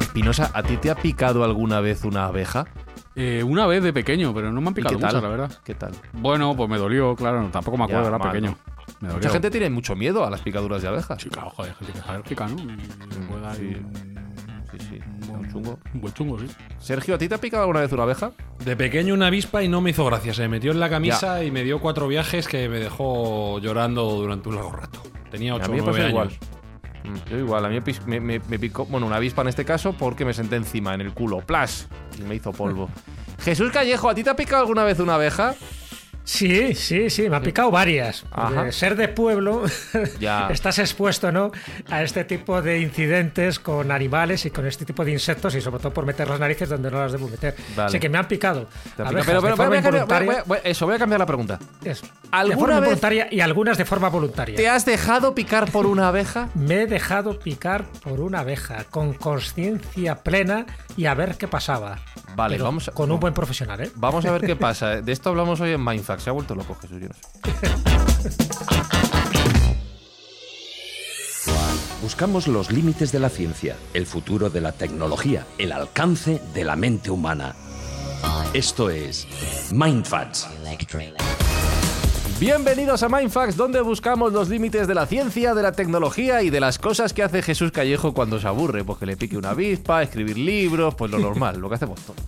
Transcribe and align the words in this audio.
Espinosa, 0.00 0.50
¿a 0.54 0.62
ti 0.62 0.76
te 0.78 0.90
ha 0.90 0.94
picado 0.94 1.44
alguna 1.44 1.80
vez 1.80 2.04
una 2.04 2.26
abeja? 2.26 2.66
Eh, 3.14 3.42
una 3.42 3.66
vez 3.66 3.82
de 3.82 3.92
pequeño, 3.92 4.34
pero 4.34 4.52
no 4.52 4.60
me 4.60 4.68
han 4.68 4.72
¿Y 4.72 4.76
picado 4.76 4.96
qué 4.96 5.00
tal? 5.02 5.22
la 5.22 5.28
verdad. 5.28 5.52
¿Qué 5.64 5.74
tal? 5.74 5.92
Bueno, 6.12 6.54
pues 6.56 6.68
me 6.68 6.76
dolió, 6.78 7.14
claro. 7.16 7.48
Tampoco 7.50 7.76
me 7.78 7.84
acuerdo, 7.84 8.02
Ya, 8.02 8.08
era 8.08 8.18
mal, 8.18 8.30
pequeño. 8.32 8.50
¿no? 8.50 8.56
Me 9.00 9.08
dolió. 9.08 9.14
Mucha 9.18 9.30
gente 9.30 9.50
tiene 9.50 9.70
mucho 9.70 9.96
miedo 9.96 10.24
a 10.24 10.30
las 10.30 10.40
picaduras 10.40 10.82
de 10.82 10.88
abejas. 10.88 11.20
Sí, 11.22 11.28
claro, 11.30 11.50
joder, 11.50 11.74
gente 11.74 11.92
que 11.92 11.98
es 11.98 12.06
alérgica, 12.06 12.46
¿no? 12.48 12.56
Sí. 12.58 12.64
un- 12.66 14.16
Sí, 14.72 14.78
sí. 14.90 14.98
Un 15.38 15.46
Un 15.46 15.52
chungo. 15.52 15.78
Un 15.94 16.00
buen 16.00 16.14
chungo, 16.14 16.38
sí. 16.38 16.46
Sergio, 16.78 17.14
¿a 17.14 17.18
ti 17.18 17.28
te 17.28 17.34
ha 17.34 17.38
picado 17.38 17.62
alguna 17.62 17.80
vez 17.80 17.92
una 17.92 18.02
abeja? 18.04 18.32
De 18.64 18.76
pequeño 18.76 19.14
una 19.14 19.28
avispa 19.28 19.62
y 19.62 19.68
no 19.68 19.80
me 19.80 19.90
hizo 19.90 20.04
gracia. 20.04 20.34
Se 20.34 20.42
me 20.42 20.48
metió 20.48 20.72
en 20.72 20.80
la 20.80 20.88
camisa 20.90 21.42
y 21.44 21.50
me 21.50 21.62
dio 21.64 21.80
cuatro 21.80 22.08
viajes 22.08 22.48
que 22.48 22.68
me 22.68 22.78
dejó 22.78 23.58
llorando 23.60 24.04
durante 24.10 24.48
un 24.48 24.54
largo 24.56 24.72
rato. 24.72 25.02
Tenía 25.30 25.54
ocho 25.54 25.70
o 25.70 25.74
nueve 25.74 25.98
años. 26.00 26.10
igual. 26.10 26.30
Mm, 27.04 27.30
Yo 27.30 27.38
igual, 27.38 27.64
a 27.64 27.68
mí 27.68 27.80
me 28.06 28.58
picó, 28.58 28.84
bueno, 28.86 29.06
una 29.06 29.16
avispa 29.16 29.42
en 29.42 29.48
este 29.48 29.64
caso 29.64 29.92
porque 29.92 30.24
me 30.24 30.34
senté 30.34 30.56
encima, 30.56 30.92
en 30.94 31.00
el 31.02 31.12
culo, 31.14 31.38
¡plas! 31.38 31.88
Y 32.18 32.22
me 32.22 32.34
hizo 32.34 32.52
polvo. 32.52 32.88
Jesús 33.40 33.70
Callejo, 33.70 34.08
¿a 34.08 34.14
ti 34.14 34.24
te 34.24 34.30
ha 34.30 34.36
picado 34.36 34.62
alguna 34.62 34.82
vez 34.82 34.98
una 34.98 35.14
abeja? 35.14 35.54
Sí, 36.28 36.74
sí, 36.74 37.08
sí, 37.08 37.30
me 37.30 37.36
ha 37.36 37.40
picado 37.40 37.70
varias. 37.70 38.24
Ser 38.70 38.96
de 38.96 39.06
pueblo, 39.06 39.62
Ya. 40.18 40.48
estás 40.50 40.80
expuesto 40.80 41.30
¿no? 41.30 41.52
a 41.88 42.02
este 42.02 42.24
tipo 42.24 42.60
de 42.62 42.80
incidentes 42.80 43.60
con 43.60 43.92
animales 43.92 44.44
y 44.44 44.50
con 44.50 44.66
este 44.66 44.84
tipo 44.84 45.04
de 45.04 45.12
insectos 45.12 45.54
y 45.54 45.60
sobre 45.60 45.78
todo 45.78 45.92
por 45.94 46.04
meter 46.04 46.28
las 46.28 46.40
narices 46.40 46.68
donde 46.68 46.90
no 46.90 46.98
las 46.98 47.12
debo 47.12 47.28
meter. 47.28 47.54
Vale. 47.76 47.86
Así 47.86 48.00
que 48.00 48.08
me 48.08 48.18
han 48.18 48.26
picado. 48.26 48.66
Pero, 48.96 49.10
de 49.10 49.22
pero, 49.24 49.40
forma 49.40 49.66
voy 49.66 49.76
a 49.78 49.82
cambiar- 49.82 49.84
involuntaria. 49.84 50.26
voy 50.26 50.34
a- 50.36 50.42
voy 50.44 50.58
a- 50.58 50.68
eso, 50.68 50.84
voy 50.86 50.96
a 50.96 50.98
cambiar 50.98 51.20
la 51.20 51.26
pregunta. 51.26 51.58
Eso. 51.84 52.06
¿Alguna 52.32 52.54
de 52.56 52.60
forma 52.60 52.74
vez- 52.74 52.78
involuntaria 52.88 53.28
y 53.30 53.40
algunas 53.40 53.78
de 53.78 53.84
forma 53.84 54.08
voluntaria. 54.08 54.56
¿Te 54.56 54.68
has 54.68 54.84
dejado 54.84 55.32
picar 55.32 55.70
por 55.70 55.86
una 55.86 56.08
abeja? 56.08 56.48
Me 56.56 56.82
he 56.82 56.86
dejado 56.88 57.38
picar 57.38 57.84
por 58.02 58.18
una 58.20 58.40
abeja 58.40 58.82
con 58.90 59.14
conciencia 59.14 60.16
plena 60.24 60.66
y 60.96 61.06
a 61.06 61.14
ver 61.14 61.36
qué 61.36 61.46
pasaba. 61.46 62.00
Vale, 62.36 62.54
Pero 62.54 62.64
vamos 62.64 62.86
a- 62.88 62.92
Con 62.92 63.10
un 63.10 63.18
buen 63.18 63.32
profesional, 63.34 63.80
¿eh? 63.80 63.90
Vamos 63.96 64.24
a 64.26 64.30
ver 64.32 64.42
qué 64.42 64.54
pasa. 64.68 65.00
De 65.00 65.10
esto 65.12 65.30
hablamos 65.30 65.58
hoy 65.60 65.72
en 65.72 65.82
Mindfax. 65.82 66.22
Se 66.24 66.30
ha 66.30 66.32
vuelto 66.34 66.54
loco 66.54 66.76
Jesús, 66.80 67.00
yo 67.00 67.08
no 67.08 67.14
sé. 67.14 67.20
Buscamos 72.02 72.46
los 72.46 72.70
límites 72.70 73.10
de 73.10 73.18
la 73.18 73.28
ciencia, 73.30 73.76
el 73.94 74.06
futuro 74.06 74.50
de 74.50 74.60
la 74.60 74.72
tecnología, 74.72 75.46
el 75.58 75.72
alcance 75.72 76.40
de 76.54 76.64
la 76.64 76.76
mente 76.76 77.10
humana. 77.10 77.54
Esto 78.52 78.90
es 78.90 79.26
Mindfacts. 79.72 80.46
Bienvenidos 82.38 83.02
a 83.02 83.08
Mindfax, 83.08 83.56
donde 83.56 83.80
buscamos 83.80 84.30
los 84.30 84.50
límites 84.50 84.86
de 84.86 84.94
la 84.94 85.06
ciencia, 85.06 85.54
de 85.54 85.62
la 85.62 85.72
tecnología 85.72 86.42
y 86.42 86.50
de 86.50 86.60
las 86.60 86.78
cosas 86.78 87.14
que 87.14 87.22
hace 87.22 87.40
Jesús 87.40 87.72
Callejo 87.72 88.12
cuando 88.12 88.38
se 88.38 88.46
aburre. 88.46 88.84
Pues 88.84 88.98
que 88.98 89.06
le 89.06 89.16
pique 89.16 89.38
una 89.38 89.50
avispa, 89.50 90.02
escribir 90.02 90.36
libros, 90.36 90.94
pues 90.96 91.10
lo 91.10 91.18
normal, 91.18 91.58
lo 91.58 91.70
que 91.70 91.76
hacemos 91.76 91.98
todos. 92.02 92.20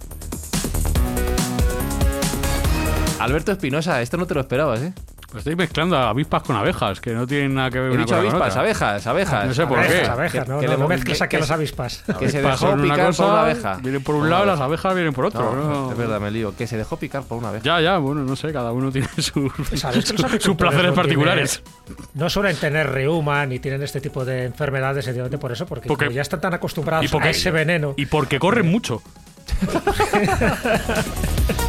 Alberto 3.20 3.52
Espinosa, 3.52 4.00
esto 4.00 4.16
no 4.16 4.26
te 4.26 4.32
lo 4.32 4.40
esperabas, 4.40 4.80
¿eh? 4.80 4.94
Pues 5.30 5.42
estáis 5.42 5.58
mezclando 5.58 5.94
avispas 5.98 6.42
con 6.42 6.56
abejas, 6.56 7.02
que 7.02 7.12
no 7.12 7.26
tienen 7.26 7.54
nada 7.54 7.70
que 7.70 7.78
ver 7.78 7.90
He 7.90 7.94
una 7.96 8.00
dicho 8.04 8.14
con 8.14 8.20
avispas, 8.20 8.48
otra. 8.48 8.60
abejas, 8.62 9.06
abejas. 9.06 9.46
No 9.46 9.52
sé 9.52 9.66
por 9.66 9.78
abejas, 9.78 10.00
qué. 10.00 10.06
abejas, 10.06 10.44
Que- 10.44 10.50
no, 10.50 10.60
que 10.60 10.68
no, 10.68 10.88
mezcles 10.88 11.20
aquí 11.20 11.36
las 11.36 11.50
avispas. 11.50 12.02
Que 12.18 12.30
se 12.30 12.40
dejó 12.40 12.70
una 12.70 12.82
picar 12.82 13.06
cosa, 13.08 13.22
por 13.24 13.32
una 13.32 13.42
abeja. 13.42 13.74
Vienen 13.82 14.02
por 14.02 14.14
un 14.14 14.30
lado, 14.30 14.46
las 14.46 14.58
abejas 14.58 14.94
vienen 14.94 15.12
por 15.12 15.26
otro. 15.26 15.54
No, 15.54 15.68
¿no? 15.84 15.92
es 15.92 15.98
verdad, 15.98 16.18
me 16.18 16.30
lío. 16.30 16.56
Que 16.56 16.66
se 16.66 16.78
dejó 16.78 16.96
picar 16.96 17.24
por 17.24 17.36
una 17.36 17.50
abeja. 17.50 17.62
Ya, 17.62 17.78
ya, 17.82 17.98
bueno, 17.98 18.22
no 18.22 18.36
sé, 18.36 18.54
cada 18.54 18.72
uno 18.72 18.90
tiene 18.90 19.06
sus, 19.18 19.52
¿Sabes 19.74 20.10
que 20.12 20.22
los 20.22 20.42
sus 20.42 20.56
placeres 20.56 20.86
no 20.88 20.94
particulares. 20.94 21.62
tienen- 21.84 22.04
no 22.14 22.30
suelen 22.30 22.56
tener 22.56 22.88
reuma 22.90 23.44
ni 23.44 23.58
tienen 23.58 23.82
este 23.82 24.00
tipo 24.00 24.24
de 24.24 24.46
enfermedades, 24.46 25.04
sencillamente 25.04 25.36
por 25.36 25.52
eso, 25.52 25.66
porque, 25.66 25.90
ya 26.10 26.22
están 26.22 26.40
tan 26.40 26.54
acostumbrados 26.54 27.10
porque- 27.10 27.28
a 27.28 27.32
ese 27.32 27.50
veneno. 27.50 27.92
Y 27.98 28.06
porque 28.06 28.38
corren 28.38 28.70
mucho. 28.70 29.02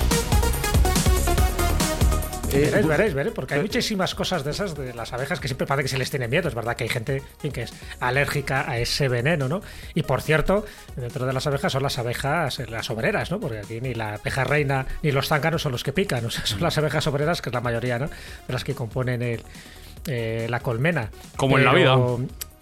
Veréis, 2.51 2.87
veréis, 2.87 3.13
veréis, 3.13 3.35
porque 3.35 3.53
hay 3.55 3.61
muchísimas 3.61 4.15
cosas 4.15 4.43
de 4.43 4.51
esas 4.51 4.75
de 4.75 4.93
las 4.93 5.13
abejas 5.13 5.39
que 5.39 5.47
siempre 5.47 5.67
parece 5.67 5.83
que 5.83 5.89
se 5.89 5.97
les 5.97 6.09
tiene 6.09 6.27
miedo. 6.27 6.47
Es 6.47 6.55
verdad 6.55 6.75
que 6.75 6.83
hay 6.85 6.89
gente 6.89 7.21
que 7.53 7.61
es 7.63 7.73
alérgica 7.99 8.69
a 8.69 8.77
ese 8.79 9.07
veneno, 9.07 9.47
¿no? 9.47 9.61
Y 9.93 10.03
por 10.03 10.21
cierto, 10.21 10.65
dentro 10.95 11.25
de 11.25 11.33
las 11.33 11.45
abejas 11.47 11.71
son 11.71 11.83
las 11.83 11.97
abejas, 11.99 12.59
eh, 12.59 12.65
las 12.67 12.89
obreras, 12.89 13.29
¿no? 13.31 13.39
Porque 13.39 13.59
aquí 13.59 13.81
ni 13.81 13.93
la 13.93 14.15
abeja 14.15 14.43
reina 14.43 14.85
ni 15.03 15.11
los 15.11 15.27
zánganos 15.27 15.61
son 15.61 15.71
los 15.71 15.83
que 15.83 15.93
pican, 15.93 16.25
o 16.25 16.29
sea, 16.31 16.45
son 16.45 16.61
las 16.61 16.77
abejas 16.77 17.05
obreras, 17.07 17.41
que 17.41 17.49
es 17.49 17.53
la 17.53 17.61
mayoría, 17.61 17.99
¿no? 17.99 18.07
De 18.07 18.53
las 18.53 18.63
que 18.63 18.73
componen 18.73 19.21
el, 19.21 19.41
eh, 20.07 20.47
la 20.49 20.59
colmena. 20.61 21.11
Como 21.35 21.57
en 21.59 21.65
la 21.65 21.73
vida. 21.73 21.95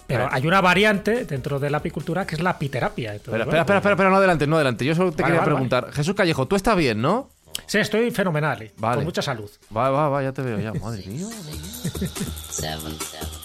Pero 0.06 0.24
Eh. 0.24 0.30
hay 0.32 0.48
una 0.48 0.62
variante 0.62 1.26
dentro 1.26 1.60
de 1.60 1.70
la 1.70 1.78
apicultura 1.80 2.26
que 2.26 2.36
es 2.36 2.42
la 2.42 2.52
apiterapia. 2.52 3.12
Entonces, 3.14 3.34
Espera, 3.42 3.46
bueno, 3.46 3.60
espera, 3.62 3.62
espera, 3.62 3.78
espera, 3.80 3.94
espera, 3.94 4.10
no 4.10 4.16
adelante, 4.18 4.48
no 4.48 4.56
adelante. 4.56 4.86
Yo 4.86 4.96
solo 4.96 5.12
te 5.12 5.22
Vale, 5.22 5.34
quería 5.34 5.40
vale, 5.42 5.52
preguntar. 5.54 5.92
Jesús 5.92 6.16
Callejo, 6.16 6.48
tú 6.48 6.56
estás 6.56 6.78
bien, 6.78 7.02
¿no? 7.02 7.30
Sí, 7.66 7.80
estoy 7.80 8.12
fenomenal, 8.12 8.72
Vale. 8.78 8.96
con 8.98 9.06
mucha 9.06 9.22
salud. 9.22 9.50
Va, 9.76 9.90
va, 9.90 10.10
va, 10.10 10.24
ya 10.24 10.32
te 10.32 10.42
veo 10.42 10.60
ya. 10.60 10.74
Madre 10.74 11.04
mía. 11.08 11.28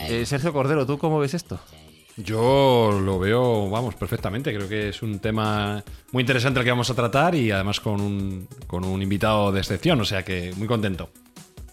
Eh, 0.01 0.27
Sergio 0.27 0.53
Cordero, 0.53 0.85
¿tú 0.85 0.99
cómo 0.99 1.19
ves 1.21 1.35
esto? 1.35 1.61
Yo 2.17 3.01
lo 3.03 3.19
veo, 3.19 3.71
vamos, 3.71 3.95
perfectamente. 3.95 4.53
Creo 4.55 4.69
que 4.69 4.89
es 4.91 5.03
un 5.03 5.19
tema 5.21 5.83
muy 6.11 6.23
interesante 6.23 6.61
el 6.61 6.65
que 6.65 6.71
vamos 6.71 6.91
a 6.91 6.95
tratar 6.95 7.35
y 7.35 7.51
además 7.51 7.81
con 7.81 8.01
un, 8.01 8.49
con 8.67 8.85
un 8.85 9.01
invitado 9.01 9.53
de 9.53 9.61
excepción, 9.61 10.01
o 10.01 10.05
sea 10.05 10.25
que 10.25 10.53
muy 10.57 10.67
contento. 10.67 11.11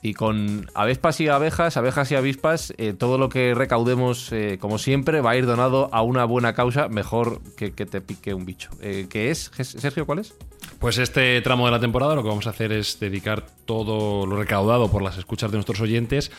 Y 0.01 0.13
con 0.13 0.69
avispas 0.75 1.19
y 1.19 1.27
abejas, 1.27 1.75
abejas 1.75 2.11
y 2.11 2.15
avispas, 2.15 2.73
eh, 2.77 2.93
todo 2.93 3.17
lo 3.17 3.29
que 3.29 3.53
recaudemos, 3.53 4.31
eh, 4.31 4.57
como 4.59 4.77
siempre, 4.77 5.21
va 5.21 5.31
a 5.31 5.35
ir 5.35 5.45
donado 5.45 5.89
a 5.93 6.01
una 6.01 6.23
buena 6.25 6.53
causa, 6.53 6.87
mejor 6.87 7.41
que 7.55 7.71
te 7.71 7.99
pique 7.99 8.33
un 8.33 8.45
bicho. 8.45 8.69
Eh, 8.81 9.07
¿Qué 9.09 9.29
es? 9.29 9.51
Sergio, 9.61 10.05
cuál 10.05 10.19
es? 10.19 10.33
Pues 10.79 10.97
este 10.97 11.41
tramo 11.41 11.65
de 11.65 11.71
la 11.71 11.79
temporada 11.79 12.15
lo 12.15 12.23
que 12.23 12.29
vamos 12.29 12.47
a 12.47 12.51
hacer 12.51 12.71
es 12.71 12.99
dedicar 12.99 13.45
todo 13.65 14.25
lo 14.25 14.37
recaudado 14.37 14.89
por 14.89 15.01
las 15.01 15.17
escuchas 15.17 15.51
de 15.51 15.57
nuestros 15.57 15.81
oyentes 15.81 16.31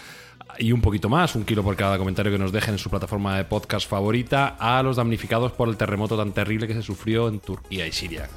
y 0.59 0.72
un 0.72 0.81
poquito 0.81 1.09
más, 1.09 1.34
un 1.34 1.44
kilo 1.44 1.62
por 1.62 1.76
cada 1.76 1.99
comentario 1.99 2.32
que 2.32 2.38
nos 2.38 2.53
dejen 2.53 2.75
en 2.75 2.78
su 2.78 2.91
plataforma 2.91 3.37
de 3.37 3.44
podcast 3.44 3.88
favorita, 3.88 4.56
a 4.59 4.82
los 4.82 4.97
damnificados 4.97 5.53
por 5.53 5.69
el 5.69 5.76
terremoto 5.76 6.16
tan 6.16 6.32
terrible 6.32 6.66
que 6.66 6.75
se 6.75 6.82
sufrió 6.82 7.28
en 7.28 7.41
Turquía 7.41 7.87
y 7.87 7.93
Siria. 7.93 8.28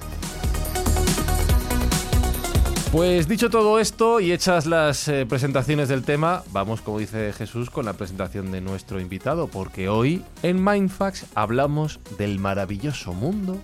Pues 2.93 3.27
dicho 3.27 3.49
todo 3.49 3.79
esto 3.79 4.19
y 4.19 4.31
hechas 4.31 4.67
las 4.67 5.07
eh, 5.07 5.25
presentaciones 5.25 5.89
del 5.89 6.03
tema, 6.03 6.43
vamos, 6.51 6.81
como 6.81 6.99
dice 6.99 7.33
Jesús, 7.33 7.71
con 7.71 7.85
la 7.85 7.93
presentación 7.93 8.51
de 8.51 8.61
nuestro 8.61 8.99
invitado, 8.99 9.47
porque 9.47 9.89
hoy 9.89 10.23
en 10.43 10.63
Mindfax 10.63 11.25
hablamos 11.33 11.99
del 12.19 12.37
maravilloso 12.37 13.13
mundo 13.13 13.57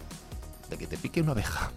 de 0.71 0.77
que 0.79 0.87
te 0.87 0.97
pique 0.97 1.21
una 1.21 1.33
abeja. 1.33 1.71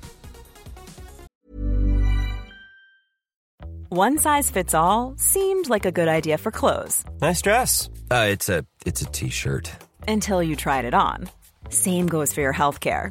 One 3.91 4.17
size 4.17 4.51
fits 4.51 4.73
all 4.73 5.13
seemed 5.19 5.69
like 5.69 5.85
a 5.87 5.93
good 5.93 6.09
idea 6.09 6.39
for 6.39 6.51
clothes 6.51 7.05
Nice 7.21 7.43
dress. 7.43 7.91
Uh, 8.11 8.29
it's 8.31 8.49
a 8.49 8.65
it's 8.87 9.03
a 9.03 9.07
t-shirt. 9.11 9.71
until 10.09 10.43
you 10.43 10.57
tried 10.57 10.87
it 10.87 10.95
on. 10.95 11.29
Same 11.69 12.07
goes 12.07 12.33
for 12.33 12.41
your 12.41 12.55
healthcare. 12.55 13.11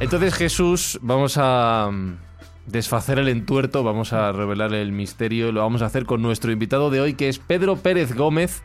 Entonces, 0.00 0.34
Jesús, 0.34 0.98
vamos 1.02 1.36
a 1.38 1.88
mm, 1.90 2.16
desfacer 2.66 3.18
el 3.18 3.28
entuerto, 3.28 3.82
vamos 3.82 4.12
a 4.12 4.30
revelar 4.32 4.72
el 4.72 4.92
misterio. 4.92 5.50
Lo 5.52 5.60
vamos 5.62 5.82
a 5.82 5.86
hacer 5.86 6.04
con 6.06 6.22
nuestro 6.22 6.52
invitado 6.52 6.90
de 6.90 7.00
hoy, 7.00 7.14
que 7.14 7.28
es 7.28 7.38
Pedro 7.38 7.76
Pérez 7.76 8.14
Gómez, 8.14 8.62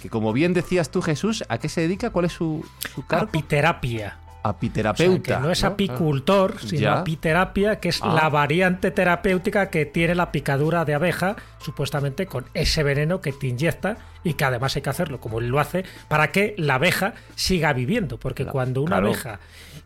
que 0.00 0.08
como 0.08 0.32
bien 0.32 0.52
decías 0.54 0.90
tú, 0.90 1.02
Jesús, 1.02 1.44
¿a 1.48 1.58
qué 1.58 1.68
se 1.68 1.80
dedica? 1.80 2.10
¿Cuál 2.10 2.26
es 2.26 2.32
su, 2.32 2.64
su 2.94 3.04
cargo? 3.06 3.26
Apiterapia. 3.28 4.18
Apiterapeuta. 4.44 5.20
O 5.22 5.24
sea, 5.24 5.36
que 5.38 5.42
no 5.42 5.50
es 5.50 5.62
¿no? 5.64 5.68
apicultor, 5.70 6.60
sino 6.60 6.80
Ya. 6.80 6.98
apiterapia, 7.00 7.80
que 7.80 7.88
es 7.88 8.00
Ah. 8.00 8.14
la 8.14 8.28
variante 8.28 8.92
terapéutica 8.92 9.70
que 9.70 9.86
tiene 9.86 10.14
la 10.14 10.30
picadura 10.30 10.84
de 10.84 10.94
abeja, 10.94 11.34
supuestamente 11.58 12.26
con 12.26 12.44
ese 12.54 12.84
veneno 12.84 13.20
que 13.20 13.32
te 13.32 13.48
inyecta 13.48 13.96
y 14.26 14.34
que 14.34 14.44
además 14.44 14.74
hay 14.76 14.82
que 14.82 14.90
hacerlo 14.90 15.20
como 15.20 15.38
él 15.38 15.46
lo 15.48 15.60
hace 15.60 15.84
para 16.08 16.32
que 16.32 16.54
la 16.58 16.74
abeja 16.74 17.14
siga 17.36 17.72
viviendo. 17.72 18.18
Porque 18.18 18.44
cuando 18.44 18.82
una 18.82 18.96
claro. 18.96 19.06
abeja 19.08 19.40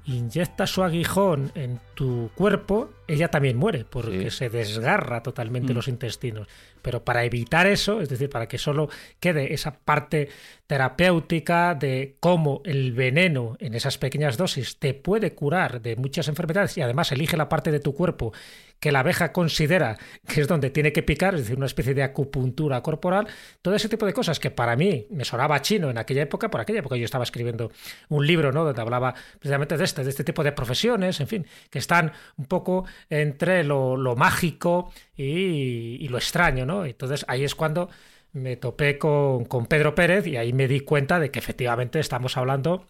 inyecta 0.06 0.66
su 0.66 0.82
aguijón 0.82 1.52
en 1.54 1.78
tu 1.94 2.30
cuerpo, 2.34 2.90
ella 3.06 3.28
también 3.28 3.56
muere 3.58 3.84
porque 3.88 4.30
Sí. 4.30 4.38
se 4.38 4.48
desgarra 4.48 5.20
Mm. 5.20 5.22
totalmente 5.22 5.74
los 5.74 5.88
intestinos. 5.88 6.48
Pero 6.80 7.04
para 7.04 7.24
evitar 7.24 7.66
eso, 7.66 8.00
es 8.00 8.08
decir, 8.08 8.30
para 8.30 8.48
que 8.48 8.56
solo 8.56 8.88
quede 9.20 9.52
esa 9.52 9.74
parte 9.78 10.30
terapéutica 10.66 11.74
de 11.74 12.16
cómo 12.20 12.62
el 12.64 12.92
veneno 12.92 13.56
en 13.60 13.74
esas 13.74 13.98
pequeñas 13.98 14.36
dosis 14.38 14.78
te 14.78 14.94
puede 14.94 15.34
curar 15.34 15.82
de 15.82 15.96
muchas 15.96 16.28
enfermedades 16.28 16.78
y 16.78 16.80
además 16.80 17.12
elige 17.12 17.36
la 17.36 17.48
parte 17.50 17.70
de 17.70 17.80
tu 17.80 17.94
cuerpo 17.94 18.32
que 18.80 18.90
la 18.90 19.00
abeja 19.00 19.32
considera 19.32 19.98
que 20.26 20.40
es 20.40 20.48
donde 20.48 20.70
tiene 20.70 20.92
que 20.92 21.02
picar, 21.02 21.34
es 21.34 21.42
decir, 21.42 21.56
una 21.56 21.66
especie 21.66 21.94
de 21.94 22.02
acupuntura 22.02 22.82
corporal, 22.82 23.28
todo 23.62 23.74
ese 23.74 23.88
tipo 23.88 24.06
de 24.06 24.12
cosas 24.12 24.40
que 24.40 24.50
para 24.50 24.74
mí 24.74 25.06
me 25.10 25.24
sonaba 25.24 25.60
chino 25.62 25.90
en 25.90 25.98
aquella 25.98 26.22
época, 26.22 26.50
por 26.50 26.60
aquella 26.60 26.80
época 26.80 26.96
yo 26.96 27.04
estaba 27.04 27.24
escribiendo 27.24 27.70
un 28.08 28.26
libro, 28.26 28.52
¿no? 28.52 28.64
Donde 28.64 28.80
hablaba 28.80 29.14
precisamente 29.38 29.76
de 29.76 29.84
este, 29.84 30.02
de 30.02 30.10
este 30.10 30.24
tipo 30.24 30.42
de 30.42 30.52
profesiones, 30.52 31.20
en 31.20 31.28
fin, 31.28 31.46
que 31.68 31.78
están 31.78 32.12
un 32.36 32.46
poco 32.46 32.86
entre 33.10 33.62
lo, 33.64 34.16
mágico 34.16 34.92
y, 35.14 35.98
y 36.00 36.08
lo 36.08 36.18
extraño, 36.18 36.66
¿no? 36.66 36.84
Entonces 36.84 37.24
ahí 37.28 37.44
es 37.44 37.54
cuando 37.54 37.90
me 38.32 38.56
topé 38.56 38.98
con, 38.98 39.44
con 39.44 39.66
Pedro 39.66 39.94
Pérez 39.94 40.26
y 40.26 40.36
ahí 40.36 40.52
me 40.52 40.68
di 40.68 40.80
cuenta 40.80 41.18
de 41.18 41.30
que 41.30 41.38
efectivamente 41.38 41.98
estamos 41.98 42.36
hablando 42.36 42.86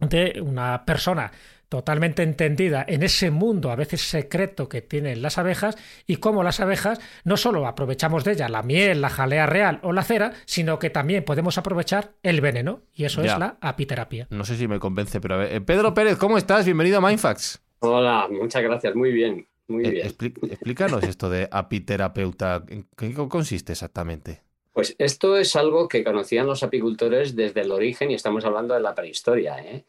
de 0.00 0.40
una 0.40 0.84
persona 0.84 1.30
totalmente 1.70 2.22
entendida 2.22 2.84
en 2.86 3.02
ese 3.02 3.30
mundo 3.30 3.70
a 3.70 3.76
veces 3.76 4.02
secreto 4.02 4.68
que 4.68 4.82
tienen 4.82 5.22
las 5.22 5.38
abejas 5.38 5.78
y 6.06 6.16
cómo 6.16 6.42
las 6.42 6.60
abejas 6.60 7.00
no 7.24 7.38
solo 7.38 7.66
aprovechamos 7.66 8.24
de 8.24 8.32
ellas 8.32 8.50
la 8.50 8.62
miel, 8.62 9.00
la 9.00 9.08
jalea 9.08 9.46
real 9.46 9.78
o 9.82 9.92
la 9.92 10.02
cera, 10.02 10.32
sino 10.44 10.78
que 10.78 10.90
también 10.90 11.24
podemos 11.24 11.56
aprovechar 11.56 12.10
el 12.22 12.42
veneno 12.42 12.82
y 12.92 13.04
eso 13.04 13.22
Ya. 13.22 13.32
es 13.32 13.38
la 13.38 13.56
apiterapia. 13.62 14.26
No 14.30 14.44
sé 14.44 14.56
si 14.56 14.68
me 14.68 14.78
convence, 14.78 15.20
pero 15.20 15.36
a 15.36 15.38
ver. 15.38 15.52
eh, 15.54 15.60
Pedro 15.62 15.94
Pérez, 15.94 16.18
¿cómo 16.18 16.36
estás? 16.36 16.66
Bienvenido 16.66 16.98
a 16.98 17.08
Mindfax. 17.08 17.62
Hola, 17.78 18.28
muchas 18.30 18.62
gracias, 18.62 18.94
muy 18.94 19.12
bien, 19.12 19.46
muy 19.68 19.86
Eh, 19.86 19.90
bien. 19.90 20.08
expli- 20.08 20.34
explícanos 20.52 21.04
esto 21.04 21.30
de 21.30 21.48
apiterapeuta. 21.50 22.64
¿En 22.68 22.86
qué 22.96 23.14
consiste 23.14 23.72
exactamente? 23.72 24.42
Pues 24.72 24.94
esto 24.98 25.36
es 25.36 25.56
algo 25.56 25.88
que 25.88 26.04
conocían 26.04 26.46
los 26.46 26.62
apicultores 26.62 27.34
desde 27.36 27.60
el 27.62 27.70
origen 27.70 28.10
y 28.10 28.14
estamos 28.14 28.44
hablando 28.44 28.74
de 28.74 28.80
la 28.80 28.94
prehistoria. 28.94 29.58
¿eh? 29.60 29.84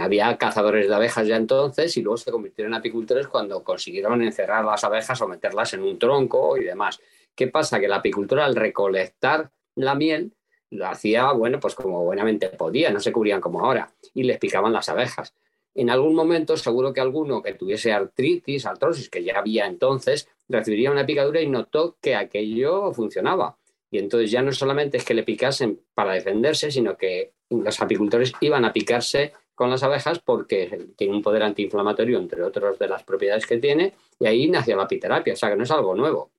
Había 0.00 0.36
cazadores 0.36 0.88
de 0.88 0.94
abejas 0.94 1.28
ya 1.28 1.36
entonces 1.36 1.96
y 1.96 2.02
luego 2.02 2.16
se 2.16 2.32
convirtieron 2.32 2.72
en 2.72 2.80
apicultores 2.80 3.28
cuando 3.28 3.62
consiguieron 3.62 4.20
encerrar 4.22 4.64
las 4.64 4.82
abejas 4.82 5.20
o 5.22 5.28
meterlas 5.28 5.74
en 5.74 5.82
un 5.82 5.98
tronco 5.98 6.56
y 6.56 6.64
demás. 6.64 7.00
¿Qué 7.36 7.46
pasa? 7.46 7.78
Que 7.78 7.86
la 7.86 7.96
apicultura 7.96 8.44
al 8.44 8.56
recolectar 8.56 9.52
la 9.76 9.94
miel 9.94 10.32
lo 10.70 10.86
hacía, 10.88 11.30
bueno, 11.32 11.60
pues 11.60 11.74
como 11.74 12.04
buenamente 12.04 12.48
podía, 12.48 12.90
no 12.90 12.98
se 13.00 13.12
cubrían 13.12 13.40
como 13.40 13.64
ahora 13.64 13.92
y 14.12 14.24
les 14.24 14.38
picaban 14.38 14.72
las 14.72 14.88
abejas. 14.88 15.34
En 15.74 15.88
algún 15.88 16.14
momento, 16.14 16.56
seguro 16.56 16.92
que 16.92 17.00
alguno 17.00 17.42
que 17.42 17.54
tuviese 17.54 17.92
artritis, 17.92 18.66
artrosis, 18.66 19.08
que 19.08 19.22
ya 19.22 19.38
había 19.38 19.66
entonces, 19.66 20.28
recibiría 20.48 20.90
una 20.90 21.06
picadura 21.06 21.40
y 21.40 21.48
notó 21.48 21.96
que 22.00 22.16
aquello 22.16 22.92
funcionaba. 22.92 23.56
Y 23.90 23.98
entonces 23.98 24.30
ya 24.30 24.42
no 24.42 24.52
solamente 24.52 24.96
es 24.96 25.04
que 25.04 25.14
le 25.14 25.22
picasen 25.22 25.80
para 25.94 26.12
defenderse, 26.12 26.70
sino 26.70 26.96
que 26.96 27.32
los 27.50 27.80
apicultores 27.80 28.32
iban 28.40 28.64
a 28.64 28.72
picarse 28.72 29.32
con 29.60 29.68
las 29.68 29.82
abejas 29.82 30.20
porque 30.20 30.88
tiene 30.96 31.14
un 31.14 31.20
poder 31.20 31.42
antiinflamatorio, 31.42 32.18
entre 32.18 32.42
otras 32.42 32.78
de 32.78 32.88
las 32.88 33.02
propiedades 33.02 33.46
que 33.46 33.58
tiene, 33.58 33.92
y 34.18 34.26
ahí 34.26 34.48
nació 34.48 34.74
la 34.74 34.84
apiterapia, 34.84 35.34
o 35.34 35.36
sea 35.36 35.50
que 35.50 35.56
no 35.56 35.64
es 35.64 35.70
algo 35.70 35.94
nuevo. 35.94 36.30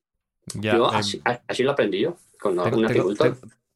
Ya, 0.60 0.74
yo 0.74 0.86
eh, 0.86 0.90
así, 0.94 1.22
así 1.46 1.62
lo 1.62 1.70
aprendí 1.70 2.00
yo, 2.00 2.16
con 2.40 2.56
tengo, 2.56 2.78
un 2.78 2.88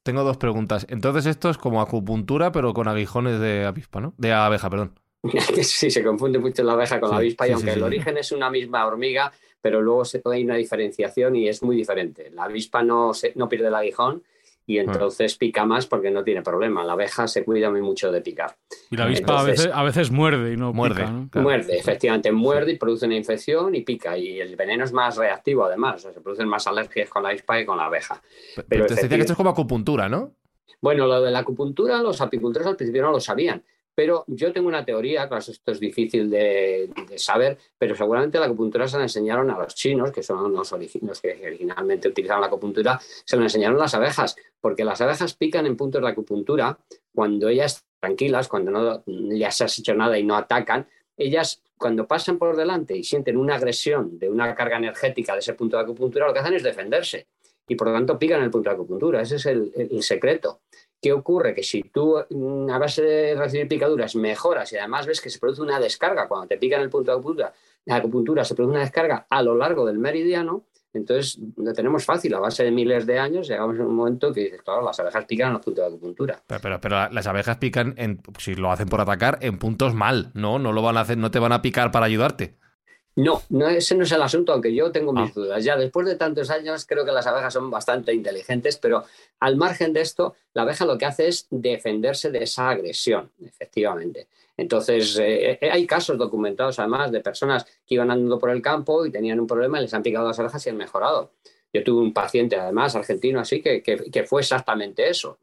tengo- 0.05 0.25
dos 0.25 0.37
preguntas. 0.37 0.85
Entonces, 0.91 1.27
esto 1.27 1.49
es 1.49 1.59
como 1.59 1.81
acupuntura, 1.81 2.51
pero 2.51 2.75
con 2.75 2.89
aguijones 2.89 3.39
de 3.39 3.67
avispa, 3.67 4.01
¿no? 4.01 4.15
De 4.19 4.33
abeja, 4.33 4.69
perdón. 4.69 4.99
sí, 5.63 5.93
se 5.93 6.03
confunde 6.03 6.41
mucho 6.41 6.65
la 6.65 6.73
abeja 6.73 6.99
con 6.99 7.11
la 7.11 7.17
Sí, 7.19 7.23
avispa 7.23 7.47
y 7.47 7.53
aunque 7.53 7.71
sí, 7.71 7.77
el 7.77 7.85
origen 7.85 8.19
es 8.19 8.33
una 8.33 8.51
misma 8.51 8.85
hormiga, 8.85 9.33
pero 9.63 9.81
luego 9.81 10.05
se, 10.05 10.21
hay 10.25 10.43
una 10.43 10.57
diferenciación 10.57 11.37
y 11.37 11.49
es 11.49 11.63
muy 11.63 11.77
diferente. 11.77 12.31
La 12.33 12.45
avispa 12.47 12.83
no, 12.83 13.15
se- 13.15 13.33
no 13.37 13.49
pierde 13.49 13.69
el 13.69 13.75
aguijón. 13.77 14.25
Y 14.67 14.79
entonces 14.79 15.37
pica 15.37 15.65
más 15.65 15.87
porque 15.87 16.11
no 16.11 16.25
tiene 16.25 16.43
problema. 16.43 16.85
La 16.85 16.95
abeja 16.95 17.29
se 17.29 17.45
cuida 17.45 17.71
muy 17.71 17.83
mucho 17.83 18.11
de 18.11 18.21
picar. 18.21 18.57
Y 18.91 18.97
la 18.97 19.05
avispa 19.05 19.41
a, 19.41 19.45
veces, 19.45 19.71
a 19.73 19.83
veces 19.85 20.11
muerde 20.11 20.53
y 20.53 20.57
no 20.57 20.73
Muerde. 20.73 21.03
pica, 21.03 21.11
¿no? 21.11 21.29
Claro. 21.31 21.49
Muerde, 21.49 21.79
efectivamente, 21.79 22.33
muerde 22.33 22.73
y 22.73 22.77
produce 22.77 23.07
una 23.07 23.17
infección 23.17 23.75
y 23.77 23.83
pica. 23.83 24.19
Y 24.19 24.41
el 24.41 24.57
veneno 24.57 24.85
es 24.85 24.93
más 24.93 25.17
reactivo 25.17 25.65
además, 25.65 25.97
o 25.97 25.99
sea, 26.01 26.13
se 26.13 26.21
producen 26.21 26.49
más 26.49 26.67
alergias 26.67 27.09
con 27.09 27.23
la 27.23 27.29
avispa 27.29 27.57
que 27.59 27.65
con 27.67 27.77
la 27.77 27.85
abeja. 27.85 28.21
Pero, 28.57 28.67
Pero 28.69 28.87
te 28.87 28.95
decía 28.95 29.09
que 29.09 29.21
esto 29.21 29.33
es 29.35 29.37
como 29.37 29.51
acupuntura, 29.51 30.09
¿no? 30.09 30.33
Bueno, 30.81 31.07
lo 31.07 31.23
de 31.23 31.31
la 31.31 31.39
acupuntura, 31.41 32.03
los 32.03 32.21
apicultores 32.21 32.67
al 32.67 32.77
principio 32.77 33.03
no 33.03 33.13
lo 33.13 33.21
sabían, 33.21 33.63
pero 33.97 34.25
yo 34.27 34.53
tengo 34.53 34.69
una 34.69 34.85
teoría, 34.85 35.27
claro, 35.27 35.43
esto 35.49 35.73
es 35.73 35.81
difícil 35.81 36.29
de, 36.29 36.91
saber, 37.17 37.57
pero 37.79 37.97
seguramente 37.97 38.39
la 38.39 38.45
acupuntura 38.45 38.87
se 38.87 38.99
la 38.99 39.05
enseñaron 39.05 39.51
a 39.51 39.59
los 39.59 39.75
chinos, 39.75 40.13
que 40.13 40.23
son 40.23 40.53
los, 40.53 40.71
los 41.01 41.21
que 41.23 41.41
originalmente 41.47 42.09
utilizaron 42.09 42.43
la 42.43 42.49
acupuntura, 42.49 43.01
se 43.25 43.39
lo 43.39 43.43
enseñaron 43.43 43.79
las 43.79 43.95
abejas, 43.95 44.37
porque 44.61 44.85
las 44.85 45.01
abejas 45.01 45.33
pican 45.33 45.65
en 45.65 45.79
puntos 45.79 46.03
de 46.03 46.09
acupuntura 46.09 46.79
cuando 47.15 47.49
ellas 47.49 47.87
tranquilas, 47.99 48.49
cuando 48.49 48.71
no 48.71 49.03
les 49.07 49.63
has 49.63 49.79
hecho 49.79 49.95
nada 49.95 50.19
y 50.19 50.25
no 50.25 50.37
atacan, 50.37 50.87
ellas 51.17 51.63
cuando 51.79 52.07
pasan 52.07 52.37
por 52.37 52.55
delante 52.55 52.95
y 52.95 53.03
sienten 53.03 53.39
una 53.39 53.55
agresión 53.55 54.19
de 54.19 54.29
una 54.29 54.55
carga 54.55 54.77
energética 54.77 55.33
de 55.33 55.39
ese 55.39 55.55
punto 55.55 55.79
de 55.79 55.85
acupuntura, 55.85 56.27
lo 56.27 56.35
que 56.35 56.41
hacen 56.41 56.53
es 56.53 56.63
defenderse 56.63 57.29
y 57.67 57.75
por 57.77 57.89
lo 57.89 57.95
tanto 57.95 58.19
pican 58.19 58.41
en 58.41 58.45
el 58.45 58.51
punto 58.51 58.69
de 58.69 58.75
acupuntura. 58.75 59.23
Ese 59.23 59.37
es 59.37 59.47
el 59.47 60.03
secreto. 60.03 60.61
¿Qué 61.01 61.13
ocurre? 61.13 61.55
Que 61.55 61.63
si 61.63 61.83
tú 61.83 62.17
mm, 62.31 62.71
a 62.71 62.79
base 62.79 63.03
de 63.03 63.35
recibir 63.35 63.69
picaduras 63.69 64.17
mejoras 64.17 64.73
y 64.73 64.79
además 64.79 65.07
ves 65.07 65.21
que 65.21 65.31
se 65.31 65.39
produce 65.39 65.63
una 65.63 65.79
descarga 65.79 66.27
cuando 66.29 66.47
te 66.47 66.57
pican 66.57 66.81
el 66.81 66.91
punto 66.91 67.11
de 67.11 67.19
acupuntura, 67.19 67.53
la 67.85 67.97
acupuntura 67.97 68.45
se 68.45 68.55
produce 68.55 68.73
una 68.73 68.81
descarga 68.81 69.27
a 69.29 69.43
lo 69.43 69.55
largo 69.55 69.87
del 69.87 69.99
meridiano, 69.99 70.65
entonces 70.97 71.39
lo 71.57 71.73
tenemos 71.73 72.05
fácil, 72.05 72.35
a 72.35 72.41
base 72.41 72.65
de 72.65 72.71
miles 72.71 73.07
de 73.07 73.19
años, 73.19 73.49
llegamos 73.49 73.79
a 73.79 73.83
un 73.83 73.95
momento 73.95 74.33
que 74.33 74.45
dices, 74.45 74.63
claro, 74.63 74.83
las 74.83 74.99
abejas 74.99 75.25
pican 75.27 75.49
en 75.49 75.53
los 75.55 75.63
puntos 75.63 75.85
de 75.85 75.89
acupuntura. 75.89 76.43
Pero, 76.47 76.61
pero, 76.61 76.81
pero 76.81 77.11
las 77.11 77.27
abejas 77.27 77.59
pican, 77.59 77.95
en, 77.97 78.21
si 78.39 78.55
lo 78.55 78.73
hacen 78.73 78.89
por 78.89 79.01
atacar, 79.01 79.39
en 79.43 79.59
puntos 79.59 79.95
mal. 79.95 80.31
No, 80.35 80.59
no 80.59 80.73
lo 80.73 80.83
van 80.83 80.97
a 80.97 81.03
hacer, 81.03 81.19
no 81.19 81.31
te 81.31 81.39
van 81.39 81.53
a 81.53 81.63
picar 81.63 81.93
para 81.93 82.07
ayudarte. 82.07 82.57
No, 83.17 83.43
no, 83.49 83.67
ese 83.69 83.95
no 83.95 84.03
es 84.05 84.13
el 84.13 84.21
asunto, 84.21 84.53
aunque 84.53 84.75
yo 84.75 84.93
tengo 84.93 85.13
mis 85.13 85.31
Ah. 85.31 85.33
dudas. 85.35 85.65
Ya 85.65 85.77
después 85.77 86.07
de 86.07 86.17
tantos 86.17 86.51
años 86.51 86.85
creo 86.87 87.05
que 87.07 87.13
las 87.13 87.27
abejas 87.27 87.53
son 87.55 87.71
bastante 87.71 88.13
inteligentes, 88.13 88.77
pero 88.77 89.05
al 89.41 89.57
margen 89.57 89.95
de 89.95 90.03
esto, 90.03 90.35
la 90.53 90.63
abeja 90.63 90.85
lo 90.85 90.99
que 90.99 91.07
hace 91.07 91.29
es 91.29 91.47
defenderse 91.51 92.31
de 92.31 92.43
esa 92.43 92.69
agresión, 92.69 93.31
efectivamente. 93.43 94.29
Entonces, 94.59 95.19
eh, 95.19 95.59
eh, 95.61 95.71
hay 95.71 95.87
casos 95.87 96.19
documentados 96.19 96.79
además 96.79 97.11
de 97.11 97.21
personas 97.21 97.65
que 97.87 97.95
iban 97.95 98.11
andando 98.11 98.39
por 98.39 98.51
el 98.51 98.61
campo 98.63 99.05
y 99.07 99.11
tenían 99.11 99.41
un 99.41 99.47
problema 99.47 99.79
y 99.79 99.83
les 99.83 99.95
han 99.95 100.03
picado 100.03 100.27
las 100.29 100.39
abejas 100.39 100.67
y 100.67 100.71
han 100.71 100.77
mejorado. 100.77 101.33
Yo 101.73 101.85
tuve 101.85 102.01
un 102.01 102.13
paciente, 102.15 102.57
además, 102.57 102.97
argentino, 102.97 103.41
así 103.41 103.61
que, 103.61 103.83
que- 103.83 104.11
que 104.11 104.25
fue 104.25 104.41
exactamente 104.41 105.09
eso. 105.11 105.39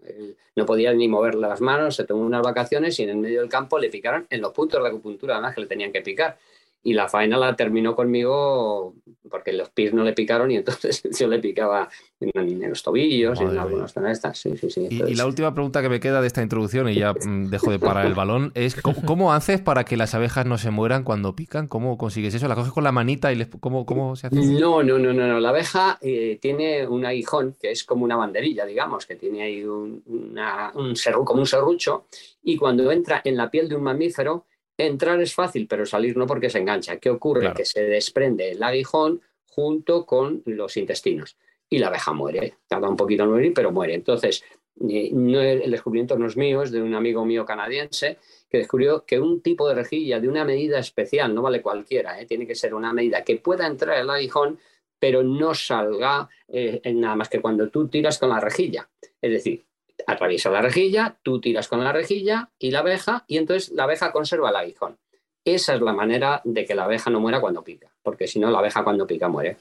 No 0.56 0.66
podía 0.66 0.92
ni 0.94 1.08
moverle 1.08 1.42
las 1.48 1.62
manos, 1.62 1.96
se 1.96 2.06
tomó 2.06 2.22
unas 2.22 2.42
vacaciones 2.42 3.00
y 3.00 3.04
en 3.04 3.10
el 3.10 3.18
medio 3.18 3.42
del 3.42 3.50
campo 3.50 3.78
le 3.78 3.90
picaron 3.90 4.26
en 4.30 4.42
los 4.42 4.52
puntos 4.52 4.82
de 4.82 4.90
acupuntura, 4.90 5.36
además, 5.36 5.54
que 5.54 5.62
le 5.62 5.68
tenían 5.68 5.92
que 5.92 6.02
picar. 6.02 6.38
Y 6.86 6.94
la 6.94 7.08
faena 7.08 7.38
la 7.38 7.56
terminó 7.56 7.96
conmigo 7.96 8.94
porque 9.30 9.54
los 9.54 9.70
pies 9.70 9.94
no 9.94 10.04
le 10.04 10.12
picaron 10.14 10.52
y 10.52 10.58
entonces 10.58 11.02
yo 11.20 11.28
le 11.28 11.40
picaba 11.40 11.90
en, 12.20 12.62
en 12.62 12.70
los 12.70 12.84
tobillos 12.84 13.40
y 13.40 13.44
en 13.44 13.58
algunas 13.58 13.94
zonas 13.94 14.12
estas. 14.12 14.38
Sí, 14.38 14.58
sí, 14.58 14.70
sí. 14.70 14.88
Y, 14.90 15.16
la 15.16 15.26
última 15.26 15.54
pregunta 15.54 15.82
que 15.82 15.88
me 15.90 16.00
queda 16.02 16.20
de 16.20 16.28
esta 16.28 16.42
introducción, 16.42 16.90
y 16.90 16.96
ya 16.96 17.14
mm, 17.24 17.50
dejo 17.50 17.72
de 17.72 17.80
parar 17.80 18.06
el 18.06 18.16
balón, 18.16 18.52
es 18.54 18.76
¿cómo, 18.76 19.02
cómo 19.06 19.34
haces 19.34 19.62
para 19.62 19.86
que 19.86 19.96
las 19.96 20.14
abejas 20.14 20.46
no 20.46 20.58
se 20.58 20.72
mueran 20.72 21.04
cuando 21.04 21.36
pican? 21.36 21.68
¿Cómo 21.68 21.98
consigues 21.98 22.34
eso? 22.34 22.48
¿La 22.50 22.56
coges 22.56 22.74
con 22.74 22.84
la 22.84 22.92
manita 22.92 23.32
y 23.32 23.36
les, 23.38 23.48
cómo, 23.62 23.86
cómo 23.86 24.16
se 24.18 24.28
hace? 24.28 24.36
No, 24.36 24.84
no, 24.84 25.00
no, 25.00 25.14
no, 25.14 25.26
no. 25.28 25.40
La 25.40 25.50
abeja 25.50 25.98
eh, 26.02 26.38
tiene 26.42 26.86
un 26.86 27.06
aguijón 27.06 27.56
que 27.60 27.72
es 27.72 27.86
como 27.86 28.04
una 28.04 28.18
banderilla, 28.18 28.66
digamos, 28.66 29.06
que 29.06 29.16
tiene 29.16 29.42
ahí 29.44 29.64
un, 29.64 30.04
una- 30.06 30.72
un 30.76 30.96
serru- 30.96 31.24
como 31.24 31.40
un 31.40 31.48
serrucho, 31.48 32.08
y 32.44 32.58
cuando 32.58 32.92
entra 32.92 33.22
en 33.24 33.38
la 33.38 33.50
piel 33.50 33.70
de 33.70 33.76
un 33.76 33.84
mamífero, 33.84 34.46
entrar 34.78 35.22
es 35.22 35.34
fácil, 35.34 35.68
pero 35.68 35.86
salir 35.86 36.18
no 36.18 36.26
porque 36.26 36.50
se 36.50 36.60
engancha. 36.60 36.98
¿Qué 36.98 37.10
ocurre? 37.10 37.42
Claro. 37.42 37.56
Que 37.56 37.66
se 37.66 37.84
desprende 37.84 38.52
el 38.52 38.64
aguijón 38.64 39.22
junto 39.46 40.06
con 40.06 40.42
los 40.46 40.78
intestinos 40.78 41.38
y 41.70 41.80
la 41.80 41.88
abeja 41.88 42.14
muere. 42.14 42.56
Tarda 42.68 42.90
un 42.90 42.98
poquito 42.98 43.24
en 43.24 43.30
morir, 43.30 43.54
pero 43.54 43.72
muere. 43.72 43.94
Entonces, 43.94 44.44
no, 44.76 45.40
el 45.40 45.72
descubrimiento 45.72 46.18
no 46.18 46.28
es 46.28 46.36
mío, 46.36 46.64
es 46.64 46.72
de 46.72 46.82
un 46.82 46.94
amigo 46.96 47.26
mío 47.26 47.46
canadiense 47.46 48.18
que 48.50 48.60
descubrió 48.60 49.06
que 49.06 49.20
un 49.20 49.42
tipo 49.42 49.68
de 49.68 49.76
rejilla 49.76 50.20
de 50.20 50.28
una 50.28 50.46
medida 50.46 50.80
especial, 50.80 51.34
no 51.34 51.42
vale 51.42 51.62
cualquiera, 51.62 52.20
¿eh? 52.20 52.26
tiene 52.26 52.46
que 52.46 52.56
ser 52.56 52.74
una 52.74 52.94
medida 52.94 53.24
que 53.24 53.38
pueda 53.38 53.66
entrar 53.68 54.00
el 54.00 54.10
aguijón, 54.10 54.60
pero 55.00 55.24
no 55.24 55.54
salga 55.54 56.30
eh, 56.48 56.82
nada 56.94 57.16
más 57.16 57.30
que 57.30 57.42
cuando 57.42 57.70
tú 57.70 57.88
tiras 57.88 58.18
con 58.18 58.30
la 58.30 58.40
rejilla. 58.40 58.90
Es 59.22 59.32
decir, 59.32 59.64
atraviesa 60.08 60.50
la 60.50 60.62
rejilla, 60.62 61.18
tú 61.24 61.40
tiras 61.40 61.68
con 61.68 61.84
la 61.84 61.92
rejilla 61.92 62.50
y 62.60 62.72
la 62.72 62.80
abeja, 62.80 63.26
y 63.28 63.38
entonces 63.38 63.72
la 63.74 63.84
abeja 63.84 64.12
conserva 64.12 64.50
el 64.50 64.56
aguijón. 64.56 64.98
Esa 65.46 65.76
es 65.76 65.82
la 65.82 65.94
manera 65.94 66.42
de 66.44 66.66
que 66.66 66.76
la 66.76 66.86
abeja 66.86 67.10
no 67.10 67.20
muera 67.20 67.42
cuando 67.42 67.64
pica, 67.64 67.92
porque 68.02 68.28
si 68.28 68.40
no, 68.40 68.50
la 68.50 68.60
abeja 68.60 68.84
cuando 68.84 69.06
pica 69.06 69.28
muere. 69.28 69.58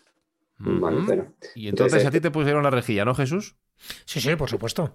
y 1.56 1.68
entonces, 1.68 2.06
a 2.06 2.10
ti 2.10 2.20
te 2.20 2.30
pusieron 2.30 2.62
la 2.62 2.70
rejilla, 2.70 3.04
¿no, 3.04 3.14
Jesús? 3.14 3.56
Sí, 4.04 4.20
sí, 4.20 4.36
por 4.36 4.48
supuesto. 4.48 4.94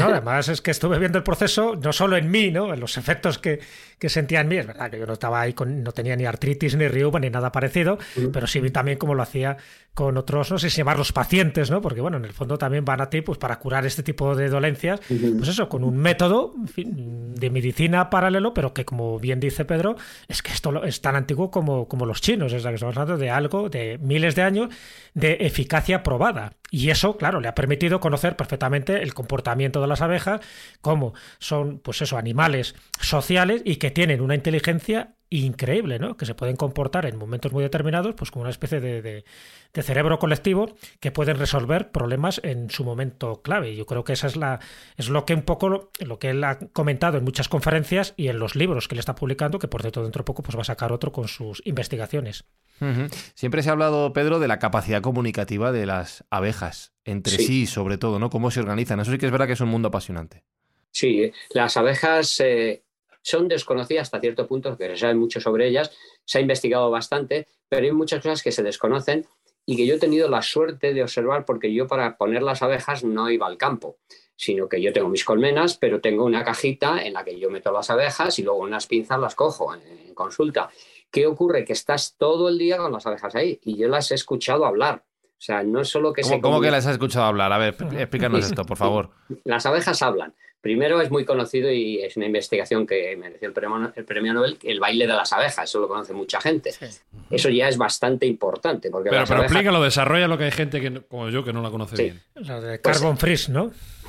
además 0.00 0.48
es 0.48 0.60
que 0.60 0.70
estuve 0.70 0.98
viendo 0.98 1.18
el 1.18 1.24
proceso, 1.24 1.76
no 1.76 1.92
solo 1.92 2.16
en 2.16 2.30
mí, 2.30 2.50
¿no? 2.50 2.72
En 2.72 2.80
los 2.80 2.96
efectos 2.96 3.38
que, 3.38 3.60
que 3.98 4.08
sentía 4.08 4.40
en 4.40 4.48
mí. 4.48 4.56
Es 4.56 4.66
verdad 4.66 4.90
que 4.90 4.98
yo 4.98 5.06
no 5.06 5.14
estaba 5.14 5.40
ahí, 5.40 5.52
con, 5.52 5.82
no 5.82 5.92
tenía 5.92 6.16
ni 6.16 6.24
artritis, 6.24 6.76
ni 6.76 6.88
riuma, 6.88 7.18
ni 7.20 7.30
nada 7.30 7.52
parecido, 7.52 7.98
pero 8.32 8.46
sí 8.46 8.60
vi 8.60 8.70
también 8.70 8.98
cómo 8.98 9.14
lo 9.14 9.22
hacía 9.22 9.56
con 9.94 10.16
otros, 10.16 10.52
no 10.52 10.58
sé 10.58 10.70
si 10.70 10.76
llamarlos 10.76 11.10
pacientes, 11.12 11.72
¿no? 11.72 11.80
Porque, 11.80 12.00
bueno, 12.00 12.18
en 12.18 12.24
el 12.24 12.32
fondo 12.32 12.56
también 12.56 12.84
van 12.84 13.00
a 13.00 13.10
ti 13.10 13.20
pues, 13.20 13.36
para 13.36 13.58
curar 13.58 13.84
este 13.84 14.04
tipo 14.04 14.36
de 14.36 14.48
dolencias, 14.48 15.00
pues 15.08 15.48
eso, 15.48 15.68
con 15.68 15.82
un 15.82 15.96
método 15.96 16.54
de 16.76 17.50
medicina 17.50 18.08
paralelo, 18.08 18.54
pero 18.54 18.72
que, 18.72 18.84
como 18.84 19.18
bien 19.18 19.40
dice 19.40 19.64
Pedro, 19.64 19.96
es 20.28 20.40
que 20.40 20.52
esto 20.52 20.84
es 20.84 21.00
tan 21.00 21.16
antiguo 21.16 21.50
como, 21.50 21.88
como 21.88 22.06
los 22.06 22.20
chinos, 22.20 22.52
es 22.52 22.62
que 22.62 22.74
estamos 22.74 22.96
hablando 22.96 23.16
de 23.16 23.30
algo 23.30 23.68
de 23.68 23.98
miles 24.00 24.36
de 24.36 24.42
años 24.42 24.68
de 25.14 25.38
eficacia 25.40 26.04
probada. 26.04 26.52
Y 26.70 26.90
eso, 26.90 27.16
claro, 27.16 27.40
le 27.40 27.48
ha 27.48 27.54
permitido 27.54 28.00
conocer 28.00 28.36
perfectamente 28.36 29.02
el 29.02 29.14
comportamiento 29.14 29.80
de 29.80 29.86
las 29.86 30.02
abejas, 30.02 30.40
cómo 30.80 31.14
son, 31.38 31.78
pues 31.78 32.02
eso, 32.02 32.18
animales 32.18 32.74
sociales 33.00 33.62
y 33.64 33.76
que 33.76 33.90
tienen 33.90 34.20
una 34.20 34.34
inteligencia 34.34 35.14
increíble, 35.30 35.98
¿no? 35.98 36.16
Que 36.16 36.26
se 36.26 36.34
pueden 36.34 36.56
comportar 36.56 37.06
en 37.06 37.16
momentos 37.16 37.52
muy 37.52 37.62
determinados, 37.62 38.14
pues 38.14 38.30
como 38.30 38.42
una 38.42 38.50
especie 38.50 38.80
de, 38.80 39.02
de, 39.02 39.24
cerebro 39.82 40.18
colectivo 40.18 40.74
que 40.98 41.12
pueden 41.12 41.38
resolver 41.38 41.92
problemas 41.92 42.40
en 42.42 42.68
su 42.68 42.84
momento 42.84 43.42
clave. 43.42 43.70
Y 43.70 43.76
yo 43.76 43.86
creo 43.86 44.02
que 44.02 44.12
esa 44.14 44.26
es 44.26 44.34
la 44.34 44.58
es 44.96 45.08
lo 45.08 45.24
que 45.24 45.34
un 45.34 45.42
poco 45.42 45.90
lo, 46.00 46.18
que 46.18 46.30
él 46.30 46.42
ha 46.42 46.58
comentado 46.72 47.18
en 47.18 47.24
muchas 47.24 47.48
conferencias 47.48 48.12
y 48.16 48.26
en 48.26 48.40
los 48.40 48.56
libros 48.56 48.88
que 48.88 48.96
le 48.96 49.00
está 49.00 49.14
publicando, 49.14 49.60
que 49.60 49.68
por 49.68 49.82
cierto 49.82 50.02
dentro 50.02 50.22
de 50.22 50.24
poco 50.24 50.42
pues 50.42 50.56
va 50.56 50.62
a 50.62 50.64
sacar 50.64 50.92
otro 50.92 51.12
con 51.12 51.28
sus 51.28 51.62
investigaciones. 51.64 52.44
Siempre 53.34 53.62
se 53.62 53.70
ha 53.70 53.72
hablado, 53.72 54.12
Pedro, 54.12 54.38
de 54.38 54.46
la 54.46 54.60
capacidad 54.60 55.02
comunicativa 55.02 55.72
de 55.72 55.84
las 55.84 56.24
abejas, 56.30 56.92
entre 57.04 57.36
sí. 57.36 57.66
sobre 57.66 57.98
todo, 57.98 58.20
¿no? 58.20 58.30
Cómo 58.30 58.52
se 58.52 58.60
organizan. 58.60 59.00
Eso 59.00 59.10
sí 59.10 59.18
que 59.18 59.26
es 59.26 59.32
verdad 59.32 59.46
que 59.46 59.54
es 59.54 59.60
un 59.60 59.68
mundo 59.68 59.88
apasionante. 59.88 60.44
Sí, 60.90 61.32
las 61.50 61.76
abejas 61.76 62.40
eh, 62.40 62.84
son 63.28 63.48
desconocidas 63.48 64.02
hasta 64.02 64.20
cierto 64.20 64.46
punto, 64.46 64.76
que 64.76 64.88
se 64.88 64.96
sabe 64.96 65.14
mucho 65.14 65.40
sobre 65.40 65.68
ellas, 65.68 65.90
se 66.24 66.38
ha 66.38 66.40
investigado 66.40 66.90
bastante, 66.90 67.46
pero 67.68 67.84
hay 67.84 67.92
muchas 67.92 68.22
cosas 68.22 68.42
que 68.42 68.52
se 68.52 68.62
desconocen 68.62 69.26
y 69.66 69.76
que 69.76 69.86
yo 69.86 69.96
he 69.96 69.98
tenido 69.98 70.30
la 70.30 70.40
suerte 70.40 70.94
de 70.94 71.02
observar 71.02 71.44
porque 71.44 71.72
yo 71.74 71.86
para 71.86 72.16
poner 72.16 72.42
las 72.42 72.62
abejas 72.62 73.04
no 73.04 73.30
iba 73.30 73.46
al 73.46 73.58
campo, 73.58 73.98
sino 74.34 74.66
que 74.66 74.80
yo 74.80 74.94
tengo 74.94 75.10
mis 75.10 75.24
colmenas, 75.24 75.76
pero 75.76 76.00
tengo 76.00 76.24
una 76.24 76.42
cajita 76.42 77.04
en 77.04 77.12
la 77.12 77.24
que 77.24 77.38
yo 77.38 77.50
meto 77.50 77.70
las 77.70 77.90
abejas 77.90 78.38
y 78.38 78.44
luego 78.44 78.60
unas 78.60 78.86
pinzas 78.86 79.20
las 79.20 79.34
cojo 79.34 79.74
en 79.74 80.14
consulta. 80.14 80.70
¿Qué 81.10 81.26
ocurre? 81.26 81.66
Que 81.66 81.74
estás 81.74 82.16
todo 82.16 82.48
el 82.48 82.56
día 82.56 82.78
con 82.78 82.92
las 82.92 83.06
abejas 83.06 83.34
ahí 83.34 83.60
y 83.62 83.76
yo 83.76 83.88
las 83.88 84.10
he 84.10 84.14
escuchado 84.14 84.64
hablar. 84.64 85.04
O 85.38 85.40
sea, 85.40 85.62
no 85.62 85.82
es 85.82 85.88
solo 85.88 86.12
que 86.12 86.22
¿Cómo, 86.22 86.34
se... 86.34 86.40
¿Cómo 86.40 86.60
que 86.60 86.70
las 86.70 86.86
has 86.86 86.92
escuchado 86.92 87.26
hablar? 87.26 87.52
A 87.52 87.58
ver, 87.58 87.76
explícanos 87.92 88.44
esto, 88.50 88.64
por 88.64 88.76
favor. 88.76 89.10
Las 89.44 89.66
abejas 89.66 90.00
hablan. 90.02 90.34
Primero 90.60 91.00
es 91.00 91.10
muy 91.10 91.24
conocido 91.24 91.70
y 91.70 92.00
es 92.02 92.16
una 92.16 92.26
investigación 92.26 92.84
que 92.86 93.16
mereció 93.16 93.46
el 93.46 93.54
premio, 93.54 93.92
el 93.94 94.04
premio 94.04 94.34
Nobel, 94.34 94.58
el 94.64 94.80
baile 94.80 95.06
de 95.06 95.12
las 95.12 95.32
abejas, 95.32 95.68
eso 95.70 95.78
lo 95.78 95.86
conoce 95.86 96.12
mucha 96.12 96.40
gente. 96.40 96.72
Eso 97.30 97.48
ya 97.48 97.68
es 97.68 97.78
bastante 97.78 98.26
importante. 98.26 98.90
Porque 98.90 99.10
pero, 99.10 99.22
pero 99.24 99.36
abejas... 99.36 99.52
explícalo, 99.52 99.82
desarrolla 99.82 100.26
lo 100.26 100.36
que 100.36 100.44
hay 100.44 100.50
gente 100.50 100.80
que, 100.80 101.00
como 101.02 101.28
yo 101.30 101.44
que 101.44 101.52
no 101.52 101.62
la 101.62 101.70
conoce 101.70 101.96
Sí. 101.96 102.02
bien. 102.02 102.20
La 102.34 102.60
de 102.60 102.78
Pues- 102.80 102.98
Carbon 102.98 103.16
Freeze, 103.18 103.52
¿no? 103.52 103.70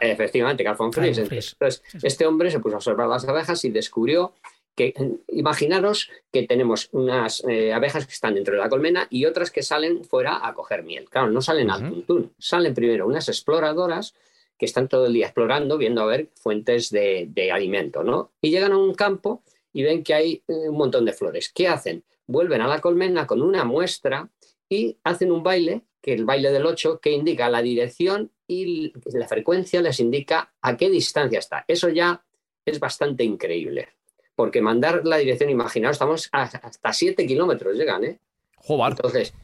Efectivamente, 0.00 0.64
Fries. 0.92 1.18
Entonces, 1.18 1.82
este 2.02 2.26
hombre 2.26 2.50
se 2.50 2.60
puso 2.60 2.76
a 2.76 2.78
observar 2.78 3.08
las 3.08 3.26
abejas 3.28 3.64
y 3.64 3.70
descubrió 3.70 4.32
que, 4.74 4.86
eh, 4.96 5.10
imaginaros 5.28 6.10
que 6.32 6.44
tenemos 6.46 6.88
unas 6.92 7.44
eh, 7.46 7.72
abejas 7.74 8.06
que 8.06 8.12
están 8.12 8.34
dentro 8.34 8.54
de 8.54 8.60
la 8.60 8.68
colmena 8.68 9.06
y 9.10 9.26
otras 9.26 9.50
que 9.50 9.62
salen 9.62 10.04
fuera 10.04 10.46
a 10.46 10.54
coger 10.54 10.82
miel. 10.82 11.04
Claro, 11.10 11.30
no 11.30 11.42
salen 11.42 11.70
al 11.70 11.80
tuntún, 11.90 12.32
salen 12.38 12.72
primero 12.72 13.06
unas 13.06 13.28
exploradoras 13.28 14.14
que 14.62 14.66
están 14.66 14.86
todo 14.86 15.06
el 15.06 15.12
día 15.12 15.26
explorando, 15.26 15.76
viendo 15.76 16.02
a 16.02 16.06
ver 16.06 16.30
fuentes 16.36 16.88
de, 16.90 17.26
de 17.28 17.50
alimento, 17.50 18.04
¿no? 18.04 18.30
Y 18.40 18.52
llegan 18.52 18.70
a 18.70 18.78
un 18.78 18.94
campo 18.94 19.42
y 19.72 19.82
ven 19.82 20.04
que 20.04 20.14
hay 20.14 20.44
eh, 20.46 20.68
un 20.68 20.76
montón 20.76 21.04
de 21.04 21.12
flores. 21.12 21.50
¿Qué 21.52 21.66
hacen? 21.66 22.04
Vuelven 22.28 22.60
a 22.60 22.68
la 22.68 22.80
colmena 22.80 23.26
con 23.26 23.42
una 23.42 23.64
muestra 23.64 24.30
y 24.68 24.96
hacen 25.02 25.32
un 25.32 25.42
baile, 25.42 25.82
que 26.00 26.12
el 26.12 26.24
baile 26.24 26.52
del 26.52 26.64
8, 26.64 27.00
que 27.00 27.10
indica 27.10 27.50
la 27.50 27.60
dirección 27.60 28.30
y 28.46 28.92
la 29.06 29.26
frecuencia 29.26 29.82
les 29.82 29.98
indica 29.98 30.54
a 30.62 30.76
qué 30.76 30.88
distancia 30.88 31.40
está. 31.40 31.64
Eso 31.66 31.88
ya 31.88 32.24
es 32.64 32.78
bastante 32.78 33.24
increíble. 33.24 33.88
Porque 34.36 34.62
mandar 34.62 35.04
la 35.04 35.16
dirección, 35.16 35.50
imaginaos, 35.50 35.96
estamos 35.96 36.28
hasta 36.30 36.92
7 36.92 37.26
kilómetros 37.26 37.74
llegan, 37.74 38.04
¿eh? 38.04 38.20
Entonces, 38.68 39.34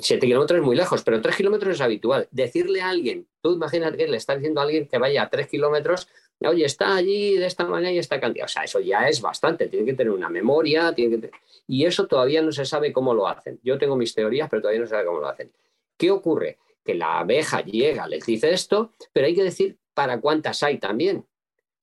7 0.00 0.26
kilómetros 0.26 0.58
es 0.58 0.64
muy 0.64 0.76
lejos, 0.76 1.02
pero 1.02 1.20
3 1.20 1.36
kilómetros 1.36 1.74
es 1.74 1.80
habitual. 1.80 2.28
Decirle 2.30 2.80
a 2.80 2.90
alguien, 2.90 3.26
tú 3.40 3.54
imagínate 3.54 3.96
que 3.96 4.08
le 4.08 4.16
estás 4.16 4.36
diciendo 4.36 4.60
a 4.60 4.64
alguien 4.64 4.88
que 4.88 4.98
vaya 4.98 5.22
a 5.22 5.30
3 5.30 5.48
kilómetros, 5.48 6.08
oye, 6.40 6.64
está 6.64 6.96
allí 6.96 7.36
de 7.36 7.46
esta 7.46 7.64
manera 7.64 7.92
y 7.92 7.98
esta 7.98 8.20
cantidad. 8.20 8.46
O 8.46 8.48
sea, 8.48 8.64
eso 8.64 8.80
ya 8.80 9.08
es 9.08 9.20
bastante. 9.20 9.68
Tiene 9.68 9.86
que 9.86 9.94
tener 9.94 10.12
una 10.12 10.28
memoria, 10.28 10.92
tiene 10.94 11.20
que 11.20 11.30
y 11.66 11.84
eso 11.84 12.06
todavía 12.06 12.42
no 12.42 12.50
se 12.50 12.64
sabe 12.64 12.92
cómo 12.92 13.14
lo 13.14 13.28
hacen. 13.28 13.60
Yo 13.62 13.78
tengo 13.78 13.96
mis 13.96 14.14
teorías, 14.14 14.48
pero 14.50 14.62
todavía 14.62 14.80
no 14.80 14.86
se 14.86 14.90
sabe 14.90 15.06
cómo 15.06 15.20
lo 15.20 15.28
hacen. 15.28 15.52
¿Qué 15.96 16.10
ocurre? 16.10 16.58
Que 16.84 16.94
la 16.94 17.20
abeja 17.20 17.62
llega, 17.62 18.08
les 18.08 18.26
dice 18.26 18.52
esto, 18.52 18.92
pero 19.12 19.26
hay 19.26 19.34
que 19.34 19.44
decir 19.44 19.78
para 19.94 20.20
cuántas 20.20 20.62
hay 20.62 20.78
también. 20.78 21.24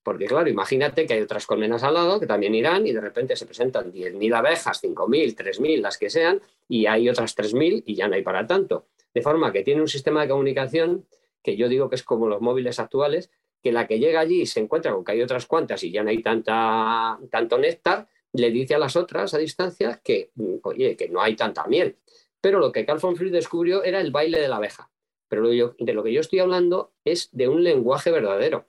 Porque 0.02 0.26
claro, 0.26 0.48
imagínate 0.48 1.06
que 1.06 1.14
hay 1.14 1.20
otras 1.20 1.46
colmenas 1.46 1.82
al 1.82 1.94
lado 1.94 2.18
que 2.18 2.26
también 2.26 2.54
irán 2.54 2.86
y 2.86 2.92
de 2.92 3.00
repente 3.00 3.36
se 3.36 3.46
presentan 3.46 3.92
10.000 3.92 4.34
abejas, 4.34 4.82
5.000, 4.82 5.36
3.000, 5.36 5.80
las 5.80 5.98
que 5.98 6.08
sean, 6.08 6.40
y 6.68 6.86
hay 6.86 7.08
otras 7.08 7.36
3.000 7.36 7.82
y 7.84 7.94
ya 7.94 8.08
no 8.08 8.14
hay 8.14 8.22
para 8.22 8.46
tanto. 8.46 8.86
De 9.12 9.22
forma 9.22 9.52
que 9.52 9.62
tiene 9.62 9.80
un 9.80 9.88
sistema 9.88 10.22
de 10.22 10.28
comunicación 10.28 11.06
que 11.42 11.56
yo 11.56 11.68
digo 11.68 11.88
que 11.88 11.96
es 11.96 12.02
como 12.02 12.28
los 12.28 12.40
móviles 12.40 12.78
actuales, 12.78 13.30
que 13.62 13.72
la 13.72 13.86
que 13.86 13.98
llega 13.98 14.20
allí 14.20 14.42
y 14.42 14.46
se 14.46 14.60
encuentra 14.60 14.92
con 14.92 15.04
que 15.04 15.12
hay 15.12 15.22
otras 15.22 15.46
cuantas 15.46 15.82
y 15.82 15.90
ya 15.90 16.02
no 16.02 16.10
hay 16.10 16.22
tanta, 16.22 17.18
tanto 17.30 17.58
néctar, 17.58 18.08
le 18.32 18.50
dice 18.50 18.74
a 18.74 18.78
las 18.78 18.96
otras 18.96 19.34
a 19.34 19.38
distancia 19.38 20.00
que, 20.02 20.30
mm, 20.34 20.56
oye, 20.62 20.96
que 20.96 21.08
no 21.08 21.20
hay 21.20 21.34
tanta 21.34 21.66
miel. 21.66 21.96
Pero 22.40 22.60
lo 22.60 22.70
que 22.72 22.84
Carl 22.84 23.00
von 23.00 23.16
Fried 23.16 23.32
descubrió 23.32 23.82
era 23.82 24.00
el 24.00 24.10
baile 24.10 24.40
de 24.40 24.48
la 24.48 24.56
abeja. 24.56 24.90
Pero 25.28 25.42
lo 25.42 25.74
de 25.78 25.92
lo 25.92 26.02
que 26.02 26.12
yo 26.12 26.20
estoy 26.20 26.38
hablando 26.38 26.92
es 27.04 27.28
de 27.32 27.48
un 27.48 27.62
lenguaje 27.64 28.10
verdadero. 28.10 28.66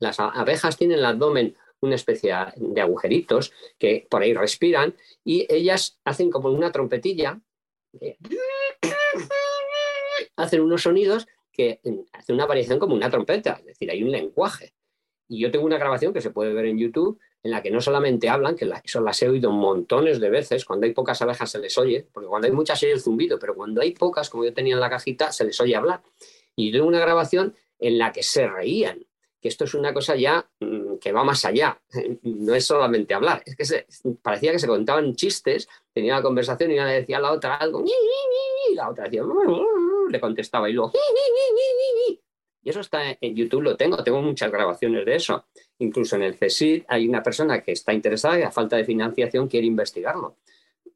Las 0.00 0.18
abejas 0.18 0.76
tienen 0.76 0.98
en 0.98 1.00
el 1.00 1.06
abdomen 1.06 1.56
una 1.80 1.94
especie 1.94 2.34
de 2.56 2.80
agujeritos 2.80 3.52
que 3.78 4.06
por 4.10 4.22
ahí 4.22 4.34
respiran 4.34 4.94
y 5.24 5.46
ellas 5.52 5.98
hacen 6.04 6.30
como 6.30 6.50
una 6.50 6.72
trompetilla, 6.72 7.40
hacen 10.36 10.60
unos 10.60 10.82
sonidos 10.82 11.26
que 11.52 11.80
hacen 12.12 12.34
una 12.34 12.46
variación 12.46 12.78
como 12.78 12.94
una 12.94 13.10
trompeta, 13.10 13.56
es 13.60 13.66
decir, 13.66 13.90
hay 13.90 14.02
un 14.02 14.10
lenguaje. 14.10 14.74
Y 15.28 15.40
yo 15.40 15.50
tengo 15.50 15.64
una 15.64 15.78
grabación 15.78 16.12
que 16.12 16.20
se 16.20 16.30
puede 16.30 16.52
ver 16.52 16.66
en 16.66 16.78
YouTube 16.78 17.18
en 17.42 17.52
la 17.52 17.62
que 17.62 17.70
no 17.70 17.80
solamente 17.80 18.28
hablan, 18.28 18.56
que 18.56 18.70
eso 18.84 19.00
las 19.00 19.22
he 19.22 19.28
oído 19.28 19.50
montones 19.50 20.20
de 20.20 20.28
veces, 20.28 20.64
cuando 20.64 20.86
hay 20.86 20.92
pocas 20.92 21.22
abejas 21.22 21.50
se 21.50 21.58
les 21.58 21.76
oye, 21.78 22.06
porque 22.12 22.28
cuando 22.28 22.46
hay 22.46 22.52
muchas 22.52 22.82
oye 22.82 22.92
el 22.92 23.00
zumbido, 23.00 23.38
pero 23.38 23.54
cuando 23.54 23.80
hay 23.80 23.92
pocas, 23.92 24.28
como 24.28 24.44
yo 24.44 24.52
tenía 24.52 24.74
en 24.74 24.80
la 24.80 24.90
cajita, 24.90 25.32
se 25.32 25.44
les 25.44 25.58
oye 25.60 25.74
hablar. 25.74 26.02
Y 26.54 26.72
tengo 26.72 26.86
una 26.86 27.00
grabación 27.00 27.54
en 27.78 27.96
la 27.96 28.12
que 28.12 28.22
se 28.22 28.46
reían, 28.46 29.06
que 29.40 29.48
esto 29.48 29.64
es 29.64 29.74
una 29.74 29.92
cosa 29.94 30.16
ya 30.16 30.46
mm, 30.60 30.96
que 31.00 31.12
va 31.12 31.24
más 31.24 31.44
allá, 31.44 31.80
no 32.22 32.54
es 32.54 32.66
solamente 32.66 33.14
hablar, 33.14 33.42
es 33.46 33.56
que 33.56 33.64
se- 33.64 33.86
parecía 34.22 34.52
que 34.52 34.58
se 34.58 34.66
contaban 34.66 35.14
chistes, 35.14 35.68
tenía 35.92 36.16
la 36.16 36.22
conversación 36.22 36.70
y 36.70 36.74
una 36.74 36.86
le 36.86 37.00
decía 37.00 37.18
a 37.18 37.20
la 37.20 37.32
otra 37.32 37.56
algo, 37.56 37.84
y 37.84 38.74
la 38.74 38.90
otra 38.90 39.04
decía, 39.04 39.22
le 40.10 40.20
contestaba 40.20 40.68
y 40.68 40.72
luego, 40.74 40.92
y 42.62 42.68
eso 42.68 42.80
está 42.80 43.16
en 43.20 43.34
YouTube, 43.34 43.62
lo 43.62 43.76
tengo, 43.76 44.02
tengo 44.04 44.20
muchas 44.20 44.50
grabaciones 44.52 45.06
de 45.06 45.16
eso. 45.16 45.46
Incluso 45.78 46.16
en 46.16 46.22
el 46.22 46.36
CSIC 46.36 46.84
hay 46.88 47.08
una 47.08 47.22
persona 47.22 47.62
que 47.62 47.72
está 47.72 47.94
interesada 47.94 48.38
y 48.38 48.42
a 48.42 48.50
falta 48.50 48.76
de 48.76 48.84
financiación 48.84 49.48
quiere 49.48 49.66
investigarlo. 49.66 50.36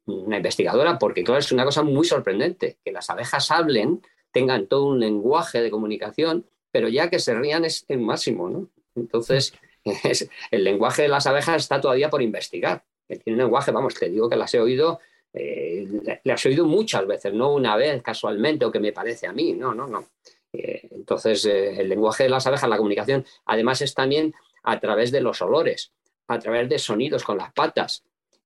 Una 0.05 0.37
investigadora, 0.37 0.99
porque 0.99 1.23
claro, 1.23 1.39
es 1.39 1.51
una 1.51 1.65
cosa 1.65 1.81
muy 1.81 2.05
sorprendente, 2.05 2.77
que 2.85 2.91
las 2.91 3.09
abejas 3.09 3.49
hablen, 3.49 4.03
tengan 4.31 4.67
todo 4.67 4.85
un 4.85 4.99
lenguaje 4.99 5.61
de 5.63 5.71
comunicación, 5.71 6.45
pero 6.75 6.89
ya 6.89 7.09
que 7.09 7.19
se 7.19 7.33
rían 7.33 7.63
es 7.63 7.85
el 7.87 7.99
máximo, 7.99 8.49
¿no? 8.49 8.69
Entonces, 8.95 9.53
es- 10.03 10.29
el 10.51 10.65
lenguaje 10.65 11.03
de 11.03 11.07
las 11.07 11.25
abejas 11.25 11.55
está 11.63 11.79
todavía 11.79 12.09
por 12.09 12.21
investigar. 12.21 12.83
Tiene 13.07 13.31
un 13.31 13.37
lenguaje, 13.37 13.71
vamos, 13.71 13.93
te 13.95 14.09
digo 14.09 14.29
que 14.29 14.35
las 14.35 14.53
he 14.53 14.59
oído, 14.59 14.99
eh, 15.31 15.87
las 16.25 16.45
he 16.45 16.49
oído 16.49 16.65
muchas 16.65 17.07
veces, 17.07 17.33
no 17.33 17.53
una 17.53 17.77
vez 17.77 18.01
casualmente 18.03 18.65
o 18.65 18.71
que 18.73 18.81
me 18.81 18.91
parece 18.91 19.25
a 19.25 19.31
mí, 19.31 19.53
no, 19.53 19.73
no, 19.73 19.87
no. 19.87 20.09
Eh, 20.51 20.89
entonces, 20.91 21.45
eh, 21.45 21.79
el 21.79 21.87
lenguaje 21.87 22.23
de 22.23 22.29
las 22.29 22.45
abejas, 22.45 22.69
la 22.69 22.75
comunicación, 22.75 23.25
además 23.45 23.81
es 23.81 23.93
también 23.93 24.33
a 24.63 24.77
través 24.81 25.11
de 25.13 25.21
los 25.21 25.41
olores, 25.41 25.93
a 26.27 26.39
través 26.39 26.67
de 26.67 26.77
sonidos 26.77 27.23
con 27.23 27.37
las 27.37 27.53
patas. 27.53 28.03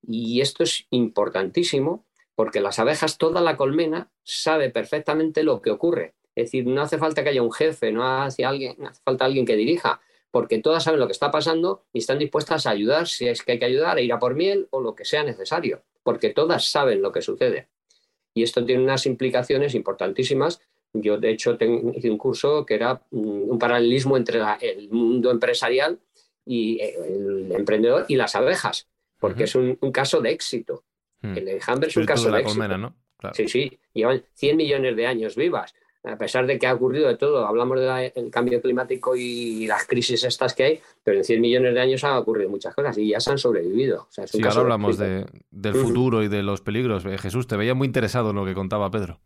Y 0.08 0.42
esto 0.42 0.62
es 0.62 0.86
importantísimo 0.92 2.06
porque 2.36 2.62
las 2.62 2.78
abejas, 2.78 3.18
toda 3.18 3.42
la 3.42 3.58
colmena 3.58 4.12
sabe 4.24 4.70
perfectamente 4.70 5.42
lo 5.42 5.64
que 5.64 5.72
ocurre. 5.72 6.14
Es 6.36 6.46
decir, 6.46 6.66
no 6.66 6.82
hace 6.82 6.98
falta 6.98 7.24
que 7.24 7.30
haya 7.30 7.42
un 7.42 7.52
jefe, 7.52 7.92
no 7.92 8.06
hace, 8.06 8.46
alguien, 8.46 8.76
no 8.78 8.90
hace 8.90 9.02
falta 9.04 9.26
alguien 9.26 9.46
que 9.46 9.56
dirija, 9.56 10.00
porque 10.32 10.60
todas 10.60 10.84
saben 10.84 11.00
lo 11.00 11.08
que 11.08 11.14
está 11.14 11.32
pasando 11.32 11.84
y 11.92 12.00
están 12.00 12.20
dispuestas 12.20 12.66
a 12.66 12.72
ayudar 12.72 13.08
si 13.08 13.28
es 13.28 13.44
que 13.44 13.54
hay 13.54 13.60
que 13.60 13.66
ayudar, 13.66 13.98
a 13.98 14.02
ir 14.02 14.14
a 14.14 14.20
por 14.20 14.36
miel 14.36 14.68
o 14.72 14.80
lo 14.80 14.96
que 14.96 15.06
sea 15.06 15.24
necesario, 15.24 15.84
porque 16.04 16.30
todas 16.30 16.66
saben 16.66 17.02
lo 17.02 17.12
que 17.12 17.22
sucede. 17.22 17.68
Y 18.34 18.44
esto 18.44 18.64
tiene 18.64 18.84
unas 18.84 19.06
implicaciones 19.06 19.74
importantísimas. 19.74 20.62
Yo, 20.94 21.18
de 21.18 21.32
hecho, 21.32 21.58
hice 21.96 22.10
un 22.10 22.18
curso 22.18 22.66
que 22.66 22.76
era 22.76 23.02
mm, 23.12 23.50
un 23.50 23.60
paralelismo 23.60 24.18
entre 24.18 24.40
el 24.62 24.90
mundo 24.90 25.32
empresarial 25.32 26.00
y 26.46 26.80
eh, 26.80 26.96
el 27.08 27.52
emprendedor 27.52 28.06
y 28.08 28.16
las 28.16 28.36
abejas, 28.36 28.88
porque 29.20 29.44
es 29.46 29.56
un, 29.56 29.76
caso 29.92 30.22
de 30.22 30.32
éxito. 30.32 30.84
Hmm. 31.22 31.38
El 31.38 31.48
enjambre 31.50 31.90
es 31.90 31.98
un 31.98 32.06
caso 32.06 32.32
de, 32.32 32.42
éxito. 32.42 32.78
¿no? 32.78 32.96
Sí, 33.34 33.50
sí, 33.50 33.80
llevan 33.94 34.24
100 34.36 34.58
millones 34.58 34.96
de 34.96 35.06
años 35.06 35.36
vivas 35.36 35.74
a 36.04 36.18
pesar 36.18 36.48
de 36.48 36.58
que 36.58 36.68
ha 36.68 36.74
ocurrido 36.74 37.08
de 37.08 37.18
todo, 37.18 37.46
hablamos 37.46 37.80
del 37.80 38.32
cambio 38.32 38.62
climático 38.62 39.16
y 39.16 39.68
las 39.68 39.86
crisis 39.86 40.24
estas 40.24 40.54
que 40.54 40.64
hay, 40.64 40.80
pero 41.04 41.18
en 41.18 41.24
100 41.24 41.42
millones 41.42 41.74
de 41.74 41.82
años 41.82 42.04
han 42.04 42.18
ocurrido 42.18 42.50
muchas 42.50 42.74
cosas 42.74 42.98
y 42.98 43.10
ya 43.10 43.20
se 43.20 43.32
han 43.32 43.38
sobrevivido. 43.38 44.08
O 44.18 44.28
sí, 44.28 44.42
ahora 44.44 44.62
hablamos 44.62 44.98
del 44.98 45.74
futuro 45.74 46.24
y 46.24 46.30
de 46.30 46.44
los 46.44 46.62
peligros. 46.62 47.06
Eh, 47.06 47.18
Jesús, 47.18 47.48
te 47.48 47.58
veía 47.58 47.74
muy 47.74 47.88
interesado 47.88 48.30
en 48.30 48.38
lo 48.38 48.46
que 48.46 48.54
contaba 48.54 48.90
Pedro. 48.90 49.20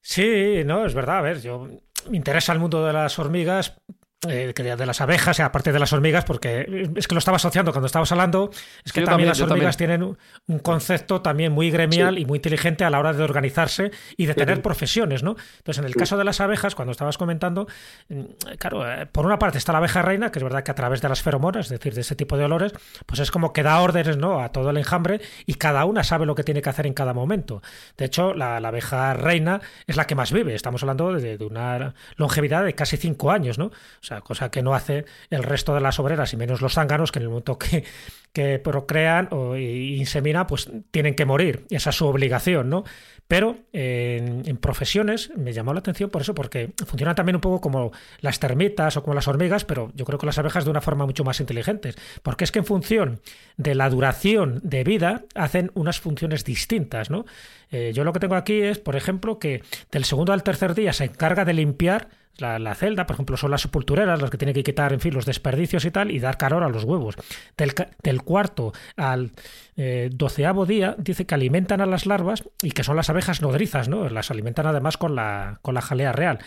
Sí, 0.00 0.62
no, 0.64 0.86
es 0.86 0.94
verdad. 0.94 1.18
A 1.18 1.22
ver, 1.22 1.40
yo 1.40 1.68
me 2.08 2.16
interesa 2.16 2.52
el 2.52 2.60
mundo 2.60 2.86
de 2.86 2.92
las 2.92 3.18
hormigas 3.18 3.80
eh, 4.26 4.52
de 4.52 4.86
las 4.86 5.00
abejas, 5.00 5.38
aparte 5.38 5.70
de 5.70 5.78
las 5.78 5.92
hormigas, 5.92 6.24
porque 6.24 6.90
es 6.96 7.06
que 7.06 7.14
lo 7.14 7.20
estaba 7.20 7.36
asociando 7.36 7.70
cuando 7.70 7.86
estabas 7.86 8.10
hablando, 8.10 8.50
es 8.84 8.92
que 8.92 9.02
también, 9.02 9.28
las 9.28 9.40
hormigas 9.40 9.76
tienen 9.76 10.02
un 10.02 10.58
concepto 10.58 11.22
también 11.22 11.52
muy 11.52 11.70
gremial 11.70 12.18
y 12.18 12.24
muy 12.24 12.38
inteligente 12.38 12.82
a 12.82 12.90
la 12.90 12.98
hora 12.98 13.12
de 13.12 13.22
organizarse 13.22 13.92
y 14.16 14.26
de 14.26 14.34
tener 14.34 14.60
profesiones, 14.60 15.22
¿no? 15.22 15.36
Entonces, 15.58 15.78
en 15.78 15.84
el 15.84 15.94
caso 15.94 16.16
de 16.16 16.24
las 16.24 16.40
abejas, 16.40 16.74
cuando 16.74 16.90
estabas 16.90 17.16
comentando, 17.16 17.68
mm, 18.08 18.22
claro, 18.58 18.90
eh, 18.90 19.06
por 19.06 19.24
una 19.24 19.38
parte 19.38 19.56
está 19.56 19.70
la 19.70 19.78
abeja 19.78 20.02
reina, 20.02 20.32
que 20.32 20.40
es 20.40 20.42
verdad 20.42 20.64
que 20.64 20.72
a 20.72 20.74
través 20.74 21.00
de 21.00 21.08
las 21.08 21.22
feromonas, 21.22 21.66
es 21.66 21.70
decir, 21.78 21.94
de 21.94 22.00
ese 22.00 22.16
tipo 22.16 22.36
de 22.36 22.44
olores, 22.44 22.72
pues 23.06 23.20
es 23.20 23.30
como 23.30 23.52
que 23.52 23.62
da 23.62 23.78
órdenes, 23.78 24.16
¿no? 24.16 24.40
A 24.40 24.50
todo 24.50 24.70
el 24.70 24.78
enjambre 24.78 25.20
y 25.46 25.54
cada 25.54 25.84
una 25.84 26.02
sabe 26.02 26.26
lo 26.26 26.34
que 26.34 26.42
tiene 26.42 26.60
que 26.60 26.70
hacer 26.70 26.88
en 26.88 26.94
cada 26.94 27.14
momento. 27.14 27.62
De 27.96 28.06
hecho, 28.06 28.34
la, 28.34 28.56
abeja 28.56 29.14
reina 29.14 29.60
es 29.86 29.94
la 29.94 30.08
que 30.08 30.16
más 30.16 30.32
vive, 30.32 30.56
estamos 30.56 30.82
hablando 30.82 31.12
de, 31.12 31.38
de 31.38 31.44
una 31.44 31.94
longevidad 32.16 32.64
de 32.64 32.74
casi 32.74 32.96
cinco 32.96 33.30
años, 33.30 33.58
¿no? 33.58 33.70
Sea, 34.08 34.20
cosa 34.20 34.50
que 34.50 34.62
no 34.62 34.74
hace 34.74 35.04
el 35.30 35.42
resto 35.42 35.74
de 35.74 35.80
las 35.80 35.98
obreras 35.98 36.32
y 36.32 36.36
menos 36.36 36.60
los 36.60 36.74
zánganos 36.74 37.12
que 37.12 37.18
en 37.18 37.24
el 37.24 37.28
momento 37.28 37.58
que, 37.58 37.84
que 38.32 38.58
procrean 38.58 39.28
o 39.30 39.56
inseminan, 39.56 40.46
pues 40.46 40.70
tienen 40.90 41.14
que 41.14 41.24
morir. 41.24 41.66
Esa 41.70 41.90
es 41.90 41.96
su 41.96 42.06
obligación, 42.06 42.70
¿no? 42.70 42.84
Pero 43.28 43.58
en, 43.74 44.56
profesiones 44.56 45.30
me 45.36 45.52
llamó 45.52 45.74
la 45.74 45.80
atención 45.80 46.08
por 46.08 46.22
eso, 46.22 46.34
porque 46.34 46.72
funcionan 46.86 47.14
también 47.14 47.36
un 47.36 47.42
poco 47.42 47.60
como 47.60 47.92
las 48.20 48.40
termitas 48.40 48.96
o 48.96 49.02
como 49.02 49.14
las 49.14 49.28
hormigas, 49.28 49.66
pero 49.66 49.92
yo 49.94 50.06
creo 50.06 50.18
que 50.18 50.24
las 50.24 50.38
abejas 50.38 50.64
de 50.64 50.70
una 50.70 50.80
forma 50.80 51.04
mucho 51.04 51.24
más 51.24 51.38
inteligentes. 51.38 51.96
Porque 52.22 52.44
es 52.44 52.52
que 52.52 52.60
en 52.60 52.64
función 52.64 53.20
de 53.58 53.74
la 53.74 53.90
duración 53.90 54.60
de 54.62 54.82
vida 54.82 55.24
hacen 55.34 55.70
unas 55.74 56.00
funciones 56.00 56.42
distintas, 56.44 57.10
¿no? 57.10 57.26
Eh, 57.70 57.92
yo 57.94 58.02
lo 58.02 58.14
que 58.14 58.20
tengo 58.20 58.34
aquí 58.34 58.62
es, 58.62 58.78
por 58.78 58.96
ejemplo, 58.96 59.38
que 59.38 59.62
del 59.92 60.06
segundo 60.06 60.32
al 60.32 60.42
tercer 60.42 60.74
día 60.74 60.94
se 60.94 61.04
encarga 61.04 61.44
de 61.44 61.52
limpiar 61.52 62.08
la, 62.38 62.74
celda, 62.74 63.06
por 63.06 63.14
ejemplo, 63.14 63.36
son 63.36 63.50
las 63.50 63.62
sepultureras 63.62 64.20
las 64.20 64.30
que 64.30 64.38
tienen 64.38 64.54
que 64.54 64.62
quitar, 64.62 64.92
en 64.92 65.00
fin, 65.00 65.12
los 65.12 65.26
desperdicios 65.26 65.84
y 65.84 65.90
tal, 65.90 66.10
y 66.10 66.20
dar 66.20 66.38
calor 66.38 66.62
a 66.62 66.68
los 66.68 66.84
huevos. 66.84 67.16
Del, 67.56 68.22
cuarto 68.22 68.72
al 68.96 69.32
eh, 69.76 70.08
doceavo 70.12 70.64
día 70.64 70.94
dice 70.98 71.26
que 71.26 71.34
alimentan 71.34 71.80
a 71.80 71.86
las 71.86 72.06
larvas 72.06 72.44
y 72.62 72.70
que 72.70 72.84
son 72.84 72.96
las 72.96 73.10
abejas 73.10 73.42
nodrizas, 73.42 73.88
¿no? 73.88 74.08
Las 74.08 74.30
alimentan 74.30 74.66
además 74.66 74.96
con 74.96 75.14
la, 75.14 75.58
con 75.62 75.74
la 75.74 75.82
jalea 75.82 76.12
real. 76.12 76.38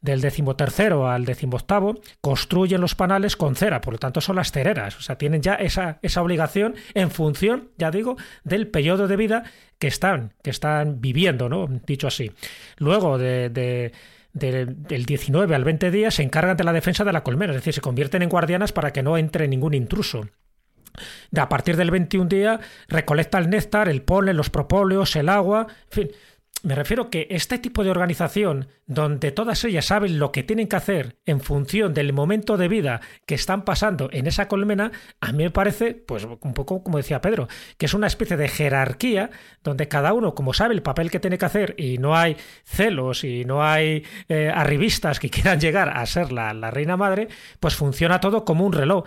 Del 0.00 0.20
decimotercero 0.20 1.08
al 1.08 1.24
decimoctavo 1.24 2.00
construyen 2.20 2.80
los 2.80 2.94
panales 2.94 3.36
con 3.36 3.56
cera, 3.56 3.80
por 3.80 3.94
lo 3.94 3.98
tanto 3.98 4.20
son 4.20 4.36
las 4.36 4.52
cereras, 4.52 4.96
o 4.96 5.02
sea, 5.02 5.18
tienen 5.18 5.42
ya 5.42 5.54
esa, 5.54 5.98
esa 6.02 6.22
obligación 6.22 6.74
en 6.94 7.10
función, 7.10 7.70
ya 7.76 7.90
digo, 7.90 8.16
del 8.44 8.68
periodo 8.68 9.06
de 9.06 9.16
vida 9.16 9.44
que 9.78 9.88
están, 9.88 10.32
que 10.42 10.50
están 10.50 11.00
viviendo, 11.00 11.48
¿no? 11.48 11.66
Dicho 11.86 12.06
así. 12.06 12.32
Luego 12.78 13.18
de 13.18 13.92
del 14.36 15.06
19 15.06 15.54
al 15.54 15.64
20 15.64 15.90
días 15.90 16.14
se 16.14 16.22
encargan 16.22 16.56
de 16.56 16.64
la 16.64 16.74
defensa 16.74 17.04
de 17.04 17.12
la 17.12 17.22
colmena, 17.22 17.52
es 17.52 17.58
decir, 17.58 17.72
se 17.72 17.80
convierten 17.80 18.22
en 18.22 18.28
guardianas 18.28 18.72
para 18.72 18.92
que 18.92 19.02
no 19.02 19.16
entre 19.16 19.48
ningún 19.48 19.72
intruso. 19.74 20.28
A 21.36 21.48
partir 21.48 21.76
del 21.76 21.90
21 21.90 22.28
día 22.28 22.60
recolecta 22.88 23.38
el 23.38 23.50
néctar, 23.50 23.88
el 23.88 24.02
polen, 24.02 24.36
los 24.36 24.50
propóleos, 24.50 25.16
el 25.16 25.28
agua, 25.28 25.66
en 25.68 25.90
fin, 25.90 26.10
me 26.66 26.74
refiero 26.74 27.10
que 27.10 27.28
este 27.30 27.58
tipo 27.58 27.84
de 27.84 27.92
organización, 27.92 28.66
donde 28.86 29.30
todas 29.30 29.62
ellas 29.62 29.84
saben 29.84 30.18
lo 30.18 30.32
que 30.32 30.42
tienen 30.42 30.66
que 30.66 30.74
hacer 30.74 31.16
en 31.24 31.40
función 31.40 31.94
del 31.94 32.12
momento 32.12 32.56
de 32.56 32.66
vida 32.66 33.00
que 33.24 33.36
están 33.36 33.64
pasando 33.64 34.08
en 34.10 34.26
esa 34.26 34.48
colmena, 34.48 34.90
a 35.20 35.30
mí 35.30 35.44
me 35.44 35.52
parece, 35.52 35.94
pues 35.94 36.24
un 36.24 36.54
poco 36.54 36.82
como 36.82 36.96
decía 36.96 37.20
Pedro, 37.20 37.46
que 37.78 37.86
es 37.86 37.94
una 37.94 38.08
especie 38.08 38.36
de 38.36 38.48
jerarquía 38.48 39.30
donde 39.62 39.86
cada 39.86 40.12
uno, 40.12 40.34
como 40.34 40.52
sabe 40.54 40.74
el 40.74 40.82
papel 40.82 41.08
que 41.08 41.20
tiene 41.20 41.38
que 41.38 41.44
hacer 41.44 41.76
y 41.78 41.98
no 41.98 42.16
hay 42.16 42.36
celos 42.64 43.22
y 43.22 43.44
no 43.44 43.62
hay 43.62 44.02
eh, 44.28 44.50
arribistas 44.52 45.20
que 45.20 45.30
quieran 45.30 45.60
llegar 45.60 45.96
a 45.96 46.04
ser 46.04 46.32
la, 46.32 46.52
reina 46.72 46.96
madre, 46.96 47.28
pues 47.60 47.76
funciona 47.76 48.18
todo 48.18 48.44
como 48.44 48.66
un 48.66 48.72
reloj. 48.72 49.04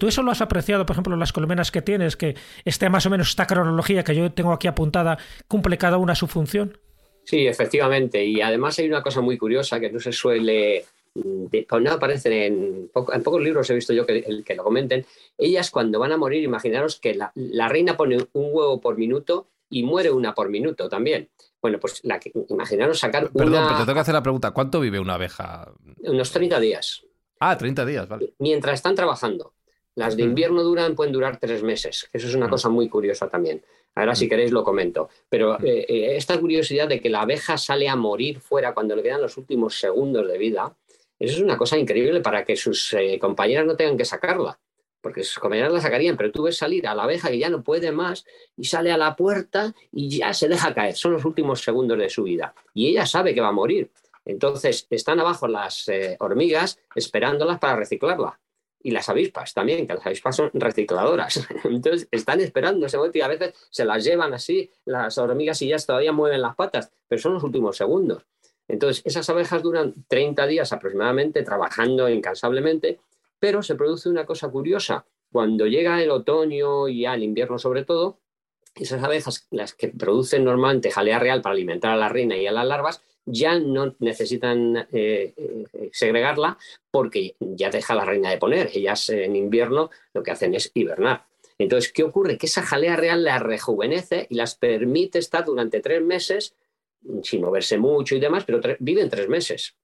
¿Tú 0.00 0.08
eso 0.08 0.22
lo 0.22 0.30
has 0.30 0.40
apreciado, 0.40 0.86
por 0.86 0.94
ejemplo, 0.94 1.12
en 1.12 1.20
las 1.20 1.34
colmenas 1.34 1.70
que 1.70 1.82
tienes, 1.82 2.16
que 2.16 2.36
este 2.64 2.88
más 2.88 3.04
o 3.04 3.10
menos 3.10 3.28
esta 3.28 3.46
cronología 3.46 4.02
que 4.02 4.14
yo 4.14 4.32
tengo 4.32 4.54
aquí 4.54 4.66
apuntada 4.66 5.18
cumple 5.46 5.76
cada 5.76 5.98
una 5.98 6.14
su 6.14 6.26
función? 6.26 6.78
Sí, 7.24 7.46
efectivamente. 7.46 8.24
Y 8.24 8.40
además 8.40 8.78
hay 8.78 8.88
una 8.88 9.02
cosa 9.02 9.20
muy 9.20 9.38
curiosa 9.38 9.80
que 9.80 9.90
no 9.90 10.00
se 10.00 10.12
suele, 10.12 10.84
mm, 11.14 11.46
pues 11.68 11.82
no 11.82 11.92
aparecen 11.92 12.32
en, 12.32 12.90
en, 13.12 13.22
pocos 13.22 13.42
libros 13.42 13.68
he 13.70 13.74
visto 13.74 13.92
yo 13.92 14.04
que, 14.06 14.42
que, 14.44 14.54
lo 14.54 14.64
comenten. 14.64 15.06
Ellas 15.38 15.70
cuando 15.70 15.98
van 15.98 16.12
a 16.12 16.16
morir, 16.16 16.42
imaginaros 16.42 16.98
que 16.98 17.14
la, 17.14 17.68
reina 17.68 17.96
pone 17.96 18.16
un 18.32 18.48
huevo 18.52 18.80
por 18.80 18.98
minuto 18.98 19.46
y 19.70 19.82
muere 19.84 20.10
una 20.10 20.34
por 20.34 20.50
minuto 20.50 20.88
también. 20.88 21.28
Bueno, 21.60 21.78
pues 21.78 22.00
la, 22.04 22.20
imaginaros 22.48 22.98
sacar 22.98 23.30
Perdón, 23.30 23.64
pero 23.66 23.78
te 23.78 23.84
tengo 23.84 23.94
que 23.94 24.00
hacer 24.00 24.14
la 24.14 24.22
pregunta. 24.22 24.50
¿Cuánto 24.50 24.80
vive 24.80 24.98
una 24.98 25.14
abeja? 25.14 25.72
Unos 26.02 26.32
30 26.32 26.60
días. 26.60 27.04
Ah, 27.38 27.56
30 27.56 27.86
días, 27.86 28.08
vale. 28.08 28.34
Mientras 28.38 28.74
están 28.74 28.94
trabajando. 28.94 29.54
Las 29.94 30.16
de 30.16 30.22
invierno 30.22 30.62
duran, 30.62 30.94
pueden 30.94 31.12
durar 31.12 31.38
tres 31.38 31.62
meses. 31.62 32.08
Eso 32.12 32.26
es 32.26 32.34
una 32.34 32.48
cosa 32.48 32.68
muy 32.70 32.88
curiosa 32.88 33.28
también. 33.28 33.62
Ahora, 33.94 34.14
si 34.14 34.28
queréis, 34.28 34.52
lo 34.52 34.64
comento. 34.64 35.10
Pero 35.28 35.60
eh, 35.60 35.84
eh, 35.88 36.16
esta 36.16 36.38
curiosidad 36.38 36.88
de 36.88 37.00
que 37.00 37.10
la 37.10 37.22
abeja 37.22 37.58
sale 37.58 37.88
a 37.88 37.96
morir 37.96 38.40
fuera 38.40 38.72
cuando 38.72 38.96
le 38.96 39.02
quedan 39.02 39.20
los 39.20 39.36
últimos 39.36 39.78
segundos 39.78 40.26
de 40.26 40.38
vida, 40.38 40.74
eso 41.18 41.36
es 41.36 41.40
una 41.40 41.58
cosa 41.58 41.76
increíble 41.76 42.20
para 42.20 42.44
que 42.44 42.56
sus 42.56 42.92
eh, 42.94 43.18
compañeras 43.20 43.66
no 43.66 43.76
tengan 43.76 43.96
que 43.96 44.04
sacarla. 44.04 44.58
Porque 45.00 45.24
sus 45.24 45.40
compañeras 45.40 45.72
la 45.72 45.80
sacarían, 45.80 46.16
pero 46.16 46.30
tú 46.30 46.44
ves 46.44 46.56
salir 46.56 46.86
a 46.86 46.94
la 46.94 47.02
abeja 47.02 47.28
que 47.28 47.38
ya 47.38 47.50
no 47.50 47.62
puede 47.62 47.90
más 47.90 48.24
y 48.56 48.64
sale 48.64 48.92
a 48.92 48.96
la 48.96 49.16
puerta 49.16 49.74
y 49.90 50.08
ya 50.18 50.32
se 50.32 50.48
deja 50.48 50.72
caer. 50.72 50.94
Son 50.94 51.12
los 51.12 51.24
últimos 51.24 51.60
segundos 51.60 51.98
de 51.98 52.08
su 52.08 52.22
vida. 52.22 52.54
Y 52.72 52.88
ella 52.88 53.04
sabe 53.04 53.34
que 53.34 53.40
va 53.40 53.48
a 53.48 53.52
morir. 53.52 53.90
Entonces 54.24 54.86
están 54.90 55.18
abajo 55.18 55.48
las 55.48 55.90
hormigas 56.20 56.78
esperándolas 56.94 57.58
para 57.58 57.74
reciclarla 57.74 58.38
y 58.82 58.90
las 58.90 59.08
avispas 59.08 59.54
también, 59.54 59.86
que 59.86 59.94
las 59.94 60.06
avispas 60.06 60.36
son 60.36 60.50
recicladoras. 60.54 61.46
Entonces 61.64 62.08
están 62.10 62.40
esperando 62.40 62.86
ese 62.86 62.96
momento 62.96 63.18
y 63.18 63.22
a 63.22 63.28
veces 63.28 63.54
se 63.70 63.84
las 63.84 64.04
llevan 64.04 64.34
así, 64.34 64.70
las 64.84 65.16
hormigas 65.18 65.60
y 65.62 65.68
ya 65.68 65.78
todavía 65.78 66.12
mueven 66.12 66.42
las 66.42 66.56
patas, 66.56 66.92
pero 67.08 67.20
son 67.20 67.34
los 67.34 67.42
últimos 67.42 67.76
segundos. 67.76 68.24
Entonces 68.68 69.02
esas 69.04 69.28
abejas 69.28 69.62
duran 69.62 69.94
30 70.08 70.46
días 70.46 70.72
aproximadamente 70.72 71.42
trabajando 71.42 72.08
incansablemente, 72.08 73.00
pero 73.38 73.62
se 73.62 73.74
produce 73.74 74.08
una 74.08 74.24
cosa 74.24 74.48
curiosa. 74.48 75.04
Cuando 75.30 75.66
llega 75.66 76.02
el 76.02 76.10
otoño 76.10 76.88
y 76.88 77.06
al 77.06 77.22
invierno 77.22 77.58
sobre 77.58 77.84
todo, 77.84 78.18
esas 78.74 79.02
abejas, 79.02 79.46
las 79.50 79.74
que 79.74 79.88
producen 79.88 80.44
normalmente 80.44 80.90
jalea 80.90 81.18
real 81.18 81.42
para 81.42 81.54
alimentar 81.54 81.92
a 81.92 81.96
la 81.96 82.08
reina 82.08 82.36
y 82.36 82.46
a 82.46 82.52
las 82.52 82.66
larvas, 82.66 83.02
ya 83.24 83.58
no 83.58 83.94
necesitan 84.00 84.88
eh, 84.92 85.32
eh, 85.36 85.90
segregarla 85.92 86.58
porque 86.90 87.36
ya 87.38 87.70
deja 87.70 87.94
la 87.94 88.04
reina 88.04 88.30
de 88.30 88.38
poner. 88.38 88.70
Ellas 88.72 89.08
en 89.08 89.36
invierno 89.36 89.90
lo 90.12 90.22
que 90.22 90.30
hacen 90.30 90.54
es 90.54 90.70
hibernar. 90.74 91.26
Entonces, 91.58 91.92
¿qué 91.92 92.02
ocurre? 92.02 92.38
Que 92.38 92.46
esa 92.46 92.62
jalea 92.62 92.96
real 92.96 93.24
las 93.24 93.40
rejuvenece 93.40 94.26
y 94.28 94.34
las 94.34 94.56
permite 94.56 95.18
estar 95.18 95.44
durante 95.44 95.80
tres 95.80 96.02
meses 96.02 96.54
sin 97.22 97.40
moverse 97.40 97.78
mucho 97.78 98.14
y 98.14 98.20
demás, 98.20 98.44
pero 98.44 98.60
viven 98.78 99.08
tres 99.08 99.28
meses. 99.28 99.76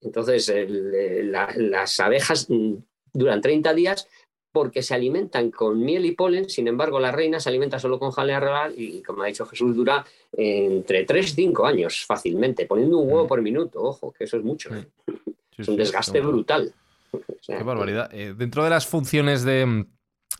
Entonces, 0.00 0.52
las 0.56 2.00
abejas 2.00 2.48
mm, 2.48 2.74
duran 3.12 3.40
30 3.40 3.74
días 3.74 4.08
porque 4.56 4.82
se 4.82 4.94
alimentan 4.94 5.50
con 5.50 5.84
miel 5.84 6.06
y 6.06 6.12
polen, 6.12 6.48
sin 6.48 6.66
embargo 6.66 6.98
la 6.98 7.12
reina 7.12 7.38
se 7.38 7.50
alimenta 7.50 7.78
solo 7.78 7.98
con 7.98 8.10
jalea 8.10 8.40
real 8.40 8.72
y, 8.74 9.02
como 9.02 9.22
ha 9.22 9.26
dicho 9.26 9.44
Jesús, 9.44 9.76
dura 9.76 10.02
entre 10.32 11.04
3 11.04 11.26
y 11.26 11.34
5 11.34 11.66
años 11.66 12.06
fácilmente, 12.06 12.64
poniendo 12.64 12.96
un 12.96 13.12
huevo 13.12 13.26
por 13.26 13.42
minuto, 13.42 13.82
ojo, 13.82 14.14
que 14.14 14.24
eso 14.24 14.38
es 14.38 14.44
mucho. 14.44 14.74
¿eh? 14.74 14.86
es 15.58 15.68
un 15.68 15.76
desgaste 15.76 16.22
brutal. 16.22 16.72
Qué 17.46 17.62
barbaridad. 17.62 18.08
Eh, 18.14 18.32
dentro 18.34 18.64
de 18.64 18.70
las 18.70 18.86
funciones 18.86 19.44
de 19.44 19.66
mm, 19.66 19.86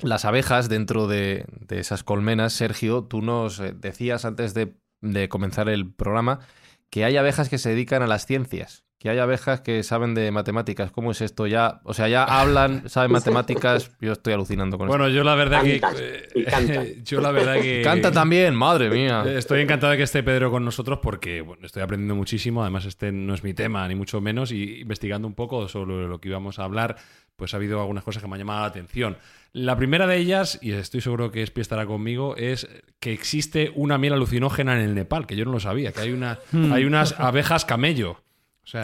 las 0.00 0.24
abejas, 0.24 0.70
dentro 0.70 1.06
de, 1.06 1.44
esas 1.68 2.02
colmenas, 2.02 2.54
Sergio, 2.54 3.04
tú 3.04 3.20
nos 3.20 3.60
eh, 3.60 3.74
decías 3.76 4.24
antes 4.24 4.54
de, 4.54 4.76
de 5.02 5.28
comenzar 5.28 5.68
el 5.68 5.92
programa 5.92 6.40
que 6.88 7.04
hay 7.04 7.18
abejas 7.18 7.50
que 7.50 7.58
se 7.58 7.68
dedican 7.68 8.00
a 8.00 8.06
las 8.06 8.24
ciencias 8.24 8.85
que 9.06 9.10
hay 9.10 9.18
abejas 9.20 9.60
que 9.60 9.84
saben 9.84 10.14
de 10.14 10.32
matemáticas. 10.32 10.90
¿Cómo 10.90 11.12
es 11.12 11.20
esto? 11.20 11.46
Ya, 11.46 11.80
o 11.84 11.94
sea, 11.94 12.08
ya 12.08 12.24
hablan, 12.24 12.88
saben 12.88 13.12
matemáticas. 13.12 13.92
Yo 14.00 14.10
estoy 14.10 14.32
alucinando 14.32 14.78
con 14.78 14.88
bueno, 14.88 15.06
esto. 15.06 15.12
Bueno, 15.12 15.16
yo 15.16 15.22
la 15.22 15.36
verdad 15.36 15.62
que 15.62 17.02
yo 17.04 17.20
la 17.20 17.30
verdad 17.30 17.60
que 17.60 17.82
canta 17.84 18.10
también, 18.10 18.56
madre 18.56 18.90
mía. 18.90 19.24
Estoy 19.28 19.60
encantado 19.60 19.92
de 19.92 19.98
que 19.98 20.02
esté 20.02 20.24
Pedro 20.24 20.50
con 20.50 20.64
nosotros 20.64 20.98
porque 21.00 21.40
bueno, 21.40 21.66
estoy 21.66 21.82
aprendiendo 21.82 22.16
muchísimo. 22.16 22.62
Además, 22.62 22.84
este 22.84 23.12
no 23.12 23.32
es 23.32 23.44
mi 23.44 23.54
tema 23.54 23.86
ni 23.86 23.94
mucho 23.94 24.20
menos 24.20 24.50
y 24.50 24.80
investigando 24.80 25.28
un 25.28 25.34
poco 25.34 25.68
sobre 25.68 26.08
lo 26.08 26.20
que 26.20 26.28
íbamos 26.28 26.58
a 26.58 26.64
hablar, 26.64 26.96
pues 27.36 27.54
ha 27.54 27.58
habido 27.58 27.80
algunas 27.80 28.02
cosas 28.02 28.22
que 28.22 28.28
me 28.28 28.34
han 28.34 28.40
llamado 28.40 28.62
la 28.62 28.66
atención. 28.66 29.18
La 29.52 29.76
primera 29.76 30.08
de 30.08 30.16
ellas, 30.16 30.58
y 30.60 30.72
estoy 30.72 31.00
seguro 31.00 31.30
que 31.30 31.42
Espi 31.42 31.60
estará 31.60 31.86
conmigo, 31.86 32.34
es 32.36 32.68
que 32.98 33.12
existe 33.12 33.70
una 33.76 33.98
miel 33.98 34.14
alucinógena 34.14 34.74
en 34.74 34.80
el 34.80 34.94
Nepal, 34.96 35.26
que 35.26 35.36
yo 35.36 35.44
no 35.44 35.52
lo 35.52 35.60
sabía, 35.60 35.92
que 35.92 36.00
hay, 36.00 36.10
una, 36.10 36.40
hmm. 36.50 36.72
hay 36.72 36.84
unas 36.84 37.18
abejas 37.20 37.64
camello. 37.64 38.25
O 38.66 38.68
sea, 38.68 38.82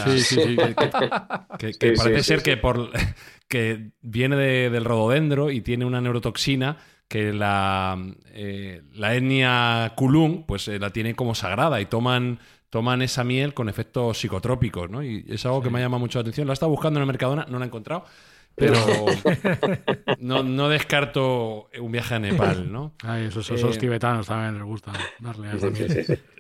que, 1.59 1.92
parece 1.97 2.23
ser 2.23 2.42
que 2.42 2.57
por 2.57 2.90
que 3.49 3.90
viene 4.01 4.37
del 4.37 4.85
rododendro 4.85 5.51
y 5.51 5.61
tiene 5.61 5.85
una 5.85 6.01
neurotoxina 6.01 6.79
que 7.09 7.33
la, 7.33 7.99
eh, 8.33 8.83
la 8.95 9.14
etnia 9.16 9.92
Kulung 9.97 10.47
pues 10.47 10.68
eh, 10.68 10.79
la 10.79 10.90
tiene 10.90 11.14
como 11.14 11.35
sagrada 11.35 11.81
y 11.81 11.87
toman 11.87 12.38
toman 12.71 13.03
esa 13.03 13.25
miel 13.25 13.53
con 13.53 13.68
efectos 13.68 14.16
psicotrópicos, 14.18 14.88
¿no? 14.88 15.03
Y 15.03 15.27
es 15.29 15.45
algo 15.45 15.61
que 15.61 15.68
me 15.68 15.81
llama 15.81 15.99
mucho 15.99 16.18
la 16.18 16.23
atención. 16.23 16.47
La 16.47 16.53
he 16.53 16.55
estado 16.55 16.71
buscando 16.71 16.99
en 16.99 17.03
el 17.03 17.07
Mercadona, 17.07 17.45
no 17.51 17.59
la 17.59 17.66
he 17.66 17.68
encontrado. 17.68 18.07
Pero 18.55 18.75
no, 20.19 20.69
descarto 20.69 21.69
un 21.81 21.93
viaje 21.93 22.15
a 22.15 22.19
Nepal, 22.19 22.71
¿no? 22.71 22.95
Ay, 23.03 23.25
esos, 23.25 23.51
esos 23.51 23.77
eh, 23.77 23.79
tibetanos 23.79 24.27
también 24.27 24.55
les 24.55 24.65
gusta 24.65 24.93
darle 25.21 25.49
a 25.49 25.55
esa 25.55 25.71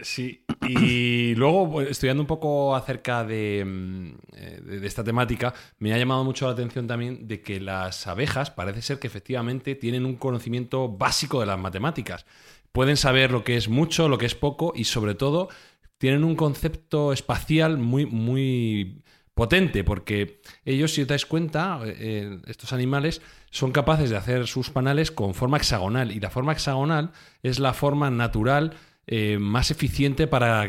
Sí, 0.02 0.44
y 0.68 1.34
luego 1.36 1.70
pues, 1.72 1.90
estudiando 1.90 2.22
un 2.22 2.26
poco 2.26 2.76
acerca 2.76 3.24
mm, 3.24 3.26
eh, 3.28 4.60
de, 4.62 4.80
de, 4.80 4.86
esta 4.86 5.02
temática, 5.02 5.54
me 5.78 5.94
ha 5.94 5.98
llamado 5.98 6.22
mucho 6.24 6.46
la 6.46 6.52
atención 6.52 6.86
también 6.86 7.26
de 7.26 7.40
que 7.40 7.60
las 7.60 8.06
abejas 8.06 8.50
parece 8.50 8.82
ser 8.82 8.98
que 8.98 9.06
efectivamente 9.06 9.74
tienen 9.74 10.04
un 10.04 10.16
conocimiento 10.16 10.88
básico 10.88 11.40
de 11.40 11.46
las 11.46 11.58
matemáticas. 11.58 12.26
Pueden 12.72 12.96
saber 12.96 13.30
lo 13.32 13.44
que 13.44 13.56
es 13.56 13.68
mucho, 13.68 14.08
lo 14.08 14.18
que 14.18 14.26
es 14.26 14.34
poco 14.34 14.72
y 14.74 14.84
sobre 14.84 15.14
todo 15.14 15.48
tienen 16.02 16.24
un 16.24 16.34
concepto 16.34 17.12
espacial 17.12 17.78
muy, 17.78 18.06
muy 18.06 19.04
potente, 19.34 19.84
porque 19.84 20.40
ellos, 20.64 20.92
si 20.92 21.02
os 21.02 21.08
dais 21.08 21.26
cuenta, 21.26 21.80
eh, 21.84 22.38
estos 22.46 22.72
animales 22.72 23.22
son 23.50 23.72
capaces 23.72 24.10
de 24.10 24.16
hacer 24.16 24.46
sus 24.46 24.70
panales 24.70 25.10
con 25.10 25.34
forma 25.34 25.56
hexagonal, 25.56 26.12
y 26.12 26.20
la 26.20 26.30
forma 26.30 26.52
hexagonal 26.52 27.12
es 27.42 27.58
la 27.58 27.72
forma 27.72 28.10
natural 28.10 28.74
eh, 29.06 29.38
más 29.38 29.70
eficiente 29.70 30.26
para, 30.26 30.68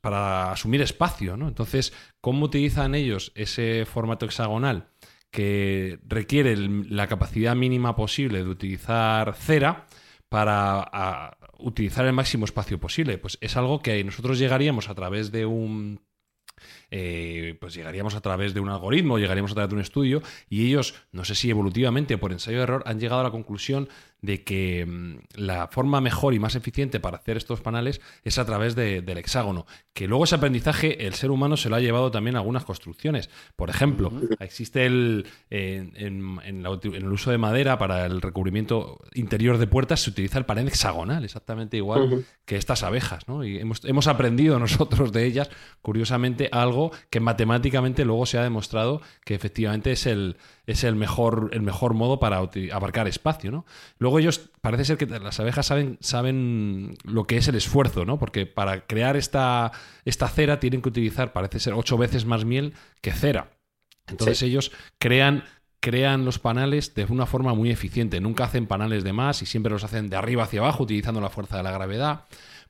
para, 0.00 0.52
asumir 0.52 0.82
espacio. 0.82 1.36
¿no? 1.36 1.48
Entonces, 1.48 1.92
¿cómo 2.20 2.44
utilizan 2.44 2.94
ellos 2.94 3.32
ese 3.34 3.86
formato 3.86 4.26
hexagonal? 4.26 4.88
que 5.30 6.00
requiere 6.08 6.56
la 6.56 7.06
capacidad 7.06 7.54
mínima 7.54 7.94
posible 7.94 8.42
de 8.42 8.50
utilizar 8.50 9.32
cera 9.34 9.86
para 10.28 11.36
utilizar 11.58 12.06
el 12.06 12.12
máximo 12.12 12.44
espacio 12.44 12.80
posible. 12.80 13.18
Pues 13.18 13.38
es 13.40 13.56
algo 13.56 13.80
que 13.80 14.02
nosotros 14.02 14.38
llegaríamos 14.38 14.88
a 14.88 14.94
través 14.94 15.30
de 15.30 15.46
un 15.46 16.00
eh, 16.90 17.56
pues 17.60 17.74
llegaríamos 17.74 18.14
a 18.14 18.20
través 18.20 18.54
de 18.54 18.60
un 18.60 18.68
algoritmo, 18.68 19.18
llegaríamos 19.18 19.52
a 19.52 19.54
través 19.54 19.70
de 19.70 19.76
un 19.76 19.82
estudio, 19.82 20.22
y 20.48 20.66
ellos, 20.66 20.94
no 21.12 21.24
sé 21.24 21.34
si 21.34 21.50
evolutivamente 21.50 22.14
o 22.14 22.18
por 22.18 22.32
ensayo 22.32 22.58
de 22.58 22.62
error, 22.64 22.82
han 22.86 23.00
llegado 23.00 23.20
a 23.20 23.24
la 23.24 23.30
conclusión 23.30 23.88
de 24.22 24.44
que 24.44 24.86
mm, 24.86 25.18
la 25.34 25.68
forma 25.68 26.00
mejor 26.00 26.34
y 26.34 26.38
más 26.38 26.54
eficiente 26.54 27.00
para 27.00 27.18
hacer 27.18 27.36
estos 27.36 27.60
paneles 27.60 28.00
es 28.24 28.38
a 28.38 28.44
través 28.44 28.74
del 28.74 29.18
hexágono, 29.18 29.66
que 29.92 30.08
luego 30.08 30.24
ese 30.24 30.34
aprendizaje 30.34 31.06
el 31.06 31.14
ser 31.14 31.30
humano 31.30 31.56
se 31.56 31.68
lo 31.68 31.76
ha 31.76 31.80
llevado 31.80 32.10
también 32.10 32.36
a 32.36 32.40
algunas 32.40 32.64
construcciones. 32.64 33.30
Por 33.56 33.70
ejemplo, 33.70 34.12
existe 34.38 34.86
el, 34.86 35.26
en, 35.50 36.40
el 36.44 37.12
uso 37.12 37.30
de 37.30 37.38
madera 37.38 37.78
para 37.78 38.06
el 38.06 38.20
recubrimiento 38.20 38.98
interior 39.14 39.58
de 39.58 39.66
puertas, 39.66 40.00
se 40.00 40.10
utiliza 40.10 40.38
el 40.38 40.46
panel 40.46 40.68
hexagonal, 40.68 41.24
exactamente 41.24 41.76
igual 41.76 42.24
que 42.44 42.56
estas 42.56 42.82
abejas, 42.82 43.28
¿no? 43.28 43.44
Y 43.44 43.58
hemos, 43.58 43.84
hemos 43.84 44.06
aprendido 44.06 44.58
nosotros 44.58 45.12
de 45.12 45.24
ellas, 45.24 45.50
curiosamente, 45.82 46.48
algo 46.52 46.90
que 47.10 47.20
matemáticamente 47.20 48.04
luego 48.04 48.26
se 48.26 48.38
ha 48.38 48.42
demostrado 48.42 49.00
que 49.24 49.34
efectivamente 49.34 49.92
es 49.92 50.06
el, 50.06 50.36
es 50.66 50.84
el 50.84 50.96
mejor, 50.96 51.50
el 51.52 51.62
mejor 51.62 51.94
modo 51.94 52.18
para 52.20 52.38
abarcar 52.72 53.08
espacio, 53.08 53.50
¿no? 53.50 53.66
Luego 53.98 54.09
ellos, 54.18 54.50
parece 54.60 54.84
ser 54.84 54.96
que 54.96 55.06
las 55.06 55.40
abejas 55.40 55.66
saben, 55.66 55.98
saben 56.00 56.96
lo 57.04 57.24
que 57.24 57.36
es 57.36 57.48
el 57.48 57.54
esfuerzo, 57.54 58.04
¿no? 58.04 58.18
Porque 58.18 58.46
para 58.46 58.86
crear 58.86 59.16
esta, 59.16 59.72
esta 60.04 60.28
cera 60.28 60.60
tienen 60.60 60.82
que 60.82 60.88
utilizar, 60.88 61.32
parece 61.32 61.60
ser, 61.60 61.74
ocho 61.74 61.96
veces 61.96 62.24
más 62.24 62.44
miel 62.44 62.74
que 63.00 63.12
cera. 63.12 63.50
Entonces 64.06 64.42
ellos 64.42 64.72
crean, 64.98 65.44
crean 65.80 66.24
los 66.24 66.38
panales 66.38 66.94
de 66.94 67.04
una 67.04 67.26
forma 67.26 67.54
muy 67.54 67.70
eficiente. 67.70 68.20
Nunca 68.20 68.44
hacen 68.44 68.66
panales 68.66 69.04
de 69.04 69.12
más 69.12 69.42
y 69.42 69.46
siempre 69.46 69.72
los 69.72 69.84
hacen 69.84 70.08
de 70.08 70.16
arriba 70.16 70.44
hacia 70.44 70.60
abajo 70.60 70.82
utilizando 70.82 71.20
la 71.20 71.30
fuerza 71.30 71.56
de 71.56 71.62
la 71.62 71.70
gravedad. 71.70 72.24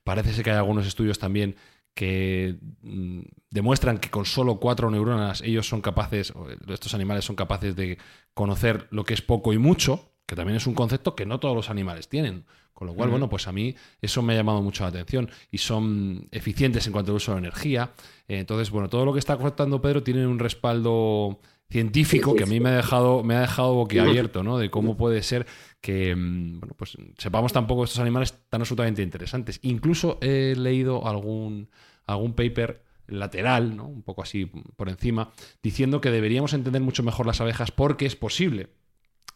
Parece 0.04 0.32
ser 0.32 0.44
que 0.44 0.50
hay 0.50 0.56
algunos 0.56 0.86
estudios 0.86 1.18
también 1.18 1.56
que 1.94 2.56
mm, 2.82 3.20
demuestran 3.50 3.98
que 3.98 4.10
con 4.10 4.24
solo 4.24 4.60
cuatro 4.60 4.90
neuronas 4.90 5.40
ellos 5.42 5.68
son 5.68 5.80
capaces, 5.80 6.32
estos 6.68 6.94
animales 6.94 7.24
son 7.24 7.36
capaces 7.36 7.74
de 7.76 7.98
conocer 8.32 8.86
lo 8.90 9.04
que 9.04 9.14
es 9.14 9.22
poco 9.22 9.52
y 9.52 9.58
mucho, 9.58 10.09
que 10.30 10.36
también 10.36 10.58
es 10.58 10.68
un 10.68 10.74
concepto 10.74 11.16
que 11.16 11.26
no 11.26 11.40
todos 11.40 11.56
los 11.56 11.70
animales 11.70 12.08
tienen. 12.08 12.44
Con 12.72 12.86
lo 12.86 12.94
cual, 12.94 13.10
bueno, 13.10 13.28
pues 13.28 13.48
a 13.48 13.52
mí 13.52 13.74
eso 14.00 14.22
me 14.22 14.32
ha 14.32 14.36
llamado 14.36 14.62
mucho 14.62 14.84
la 14.84 14.90
atención 14.90 15.28
y 15.50 15.58
son 15.58 16.28
eficientes 16.30 16.86
en 16.86 16.92
cuanto 16.92 17.10
al 17.10 17.16
uso 17.16 17.32
de 17.32 17.38
energía. 17.38 17.94
entonces, 18.28 18.70
bueno, 18.70 18.88
todo 18.88 19.04
lo 19.04 19.12
que 19.12 19.18
está 19.18 19.36
contando 19.36 19.82
Pedro 19.82 20.04
tiene 20.04 20.24
un 20.28 20.38
respaldo 20.38 21.40
científico 21.68 22.36
que 22.36 22.44
a 22.44 22.46
mí 22.46 22.60
me 22.60 22.68
ha 22.68 22.76
dejado, 22.76 23.24
me 23.24 23.34
ha 23.34 23.40
dejado 23.40 23.74
boquiabierto, 23.74 24.44
¿no? 24.44 24.56
De 24.56 24.70
cómo 24.70 24.96
puede 24.96 25.20
ser 25.24 25.46
que 25.80 26.14
mm, 26.14 26.60
bueno, 26.60 26.74
pues 26.76 26.96
sepamos 27.18 27.52
tampoco 27.52 27.82
estos 27.82 27.98
animales 27.98 28.32
tan 28.48 28.60
absolutamente 28.60 29.02
interesantes. 29.02 29.58
Incluso 29.62 30.18
he 30.20 30.54
leído 30.56 31.08
algún, 31.08 31.70
algún 32.06 32.34
paper 32.34 32.84
lateral, 33.08 33.76
¿no? 33.76 33.88
un 33.88 34.02
poco 34.04 34.22
así 34.22 34.46
por 34.46 34.88
encima, 34.88 35.32
diciendo 35.60 36.00
que 36.00 36.12
deberíamos 36.12 36.52
entender 36.52 36.82
mucho 36.82 37.02
mejor 37.02 37.26
las 37.26 37.40
abejas 37.40 37.72
porque 37.72 38.06
es 38.06 38.14
posible 38.14 38.70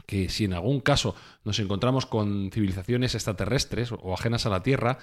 que 0.06 0.28
si 0.28 0.44
en 0.44 0.52
algún 0.52 0.80
caso 0.80 1.14
nos 1.44 1.58
encontramos 1.58 2.06
con 2.06 2.50
civilizaciones 2.52 3.14
extraterrestres 3.14 3.92
o 3.92 4.14
ajenas 4.14 4.46
a 4.46 4.50
la 4.50 4.62
Tierra, 4.62 4.98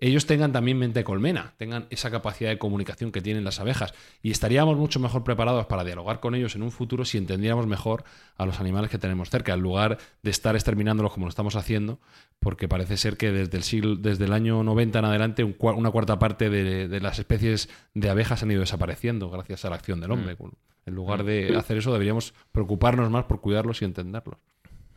ellos 0.00 0.24
tengan 0.24 0.52
también 0.52 0.78
mente 0.78 1.04
colmena, 1.04 1.52
tengan 1.58 1.86
esa 1.90 2.10
capacidad 2.10 2.48
de 2.48 2.58
comunicación 2.58 3.12
que 3.12 3.20
tienen 3.20 3.44
las 3.44 3.60
abejas 3.60 3.92
y 4.22 4.30
estaríamos 4.30 4.78
mucho 4.78 4.98
mejor 4.98 5.24
preparados 5.24 5.66
para 5.66 5.84
dialogar 5.84 6.20
con 6.20 6.34
ellos 6.34 6.56
en 6.56 6.62
un 6.62 6.70
futuro 6.70 7.04
si 7.04 7.18
entendiéramos 7.18 7.66
mejor 7.66 8.04
a 8.36 8.46
los 8.46 8.60
animales 8.60 8.90
que 8.90 8.98
tenemos 8.98 9.28
cerca, 9.28 9.52
en 9.52 9.60
lugar 9.60 9.98
de 10.22 10.30
estar 10.30 10.54
exterminándolos 10.54 11.12
como 11.12 11.26
lo 11.26 11.30
estamos 11.30 11.54
haciendo, 11.54 12.00
porque 12.38 12.66
parece 12.66 12.96
ser 12.96 13.18
que 13.18 13.30
desde 13.30 13.58
el 13.58 13.62
siglo, 13.62 13.96
desde 13.96 14.24
el 14.24 14.32
año 14.32 14.62
90 14.62 14.98
en 15.00 15.04
adelante 15.04 15.56
una 15.58 15.90
cuarta 15.90 16.18
parte 16.18 16.48
de, 16.48 17.00
las 17.00 17.18
especies 17.18 17.68
de 17.92 18.08
abejas 18.08 18.42
han 18.42 18.50
ido 18.50 18.60
desapareciendo 18.60 19.28
gracias 19.28 19.66
a 19.66 19.70
la 19.70 19.76
acción 19.76 20.00
del 20.00 20.12
hombre. 20.12 20.34
Mm. 20.38 20.50
En 20.90 20.96
lugar 20.96 21.22
de 21.22 21.56
hacer 21.56 21.78
eso 21.78 21.92
deberíamos 21.92 22.34
preocuparnos 22.50 23.10
más 23.10 23.24
por 23.24 23.40
cuidarlos 23.40 23.80
y 23.80 23.84
entenderlos. 23.84 24.40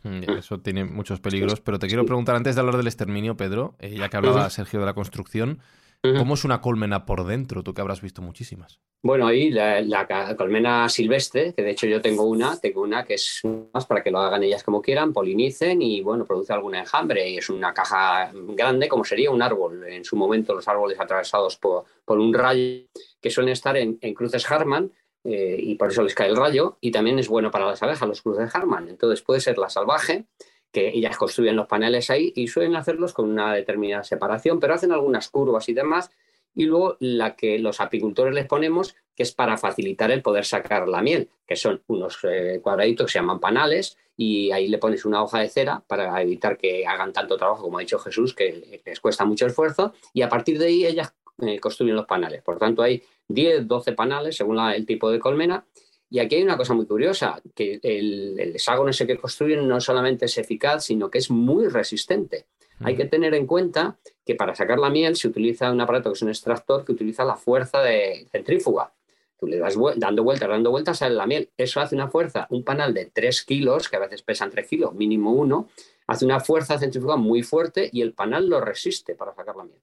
Mm, 0.02 0.28
eso 0.36 0.58
tiene 0.58 0.84
muchos 0.84 1.20
peligros, 1.20 1.60
pero 1.60 1.78
te 1.78 1.86
quiero 1.86 2.04
preguntar 2.04 2.34
antes 2.34 2.56
de 2.56 2.60
hablar 2.60 2.76
del 2.76 2.88
exterminio, 2.88 3.36
Pedro, 3.36 3.76
eh, 3.78 3.94
ya 3.96 4.08
que 4.08 4.16
hablaba 4.16 4.50
Sergio 4.50 4.80
de 4.80 4.86
la 4.86 4.94
construcción, 4.94 5.60
¿cómo 6.02 6.34
es 6.34 6.44
una 6.44 6.60
colmena 6.60 7.06
por 7.06 7.24
dentro? 7.24 7.62
Tú 7.62 7.74
que 7.74 7.80
habrás 7.80 8.02
visto 8.02 8.22
muchísimas. 8.22 8.80
Bueno, 9.02 9.26
ahí 9.26 9.50
la, 9.50 10.06
colmena 10.36 10.88
silvestre, 10.88 11.54
que 11.54 11.62
de 11.62 11.70
hecho 11.70 11.86
yo 11.86 12.00
tengo 12.00 12.24
una, 12.24 12.58
tengo 12.58 12.82
una 12.82 13.04
que 13.04 13.14
es 13.14 13.40
más 13.72 13.86
para 13.86 14.02
que 14.02 14.10
lo 14.10 14.18
hagan 14.18 14.42
ellas 14.42 14.64
como 14.64 14.82
quieran, 14.82 15.12
polinicen 15.12 15.80
y 15.80 16.00
bueno, 16.00 16.24
produce 16.24 16.52
algún 16.52 16.74
enjambre. 16.74 17.28
Y 17.28 17.38
es 17.38 17.48
una 17.48 17.72
caja 17.72 18.32
grande, 18.34 18.88
como 18.88 19.04
sería 19.04 19.30
un 19.30 19.42
árbol. 19.42 19.86
En 19.86 20.04
su 20.04 20.16
momento, 20.16 20.54
los 20.54 20.66
árboles 20.66 20.98
atravesados 20.98 21.56
por, 21.56 21.84
un 22.08 22.34
rayo, 22.34 22.82
que 23.20 23.30
suelen 23.30 23.52
estar 23.52 23.76
en, 23.76 23.98
en 24.00 24.12
cruces 24.12 24.50
Harman, 24.50 24.90
eh, 25.24 25.56
y 25.58 25.74
por 25.74 25.90
eso 25.90 26.02
les 26.02 26.14
cae 26.14 26.28
el 26.28 26.36
rayo, 26.36 26.76
y 26.80 26.90
también 26.90 27.18
es 27.18 27.28
bueno 27.28 27.50
para 27.50 27.66
las 27.66 27.82
abejas, 27.82 28.08
los 28.08 28.22
cruces 28.22 28.52
de 28.52 28.58
Harman. 28.58 28.88
Entonces 28.88 29.22
puede 29.22 29.40
ser 29.40 29.58
la 29.58 29.70
salvaje, 29.70 30.26
que 30.70 30.88
ellas 30.88 31.16
construyen 31.16 31.56
los 31.56 31.66
paneles 31.66 32.10
ahí 32.10 32.32
y 32.34 32.48
suelen 32.48 32.76
hacerlos 32.76 33.12
con 33.12 33.30
una 33.30 33.54
determinada 33.54 34.02
separación, 34.02 34.60
pero 34.60 34.74
hacen 34.74 34.92
algunas 34.92 35.28
curvas 35.30 35.68
y 35.68 35.72
demás, 35.72 36.10
y 36.54 36.66
luego 36.66 36.96
la 37.00 37.36
que 37.36 37.58
los 37.58 37.80
apicultores 37.80 38.34
les 38.34 38.46
ponemos, 38.46 38.94
que 39.14 39.22
es 39.22 39.32
para 39.32 39.56
facilitar 39.56 40.10
el 40.10 40.22
poder 40.22 40.44
sacar 40.44 40.88
la 40.88 41.00
miel, 41.00 41.28
que 41.46 41.56
son 41.56 41.82
unos 41.86 42.18
eh, 42.24 42.60
cuadraditos 42.62 43.06
que 43.06 43.12
se 43.12 43.18
llaman 43.18 43.40
panales, 43.40 43.96
y 44.16 44.52
ahí 44.52 44.68
le 44.68 44.78
pones 44.78 45.04
una 45.04 45.22
hoja 45.22 45.40
de 45.40 45.48
cera 45.48 45.82
para 45.86 46.20
evitar 46.22 46.56
que 46.56 46.86
hagan 46.86 47.12
tanto 47.12 47.36
trabajo, 47.36 47.62
como 47.62 47.78
ha 47.78 47.80
dicho 47.80 47.98
Jesús, 47.98 48.34
que 48.34 48.82
les 48.84 49.00
cuesta 49.00 49.24
mucho 49.24 49.46
esfuerzo, 49.46 49.92
y 50.12 50.22
a 50.22 50.28
partir 50.28 50.58
de 50.58 50.66
ahí 50.66 50.86
ellas 50.86 51.14
eh, 51.38 51.58
construyen 51.58 51.96
los 51.96 52.06
panales. 52.06 52.42
Por 52.42 52.58
tanto, 52.58 52.82
hay 52.82 53.02
10, 53.28 53.66
12 53.66 53.92
panales 53.92 54.36
según 54.36 54.58
el 54.58 54.86
tipo 54.86 55.10
de 55.10 55.18
colmena. 55.18 55.66
Y 56.10 56.20
aquí 56.20 56.36
hay 56.36 56.42
una 56.42 56.56
cosa 56.56 56.74
muy 56.74 56.86
curiosa, 56.86 57.42
que 57.54 57.80
el, 57.82 58.38
el 58.38 58.54
hexágono 58.54 58.90
ese 58.90 59.06
que 59.06 59.16
construyen 59.16 59.66
no 59.66 59.80
solamente 59.80 60.26
es 60.26 60.38
eficaz, 60.38 60.84
sino 60.84 61.10
que 61.10 61.18
es 61.18 61.30
muy 61.30 61.66
resistente. 61.68 62.46
Hay 62.80 62.96
que 62.96 63.04
tener 63.04 63.34
en 63.34 63.46
cuenta 63.46 63.98
que 64.24 64.34
para 64.34 64.54
sacar 64.54 64.78
la 64.78 64.90
miel 64.90 65.16
se 65.16 65.28
utiliza 65.28 65.70
un 65.70 65.80
aparato 65.80 66.10
que 66.10 66.14
es 66.14 66.22
un 66.22 66.28
extractor 66.28 66.84
que 66.84 66.92
utiliza 66.92 67.24
la 67.24 67.36
fuerza 67.36 67.80
de 67.80 68.26
centrífuga. 68.30 68.92
Tú 69.38 69.46
le 69.46 69.58
das 69.58 69.76
dando 69.96 70.22
vueltas, 70.22 70.48
dando 70.48 70.70
vueltas, 70.70 70.98
sale 70.98 71.14
la 71.14 71.26
miel. 71.26 71.50
Eso 71.56 71.80
hace 71.80 71.94
una 71.94 72.08
fuerza, 72.08 72.46
un 72.50 72.64
panal 72.64 72.94
de 72.94 73.06
3 73.06 73.44
kilos, 73.44 73.88
que 73.88 73.96
a 73.96 74.00
veces 74.00 74.22
pesan 74.22 74.50
3 74.50 74.68
kilos, 74.68 74.94
mínimo 74.94 75.32
uno, 75.32 75.68
hace 76.06 76.24
una 76.24 76.40
fuerza 76.40 76.78
centrífuga 76.78 77.16
muy 77.16 77.42
fuerte 77.42 77.88
y 77.92 78.02
el 78.02 78.12
panal 78.12 78.48
lo 78.48 78.60
resiste 78.60 79.14
para 79.14 79.34
sacar 79.34 79.56
la 79.56 79.64
miel. 79.64 79.80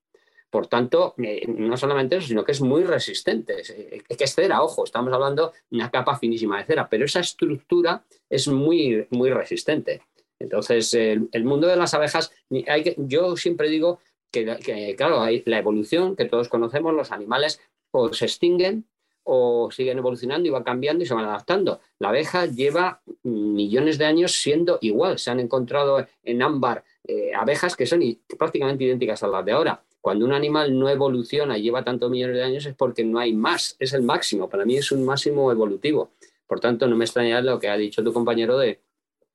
Por 0.51 0.67
tanto, 0.67 1.15
eh, 1.17 1.47
no 1.47 1.77
solamente 1.77 2.17
eso, 2.17 2.27
sino 2.27 2.43
que 2.43 2.51
es 2.51 2.59
muy 2.59 2.83
resistente. 2.83 3.61
Es, 3.61 3.69
eh, 3.69 4.03
que 4.05 4.27
cera, 4.27 4.61
ojo, 4.61 4.83
estamos 4.83 5.13
hablando 5.13 5.53
de 5.69 5.77
una 5.77 5.89
capa 5.89 6.17
finísima 6.19 6.57
de 6.57 6.65
cera, 6.65 6.89
pero 6.89 7.05
esa 7.05 7.21
estructura 7.21 8.03
es 8.29 8.49
muy, 8.49 9.07
muy 9.11 9.31
resistente. 9.31 10.01
Entonces, 10.39 10.93
el, 10.93 11.45
mundo 11.45 11.67
de 11.67 11.77
las 11.77 11.93
abejas, 11.93 12.33
hay 12.67 12.83
que, 12.83 12.95
yo 12.97 13.37
siempre 13.37 13.69
digo 13.69 13.99
que, 14.29 14.95
claro, 14.97 15.21
hay 15.21 15.43
la 15.45 15.59
evolución 15.59 16.15
que 16.15 16.25
todos 16.25 16.49
conocemos, 16.49 16.93
los 16.93 17.11
animales 17.11 17.61
o 17.91 18.11
se 18.11 18.25
extinguen 18.25 18.85
o 19.23 19.69
siguen 19.71 19.99
evolucionando 19.99 20.47
y 20.47 20.51
van 20.51 20.63
cambiando 20.63 21.03
y 21.03 21.07
se 21.07 21.13
van 21.13 21.25
adaptando. 21.25 21.79
La 21.99 22.09
abeja 22.09 22.45
lleva 22.45 23.01
millones 23.23 23.97
de 23.97 24.05
años 24.05 24.33
siendo 24.33 24.79
igual. 24.81 25.19
Se 25.19 25.29
han 25.31 25.39
encontrado 25.39 26.05
en 26.23 26.41
ámbar 26.41 26.83
eh, 27.07 27.31
abejas 27.33 27.75
que 27.75 27.85
son 27.85 28.01
prácticamente 28.37 28.83
idénticas 28.83 29.21
a 29.23 29.27
las 29.27 29.45
de 29.45 29.51
ahora. 29.51 29.83
Cuando 30.01 30.25
un 30.25 30.33
animal 30.33 30.77
no 30.77 30.89
evoluciona 30.89 31.57
y 31.57 31.61
lleva 31.61 31.83
tantos 31.83 32.09
millones 32.09 32.35
de 32.35 32.43
años 32.43 32.65
es 32.65 32.75
porque 32.75 33.03
no 33.03 33.19
hay 33.19 33.33
más, 33.33 33.75
es 33.79 33.93
el 33.93 34.01
máximo. 34.01 34.49
Para 34.49 34.65
mí 34.65 34.75
es 34.75 34.91
un 34.91 35.05
máximo 35.05 35.51
evolutivo. 35.51 36.11
Por 36.47 36.59
tanto, 36.59 36.87
no 36.87 36.95
me 36.95 37.05
extraña 37.05 37.39
lo 37.41 37.59
que 37.59 37.69
ha 37.69 37.77
dicho 37.77 38.03
tu 38.03 38.11
compañero 38.11 38.57
de, 38.57 38.81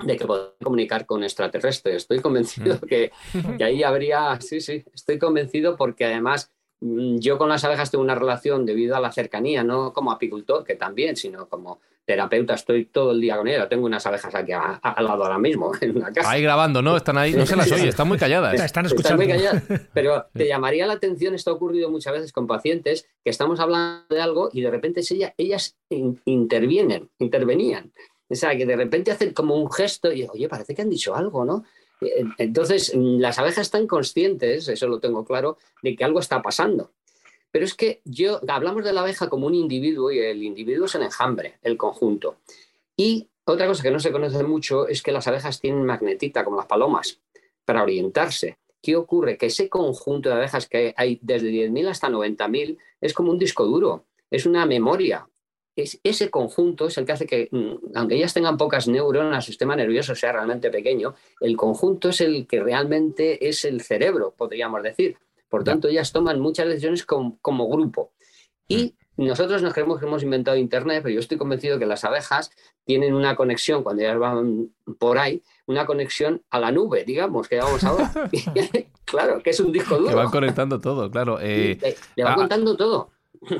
de 0.04 0.16
que 0.16 0.26
podemos 0.26 0.52
comunicar 0.62 1.06
con 1.06 1.22
extraterrestres. 1.22 1.96
Estoy 1.96 2.20
convencido 2.20 2.76
mm. 2.76 2.86
que, 2.86 3.12
que, 3.58 3.64
ahí 3.64 3.82
habría, 3.82 4.38
sí, 4.40 4.60
sí, 4.60 4.84
estoy 4.92 5.18
convencido 5.18 5.76
porque 5.76 6.04
además 6.04 6.52
mm, 6.80 7.18
yo 7.18 7.38
con 7.38 7.48
las 7.48 7.64
abejas 7.64 7.90
tengo 7.90 8.04
una 8.04 8.14
relación 8.14 8.66
debido 8.66 8.96
a 8.96 9.00
la 9.00 9.12
cercanía, 9.12 9.64
no 9.64 9.92
como 9.92 10.10
apicultor, 10.10 10.64
que 10.64 10.74
también, 10.74 11.16
sino 11.16 11.48
como 11.48 11.80
terapeuta, 12.06 12.54
estoy 12.54 12.86
todo 12.86 13.10
el 13.10 13.20
día 13.20 13.36
con 13.36 13.48
ella. 13.48 13.68
Tengo 13.68 13.84
unas 13.84 14.06
abejas 14.06 14.34
aquí 14.34 14.52
al 14.52 15.04
lado 15.04 15.24
ahora 15.24 15.38
mismo, 15.38 15.72
en 15.80 15.96
una 15.96 16.12
casa. 16.12 16.30
Ahí 16.30 16.40
grabando, 16.40 16.80
¿no? 16.80 16.96
Están 16.96 17.18
ahí, 17.18 17.34
no 17.34 17.44
se 17.44 17.56
las 17.56 17.70
oye, 17.70 17.88
están 17.88 18.08
muy 18.08 18.16
calladas. 18.16 18.54
Están 18.54 18.86
escuchando. 18.86 19.22
Están 19.22 19.38
muy 19.38 19.44
calladas. 19.44 19.88
Pero 19.92 20.26
te 20.32 20.46
llamaría 20.46 20.86
la 20.86 20.94
atención, 20.94 21.34
esto 21.34 21.50
ha 21.50 21.54
ocurrido 21.54 21.90
muchas 21.90 22.12
veces 22.12 22.32
con 22.32 22.46
pacientes, 22.46 23.08
que 23.22 23.30
estamos 23.30 23.60
hablando 23.60 24.06
de 24.08 24.22
algo 24.22 24.48
y 24.52 24.62
de 24.62 24.70
repente 24.70 25.02
ellas, 25.10 25.32
ellas 25.36 25.76
intervienen, 25.90 27.10
intervenían. 27.18 27.92
O 28.28 28.34
sea, 28.34 28.56
que 28.56 28.66
de 28.66 28.76
repente 28.76 29.10
hacen 29.10 29.32
como 29.32 29.56
un 29.56 29.70
gesto 29.70 30.12
y, 30.12 30.24
oye, 30.24 30.48
parece 30.48 30.74
que 30.74 30.82
han 30.82 30.90
dicho 30.90 31.14
algo, 31.14 31.44
¿no? 31.44 31.64
Eh, 32.00 32.24
entonces, 32.38 32.92
mm, 32.94 33.18
las 33.18 33.38
abejas 33.38 33.66
están 33.66 33.86
conscientes, 33.86 34.68
eso 34.68 34.88
lo 34.88 35.00
tengo 35.00 35.24
claro, 35.24 35.58
de 35.82 35.96
que 35.96 36.04
algo 36.04 36.20
está 36.20 36.42
pasando. 36.42 36.92
Pero 37.50 37.64
es 37.64 37.74
que 37.74 38.00
yo, 38.04 38.40
hablamos 38.48 38.84
de 38.84 38.92
la 38.92 39.00
abeja 39.00 39.28
como 39.28 39.46
un 39.46 39.54
individuo 39.54 40.10
y 40.10 40.18
el 40.18 40.42
individuo 40.42 40.86
es 40.86 40.94
el 40.94 41.02
enjambre, 41.02 41.58
el 41.62 41.76
conjunto. 41.76 42.36
Y 42.96 43.28
otra 43.44 43.66
cosa 43.66 43.82
que 43.82 43.90
no 43.90 44.00
se 44.00 44.12
conoce 44.12 44.42
mucho 44.42 44.88
es 44.88 45.02
que 45.02 45.12
las 45.12 45.26
abejas 45.26 45.60
tienen 45.60 45.84
magnetita, 45.84 46.44
como 46.44 46.56
las 46.56 46.66
palomas, 46.66 47.20
para 47.64 47.82
orientarse. 47.82 48.58
¿Qué 48.82 48.96
ocurre? 48.96 49.38
Que 49.38 49.46
ese 49.46 49.68
conjunto 49.68 50.28
de 50.28 50.36
abejas 50.36 50.68
que 50.68 50.94
hay 50.96 51.18
desde 51.22 51.50
10.000 51.50 51.88
hasta 51.88 52.08
90.000 52.08 52.78
es 53.00 53.12
como 53.14 53.30
un 53.30 53.38
disco 53.38 53.64
duro, 53.64 54.04
es 54.30 54.46
una 54.46 54.66
memoria 54.66 55.26
ese 55.76 56.30
conjunto 56.30 56.86
es 56.86 56.96
el 56.96 57.04
que 57.04 57.12
hace 57.12 57.26
que, 57.26 57.48
mm, 57.50 57.96
aunque 57.96 58.14
ellas 58.14 58.32
tengan 58.32 58.56
pocas 58.56 58.88
neuronas, 58.88 59.44
el 59.44 59.52
sistema 59.52 59.76
nervioso 59.76 60.14
sea 60.14 60.32
realmente 60.32 60.70
pequeño, 60.70 61.14
el 61.40 61.56
conjunto 61.56 62.08
es 62.08 62.20
el 62.22 62.46
que 62.46 62.62
realmente 62.62 63.46
es 63.46 63.64
el 63.64 63.82
cerebro, 63.82 64.34
podríamos 64.36 64.82
decir. 64.82 65.18
Por 65.48 65.64
tanto, 65.64 65.88
ellas 65.88 66.12
toman 66.12 66.40
muchas 66.40 66.66
decisiones 66.66 67.04
como, 67.04 67.68
grupo. 67.68 68.12
Y 68.68 68.94
mm. 69.16 69.26
nosotros 69.26 69.62
nos 69.62 69.72
creemos 69.72 70.00
que 70.00 70.06
hemos 70.06 70.22
inventado 70.22 70.56
Internet, 70.56 71.02
pero 71.02 71.14
yo 71.14 71.20
estoy 71.20 71.38
convencido 71.38 71.78
que 71.78 71.86
las 71.86 72.04
abejas 72.04 72.50
tienen 72.84 73.14
una 73.14 73.36
conexión, 73.36 73.82
cuando 73.82 74.02
ellas 74.02 74.18
van 74.18 74.70
por 74.98 75.18
ahí, 75.18 75.42
una 75.66 75.86
conexión 75.86 76.42
a 76.50 76.60
la 76.60 76.72
nube, 76.72 77.04
digamos, 77.04 77.48
que 77.48 77.58
vamos 77.58 77.82
ahora. 77.84 78.12
claro, 79.04 79.42
que 79.42 79.50
es 79.50 79.60
un 79.60 79.72
disco 79.72 79.96
duro. 79.96 80.08
Que 80.08 80.14
van 80.14 80.30
conectando 80.30 80.80
todo, 80.80 81.10
claro. 81.10 81.38
Eh, 81.46 81.78
le, 82.16 82.24
va 82.24 82.34
contando 82.34 82.76
todo. 82.76 83.10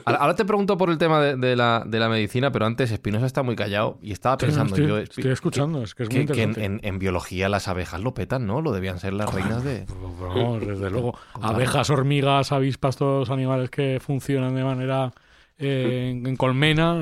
Ahora 0.05 0.35
te 0.35 0.45
pregunto 0.45 0.77
por 0.77 0.91
el 0.91 0.99
tema 0.99 1.21
de, 1.21 1.57
la, 1.57 2.09
medicina, 2.09 2.51
pero 2.53 2.67
antes 2.67 2.91
Espinosa 2.91 3.27
está 3.27 3.43
muy 3.43 3.57
callado 3.57 3.99
y 4.03 4.13
estaba 4.13 4.37
pensando 4.37 4.75
estoy, 4.75 4.89
yo. 4.89 4.99
Estoy 4.99 5.31
escuchando, 5.31 5.83
es 5.83 5.95
que 5.95 6.05
es 6.05 6.13
muy 6.13 6.27
que, 6.27 6.43
en, 6.43 6.99
biología 6.99 7.49
las 7.49 7.69
abejas 7.69 8.01
lo 8.01 8.15
petan, 8.15 8.47
¿no? 8.47 8.61
Lo 8.61 8.73
debían 8.73 8.99
ser 8.99 9.13
las 9.13 9.33
reinas 9.33 9.65
de. 9.65 9.87
Pues, 9.87 10.67
desde 10.67 10.91
luego. 10.91 11.19
Abejas, 11.41 11.91
hormigas, 11.91 12.53
avispas, 12.53 12.97
todos 12.97 13.29
los 13.29 13.31
animales 13.31 13.71
que 13.71 13.99
funcionan 14.01 14.55
de 14.55 14.65
manera 14.65 15.13
eh, 15.59 16.21
en, 16.25 16.37
colmena. 16.37 17.01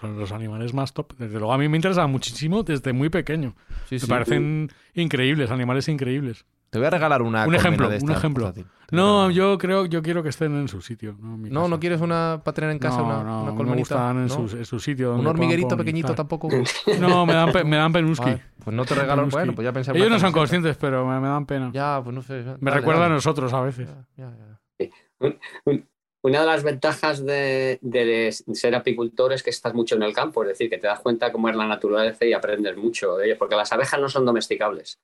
son 0.00 0.18
los 0.18 0.32
animales 0.32 0.74
más 0.74 0.92
top. 0.92 1.14
Desde 1.18 1.38
luego 1.38 1.52
a 1.52 1.58
mí 1.58 1.68
me 1.68 1.76
interesa 1.76 2.06
muchísimo 2.06 2.62
desde 2.62 2.92
muy 2.92 3.08
pequeño. 3.08 3.54
me 3.90 3.98
parecen 4.00 4.70
increíbles, 4.94 5.50
animales 5.50 5.88
increíbles. 5.88 6.44
Te 6.72 6.78
voy 6.78 6.86
a 6.86 6.90
regalar 6.90 7.20
una. 7.20 7.46
Un 7.46 7.54
ejemplo, 7.54 7.86
un 7.86 8.10
ejemplo. 8.10 8.50
No, 8.90 9.30
yo 9.30 9.58
creo, 9.58 9.84
yo 9.84 10.00
quiero 10.00 10.22
que 10.22 10.30
estén 10.30 10.56
en 10.56 10.68
su 10.68 10.80
sitio. 10.80 11.18
No, 11.20 11.68
no, 11.68 11.78
quieres 11.78 12.00
una 12.00 12.40
para 12.42 12.54
tener 12.54 12.70
en 12.70 12.78
casa, 12.78 13.02
una, 13.02 13.22
no, 13.22 13.52
una 13.52 13.62
me 13.72 13.76
gustan 13.76 14.22
en, 14.22 14.64
su, 14.64 14.80
sitio. 14.80 15.14
Un 15.14 15.26
hormiguerito 15.26 15.76
pequeñito 15.76 16.14
tampoco. 16.14 16.48
No, 16.98 17.26
me 17.26 17.34
dan, 17.34 17.68
me 17.68 17.76
dan 17.76 17.92
penuski. 17.92 18.38
pues 18.64 18.74
no 18.74 18.86
te 18.86 18.94
regalo. 18.94 19.26
Bueno, 19.26 19.54
pues 19.54 19.66
ya 19.66 19.72
pensé. 19.72 19.92
Ellos 19.94 20.08
no 20.08 20.18
son 20.18 20.32
conscientes, 20.32 20.78
pero 20.78 21.04
me, 21.04 21.28
dan 21.28 21.44
pena. 21.44 21.70
Ya, 21.74 22.00
pues 22.02 22.14
no 22.14 22.22
sé. 22.22 22.42
Me 22.60 22.70
recuerda 22.70 23.04
a 23.04 23.10
nosotros 23.10 23.52
a 23.52 23.60
veces. 23.60 23.90
Una 26.22 26.40
de 26.40 26.46
las 26.46 26.62
ventajas 26.62 27.22
de, 27.22 27.80
de, 27.82 28.32
ser 28.32 28.74
apicultor 28.74 29.34
es 29.34 29.42
que 29.42 29.50
estás 29.50 29.74
mucho 29.74 29.96
en 29.96 30.04
el 30.04 30.14
campo, 30.14 30.42
es 30.42 30.48
decir, 30.48 30.70
que 30.70 30.78
te 30.78 30.86
das 30.86 31.00
cuenta 31.00 31.32
cómo 31.32 31.50
es 31.50 31.56
la 31.56 31.66
naturaleza 31.66 32.24
y 32.24 32.32
aprendes 32.32 32.78
mucho 32.78 33.18
de 33.18 33.26
ello, 33.26 33.36
porque 33.38 33.56
las 33.56 33.72
abejas 33.72 34.00
no 34.00 34.08
son 34.08 34.24
domesticables. 34.24 34.98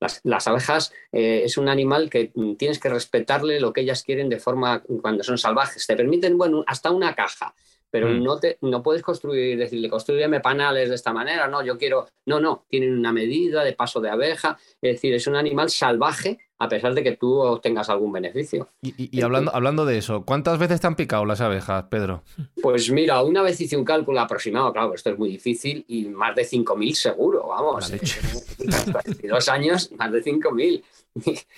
Las, 0.00 0.46
abejas 0.46 0.92
eh, 1.10 1.42
es 1.44 1.58
un 1.58 1.68
animal 1.68 2.08
que 2.08 2.32
tienes 2.56 2.78
que 2.78 2.88
respetarle 2.88 3.58
lo 3.58 3.72
que 3.72 3.80
ellas 3.80 4.02
quieren 4.04 4.28
de 4.28 4.38
forma 4.38 4.82
cuando 5.02 5.24
son 5.24 5.38
salvajes. 5.38 5.86
Te 5.86 5.96
permiten, 5.96 6.38
bueno, 6.38 6.62
hasta 6.66 6.90
una 6.90 7.14
caja, 7.14 7.54
pero 7.90 8.08
mm. 8.08 8.22
no, 8.22 8.38
te, 8.38 8.58
no 8.60 8.82
puedes 8.82 9.02
construir, 9.02 9.58
decirle, 9.58 9.88
construyeme 9.88 10.40
panales 10.40 10.88
de 10.88 10.94
esta 10.94 11.12
manera, 11.12 11.48
no, 11.48 11.64
yo 11.64 11.78
quiero, 11.78 12.08
no, 12.26 12.40
no, 12.40 12.66
tienen 12.68 12.96
una 12.96 13.12
medida 13.12 13.64
de 13.64 13.72
paso 13.72 14.00
de 14.00 14.10
abeja, 14.10 14.58
es 14.80 14.94
decir, 14.94 15.14
es 15.14 15.26
un 15.26 15.36
animal 15.36 15.70
salvaje 15.70 16.38
a 16.58 16.68
pesar 16.68 16.94
de 16.94 17.02
que 17.02 17.16
tú 17.16 17.38
obtengas 17.38 17.88
algún 17.88 18.12
beneficio. 18.12 18.68
Y, 18.82 19.20
hablando, 19.22 19.54
hablando 19.54 19.86
de 19.86 19.98
eso, 19.98 20.24
¿cuántas 20.24 20.58
veces 20.58 20.80
te 20.80 20.86
han 20.86 20.96
picado 20.96 21.24
las 21.24 21.40
abejas, 21.40 21.84
Pedro? 21.84 22.24
Pues 22.60 22.90
mira, 22.90 23.22
una 23.22 23.42
vez 23.42 23.60
hice 23.60 23.76
un 23.76 23.84
cálculo 23.84 24.20
aproximado, 24.20 24.72
claro, 24.72 24.92
esto 24.94 25.10
es 25.10 25.18
muy 25.18 25.28
difícil, 25.28 25.84
y 25.86 26.06
más 26.06 26.34
de 26.34 26.42
5.000 26.42 26.92
seguro, 26.94 27.46
vamos. 27.48 27.92
dos 29.28 29.48
años, 29.48 29.92
más 29.96 30.10
de 30.10 30.24
5.000. 30.24 30.82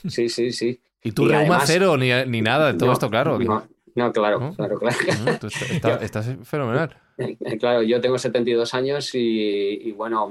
sí, 0.08 0.28
sí, 0.28 0.52
sí. 0.52 0.80
¿Y 1.02 1.12
tú 1.12 1.26
reuma 1.26 1.60
cero 1.64 1.96
ni, 1.96 2.10
ni, 2.26 2.42
nada 2.42 2.72
de 2.72 2.78
todo 2.78 2.92
esto, 2.92 3.08
claro? 3.08 3.38
No, 3.94 4.12
claro, 4.12 4.52
claro, 4.54 4.78
claro. 4.78 5.98
estás 6.02 6.36
fenomenal. 6.44 6.94
Eh, 7.16 7.36
claro, 7.58 7.82
yo 7.82 8.00
tengo 8.00 8.18
72 8.18 8.74
años 8.74 9.10
y 9.14 9.92
bueno 9.92 10.30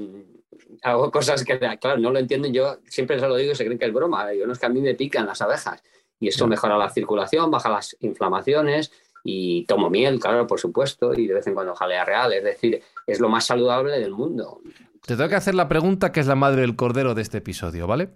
hago 0.83 1.11
cosas 1.11 1.43
que, 1.43 1.57
claro, 1.57 1.97
no 1.97 2.11
lo 2.11 2.19
entienden. 2.19 2.53
Yo 2.53 2.77
siempre 2.87 3.19
se 3.19 3.27
lo 3.27 3.35
digo 3.35 3.51
y 3.51 3.55
se 3.55 3.65
creen 3.65 3.79
que 3.79 3.85
es 3.85 3.93
broma. 3.93 4.33
Yo 4.33 4.45
no 4.45 4.53
es 4.53 4.59
que 4.59 4.65
a 4.65 4.69
mí 4.69 4.81
me 4.81 4.95
pican 4.95 5.25
las 5.25 5.41
abejas. 5.41 5.83
Y 6.19 6.27
eso 6.27 6.47
mejora 6.47 6.77
la 6.77 6.89
circulación, 6.89 7.49
baja 7.49 7.69
las 7.69 7.95
inflamaciones 8.01 8.91
y 9.23 9.65
tomo 9.65 9.89
miel, 9.89 10.19
claro, 10.19 10.47
por 10.47 10.59
supuesto, 10.59 11.13
y 11.13 11.27
de 11.27 11.33
vez 11.33 11.47
en 11.47 11.53
cuando 11.53 11.75
jalea 11.75 12.05
real. 12.05 12.33
Es 12.33 12.43
decir, 12.43 12.81
es 13.07 13.19
lo 13.19 13.29
más 13.29 13.45
saludable 13.45 13.99
del 13.99 14.11
mundo. 14.11 14.61
Te 15.05 15.15
tengo 15.15 15.29
que 15.29 15.35
hacer 15.35 15.55
la 15.55 15.67
pregunta 15.67 16.11
que 16.11 16.19
es 16.19 16.27
la 16.27 16.35
madre 16.35 16.61
del 16.61 16.75
cordero 16.75 17.15
de 17.15 17.21
este 17.21 17.37
episodio, 17.37 17.87
¿vale? 17.87 18.09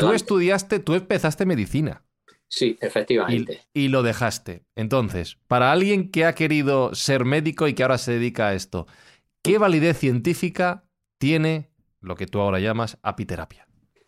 Tú 0.00 0.12
estudiaste, 0.12 0.78
tú 0.78 0.94
empezaste 0.94 1.46
medicina. 1.46 2.02
Sí, 2.48 2.76
efectivamente. 2.80 3.62
y, 3.72 3.88
lo 3.88 4.02
dejaste. 4.02 4.64
Entonces, 4.76 5.38
para 5.48 5.72
alguien 5.72 6.10
que 6.10 6.24
ha 6.24 6.34
querido 6.34 6.94
ser 6.94 7.24
médico 7.24 7.66
y 7.66 7.74
que 7.74 7.82
ahora 7.82 7.98
se 7.98 8.12
dedica 8.12 8.48
a 8.48 8.54
esto, 8.54 8.86
¿qué 9.42 9.58
validez 9.58 9.98
científica 9.98 10.84
tiene 11.18 11.70
lo 12.04 12.16
que 12.16 12.26
tú 12.26 12.40
ahora 12.40 12.60
llamas 12.60 12.98
apiterapia. 13.02 13.66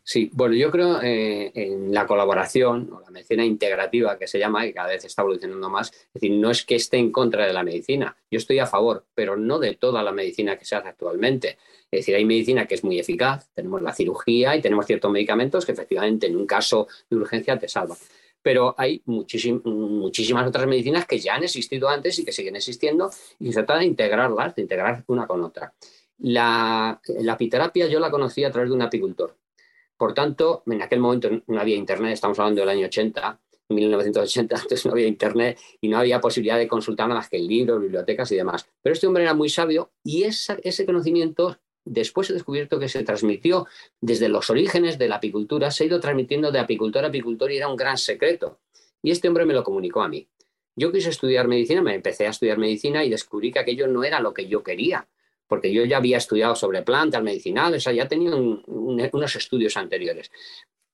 Sí, 0.08 0.30
bueno, 0.32 0.54
yo 0.54 0.70
creo 0.70 1.02
eh, 1.02 1.50
en 1.52 1.92
la 1.92 2.06
colaboración 2.06 2.88
o 2.92 3.00
la 3.00 3.10
medicina 3.10 3.44
integrativa 3.44 4.16
que 4.16 4.28
se 4.28 4.38
llama, 4.38 4.64
y 4.64 4.72
cada 4.72 4.90
vez 4.90 5.04
está 5.04 5.22
evolucionando 5.22 5.68
más. 5.68 5.90
Es 5.90 6.14
decir, 6.14 6.30
no 6.30 6.48
es 6.48 6.64
que 6.64 6.76
esté 6.76 6.96
en 6.98 7.10
contra 7.10 7.44
de 7.44 7.52
la 7.52 7.64
medicina, 7.64 8.16
yo 8.30 8.38
estoy 8.38 8.60
a 8.60 8.66
favor, 8.66 9.04
pero 9.16 9.36
no 9.36 9.58
de 9.58 9.74
toda 9.74 10.04
la 10.04 10.12
medicina 10.12 10.56
que 10.56 10.64
se 10.64 10.76
hace 10.76 10.86
actualmente. 10.86 11.58
Es 11.90 12.02
decir, 12.02 12.14
hay 12.14 12.24
medicina 12.24 12.66
que 12.66 12.76
es 12.76 12.84
muy 12.84 13.00
eficaz, 13.00 13.50
tenemos 13.52 13.82
la 13.82 13.92
cirugía 13.92 14.54
y 14.54 14.62
tenemos 14.62 14.86
ciertos 14.86 15.10
medicamentos 15.10 15.66
que 15.66 15.72
efectivamente 15.72 16.28
en 16.28 16.36
un 16.36 16.46
caso 16.46 16.86
de 17.10 17.16
urgencia 17.16 17.58
te 17.58 17.68
salvan. 17.68 17.98
Pero 18.42 18.76
hay 18.78 19.02
muchísimas 19.06 20.46
otras 20.46 20.68
medicinas 20.68 21.04
que 21.04 21.18
ya 21.18 21.34
han 21.34 21.42
existido 21.42 21.88
antes 21.88 22.16
y 22.20 22.24
que 22.24 22.30
siguen 22.30 22.54
existiendo 22.54 23.10
y 23.40 23.48
se 23.48 23.64
trata 23.64 23.78
de 23.78 23.86
integrarlas, 23.86 24.54
de 24.54 24.62
integrar 24.62 25.02
una 25.08 25.26
con 25.26 25.42
otra. 25.42 25.74
La, 26.18 27.00
la 27.18 27.32
apiterapia 27.32 27.86
yo 27.86 28.00
la 28.00 28.10
conocí 28.10 28.44
a 28.44 28.50
través 28.50 28.70
de 28.70 28.76
un 28.76 28.82
apicultor 28.82 29.36
por 29.96 30.12
tanto, 30.12 30.62
en 30.66 30.82
aquel 30.82 31.00
momento 31.00 31.30
no 31.46 31.60
había 31.60 31.76
Internet, 31.76 32.12
estamos 32.12 32.38
hablando 32.38 32.60
del 32.60 32.68
año 32.68 32.86
80, 32.86 33.40
1980, 33.68 34.54
entonces 34.54 34.86
no 34.86 34.92
había 34.92 35.06
Internet 35.06 35.58
y 35.80 35.88
no 35.88 35.98
había 35.98 36.20
posibilidad 36.20 36.58
de 36.58 36.68
consultar 36.68 37.08
nada 37.08 37.20
más 37.20 37.30
que 37.30 37.38
libros, 37.38 37.80
bibliotecas 37.80 38.30
y 38.32 38.36
demás. 38.36 38.68
Pero 38.82 38.92
este 38.92 39.06
hombre 39.06 39.22
era 39.22 39.34
muy 39.34 39.48
sabio 39.48 39.92
y 40.04 40.24
ese 40.24 40.86
conocimiento 40.86 41.58
después 41.84 42.28
he 42.28 42.34
descubierto 42.34 42.78
que 42.78 42.88
se 42.88 43.04
transmitió 43.04 43.66
desde 44.00 44.28
los 44.28 44.50
orígenes 44.50 44.98
de 44.98 45.08
la 45.08 45.16
apicultura, 45.16 45.70
se 45.70 45.84
ha 45.84 45.86
ido 45.86 46.00
transmitiendo 46.00 46.52
de 46.52 46.58
apicultor 46.58 47.04
a 47.04 47.08
apicultor 47.08 47.50
y 47.50 47.56
era 47.56 47.68
un 47.68 47.76
gran 47.76 47.96
secreto. 47.96 48.58
Y 49.02 49.12
este 49.12 49.28
hombre 49.28 49.46
me 49.46 49.54
lo 49.54 49.64
comunicó 49.64 50.02
a 50.02 50.08
mí. 50.08 50.28
Yo 50.74 50.92
quise 50.92 51.08
estudiar 51.08 51.48
medicina, 51.48 51.80
me 51.80 51.94
empecé 51.94 52.26
a 52.26 52.30
estudiar 52.30 52.58
medicina 52.58 53.02
y 53.02 53.08
descubrí 53.08 53.50
que 53.50 53.60
aquello 53.60 53.86
no 53.86 54.04
era 54.04 54.20
lo 54.20 54.34
que 54.34 54.46
yo 54.46 54.62
quería 54.62 55.08
porque 55.46 55.72
yo 55.72 55.84
ya 55.84 55.98
había 55.98 56.18
estudiado 56.18 56.54
sobre 56.54 56.82
plantas 56.82 57.22
medicinales, 57.22 57.82
o 57.82 57.84
sea, 57.84 57.92
ya 57.92 58.08
tenía 58.08 58.34
unos 58.34 59.36
estudios 59.36 59.76
anteriores. 59.76 60.30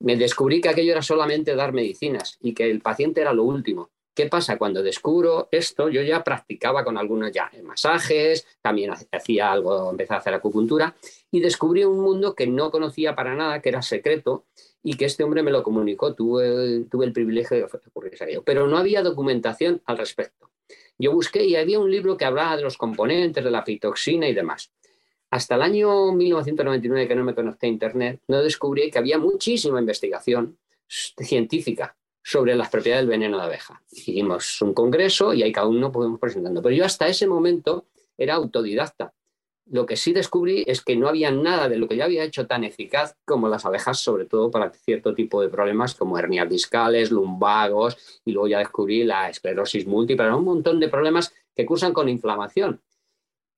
Me 0.01 0.17
descubrí 0.17 0.61
que 0.61 0.69
aquello 0.69 0.93
era 0.93 1.03
solamente 1.03 1.55
dar 1.55 1.73
medicinas 1.73 2.39
y 2.41 2.55
que 2.55 2.71
el 2.71 2.81
paciente 2.81 3.21
era 3.21 3.33
lo 3.33 3.45
último. 3.45 3.91
¿Qué 4.15 4.27
pasa? 4.27 4.59
Cuando 4.59 4.83
descubro 4.83 5.49
esto, 5.51 5.89
yo 5.89 6.03
ya 6.03 6.23
practicaba 6.23 6.85
con 6.85 6.99
algunos 6.99 7.33
ya 7.33 7.51
masajes, 7.63 8.47
también 8.61 8.93
hacía 9.11 9.51
algo, 9.51 9.91
empecé 9.91 10.13
a 10.13 10.19
hacer 10.19 10.35
acupuntura 10.35 10.95
y 11.31 11.41
descubrí 11.41 11.85
un 11.85 12.01
mundo 12.01 12.35
que 12.35 12.47
no 12.47 12.71
conocía 12.71 13.15
para 13.15 13.35
nada, 13.35 13.63
que 13.63 13.71
era 13.71 13.81
secreto 13.81 14.45
y 14.83 14.99
que 14.99 15.07
este 15.07 15.25
hombre 15.25 15.43
me 15.43 15.51
lo 15.51 15.63
comunicó. 15.63 16.15
Tuve, 16.15 16.85
tuve 16.91 17.07
el 17.07 17.15
privilegio 17.15 17.57
de 17.57 17.65
ocurrirse 17.65 18.25
a 18.25 18.29
ello, 18.29 18.43
pero 18.45 18.67
no 18.67 18.77
había 18.77 19.03
documentación 19.03 19.81
al 19.87 19.97
respecto. 19.97 20.51
Yo 20.99 21.13
busqué 21.13 21.45
y 21.45 21.57
había 21.57 21.81
un 21.81 21.91
libro 21.91 22.17
que 22.17 22.25
hablaba 22.25 22.57
de 22.57 22.63
los 22.63 22.77
componentes, 22.77 23.43
de 23.43 23.51
la 23.51 23.63
fitoxina 23.63 24.29
y 24.29 24.35
demás. 24.35 24.73
Hasta 25.31 25.55
el 25.55 25.63
año 25.63 26.13
1999, 26.13 27.09
que 27.09 27.15
no 27.15 27.25
me 27.25 27.35
conecté 27.35 27.67
a 27.67 27.71
Internet, 27.71 28.21
no 28.29 28.43
descubrí 28.43 28.91
que 28.91 28.99
había 28.99 29.19
muchísima 29.19 29.81
investigación 29.81 30.59
científica 30.87 31.97
sobre 32.23 32.55
las 32.55 32.69
propiedades 32.69 33.05
del 33.05 33.11
veneno 33.11 33.39
de 33.39 33.45
abeja. 33.45 33.83
Hicimos 33.91 34.61
un 34.63 34.75
congreso 34.75 35.33
y 35.33 35.43
ahí 35.43 35.51
cada 35.51 35.67
uno 35.67 35.91
podemos 35.91 36.21
presentando. 36.21 36.63
Pero 36.63 36.75
yo 36.75 36.85
hasta 36.85 37.09
ese 37.09 37.27
momento 37.27 37.87
era 38.17 38.35
autodidacta 38.35 39.13
lo 39.73 39.87
que 39.87 39.97
sí 39.97 40.13
descubrí 40.13 40.65
es 40.67 40.83
que 40.83 40.97
no 40.97 41.09
había 41.09 41.31
nada 41.31 41.67
de 41.67 41.79
lo 41.79 41.89
que 41.89 41.97
yo 41.97 42.05
había 42.05 42.25
hecho 42.25 42.47
tan 42.47 42.63
eficaz 42.63 43.17
como 43.25 43.49
las 43.49 43.65
abejas, 43.65 43.99
sobre 43.99 44.27
todo 44.27 44.51
para 44.51 44.71
cierto 44.71 45.15
tipo 45.15 45.41
de 45.41 45.49
problemas 45.49 45.95
como 45.95 46.19
hernias 46.19 46.49
discales, 46.49 47.11
lumbagos, 47.11 47.97
y 48.27 48.33
luego 48.33 48.49
ya 48.49 48.59
descubrí 48.59 49.03
la 49.03 49.31
esclerosis 49.31 49.87
múltiple, 49.87 50.31
un 50.31 50.45
montón 50.45 50.79
de 50.79 50.89
problemas 50.89 51.33
que 51.57 51.65
cursan 51.65 51.95
con 51.95 52.11
inflamación 52.11 52.83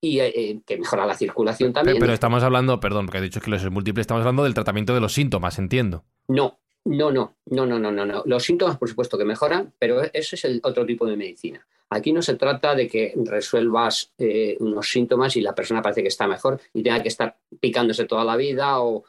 y 0.01 0.21
eh, 0.21 0.33
eh, 0.37 0.61
que 0.65 0.79
mejora 0.79 1.05
la 1.05 1.15
circulación 1.15 1.73
también. 1.73 1.99
Pero, 1.99 2.13
estamos 2.13 2.45
hablando, 2.45 2.79
perdón, 2.79 3.07
porque 3.07 3.19
he 3.19 3.23
dicho 3.23 3.41
esclerosis 3.41 3.71
múltiple, 3.73 4.01
estamos 4.01 4.21
hablando 4.21 4.45
del 4.45 4.55
tratamiento 4.55 4.95
de 4.95 5.01
los 5.01 5.15
síntomas, 5.15 5.59
entiendo. 5.59 6.05
No, 6.29 6.61
no, 6.85 7.11
no, 7.11 7.35
no, 7.47 7.67
no, 7.67 7.79
no, 7.91 8.07
no. 8.07 8.23
Los 8.25 8.45
síntomas, 8.45 8.79
por 8.79 8.89
supuesto, 8.89 9.19
que 9.19 9.25
mejoran, 9.25 9.73
pero 9.81 10.03
ese 10.13 10.37
es 10.37 10.45
el 10.45 10.61
otro 10.63 10.87
tipo 10.87 11.07
de 11.07 11.17
medicina. 11.17 11.67
Aquí 11.91 12.13
no 12.13 12.23
se 12.23 12.35
trata 12.35 12.75
de 12.75 12.89
que 12.89 13.13
resuelvas 13.17 14.13
eh, 14.19 14.57
unos 14.61 14.89
síntomas 14.89 15.37
y 15.37 15.41
la 15.41 15.55
persona 15.55 15.83
parece 15.83 16.03
que 16.03 16.09
está 16.09 16.27
mejor 16.27 16.61
y 16.73 16.83
tenga 16.83 17.03
que 17.03 17.09
estar 17.09 17.37
picándose 17.61 18.05
toda 18.07 18.25
la 18.25 18.37
vida 18.37 18.81
o, 18.81 19.05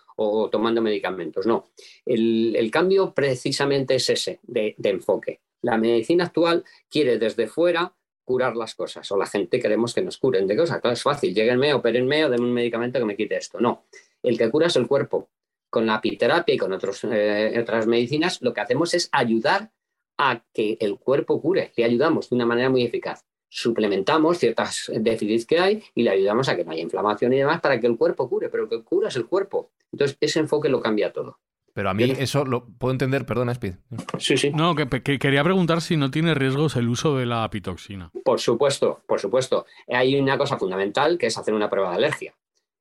tomando 0.52 0.82
medicamentos. 0.82 1.46
No, 1.46 1.70
el, 2.06 2.70
cambio 2.72 3.14
precisamente 3.14 3.96
es 3.96 4.10
ese 4.10 4.40
de, 4.44 4.76
enfoque. 4.84 5.42
La 5.62 5.78
medicina 5.78 6.26
actual 6.26 6.64
quiere 6.90 7.18
desde 7.18 7.48
fuera 7.48 7.94
curar 8.24 8.56
las 8.56 8.76
cosas 8.76 9.12
o 9.12 9.18
la 9.18 9.26
gente 9.26 9.60
queremos 9.60 9.94
que 9.94 10.02
nos 10.02 10.18
curen 10.18 10.48
de 10.48 10.56
cosas. 10.56 10.80
Claro, 10.80 10.94
es 10.94 11.02
fácil, 11.02 11.34
lleguenme, 11.34 11.74
opérenme 11.74 12.26
o 12.26 12.30
denme 12.30 12.46
un 12.46 12.54
medicamento 12.54 13.00
que 13.00 13.06
me 13.06 13.16
quite 13.16 13.38
esto. 13.38 13.60
No, 13.60 13.86
el 14.22 14.38
que 14.38 14.50
cura 14.50 14.68
es 14.68 14.76
el 14.76 14.88
cuerpo. 14.88 15.30
Con 15.70 15.88
la 15.88 15.96
apiterapia 15.96 16.56
y 16.56 16.58
con 16.58 16.72
eh, 16.74 17.60
otras 17.60 17.88
medicinas 17.88 18.42
lo 18.42 18.54
que 18.54 18.62
hacemos 18.62 18.94
es 18.94 19.10
ayudar 19.12 19.72
a 20.18 20.44
que 20.54 20.78
el 20.80 20.98
cuerpo 20.98 21.42
cure. 21.42 21.72
Le 21.76 21.86
ayudamos 21.86 22.30
de 22.30 22.36
una 22.36 22.46
manera 22.46 22.70
muy 22.70 22.84
eficaz. 22.84 23.26
Suplementamos 23.50 24.38
ciertas 24.38 24.92
déficits 24.94 25.46
que 25.46 25.60
hay 25.60 25.84
y 25.94 26.04
le 26.04 26.10
ayudamos 26.10 26.50
a 26.50 26.56
que 26.56 26.66
no 26.66 26.72
haya 26.72 26.82
inflamación 26.82 27.34
y 27.34 27.38
demás 27.38 27.62
para 27.62 27.80
que 27.80 27.88
el 27.88 27.98
cuerpo 27.98 28.28
cure, 28.28 28.50
pero 28.50 28.68
que 28.68 28.84
cura 28.84 29.08
es 29.10 29.16
el 29.16 29.26
cuerpo. 29.26 29.72
Entonces, 29.92 30.18
ese 30.20 30.40
enfoque 30.40 30.68
lo 30.68 30.82
cambia 30.82 31.14
todo. 31.14 31.40
Pero 31.76 31.90
a 31.90 31.94
mí 31.94 32.04
eso 32.04 32.46
lo 32.46 32.66
puedo 32.66 32.94
entender, 32.94 33.26
perdona, 33.26 33.52
Speed. 33.52 33.76
Sí, 34.18 34.38
sí. 34.38 34.50
No, 34.52 34.76
que, 34.76 34.88
quería 35.20 35.44
preguntar 35.44 35.82
si 35.82 35.98
no 35.98 36.10
tiene 36.10 36.34
riesgos 36.34 36.78
el 36.78 36.88
uso 36.88 37.18
de 37.18 37.26
la 37.26 37.44
apitoxina. 37.44 38.12
Por 38.24 38.40
supuesto, 38.40 39.02
por 39.06 39.20
supuesto. 39.20 39.66
Hay 39.90 40.18
una 40.18 40.38
cosa 40.38 40.58
fundamental 40.58 41.18
que 41.18 41.28
es 41.28 41.38
hacer 41.38 41.54
una 41.54 41.70
prueba 41.70 41.90
de 41.90 41.98
alergia. 41.98 42.34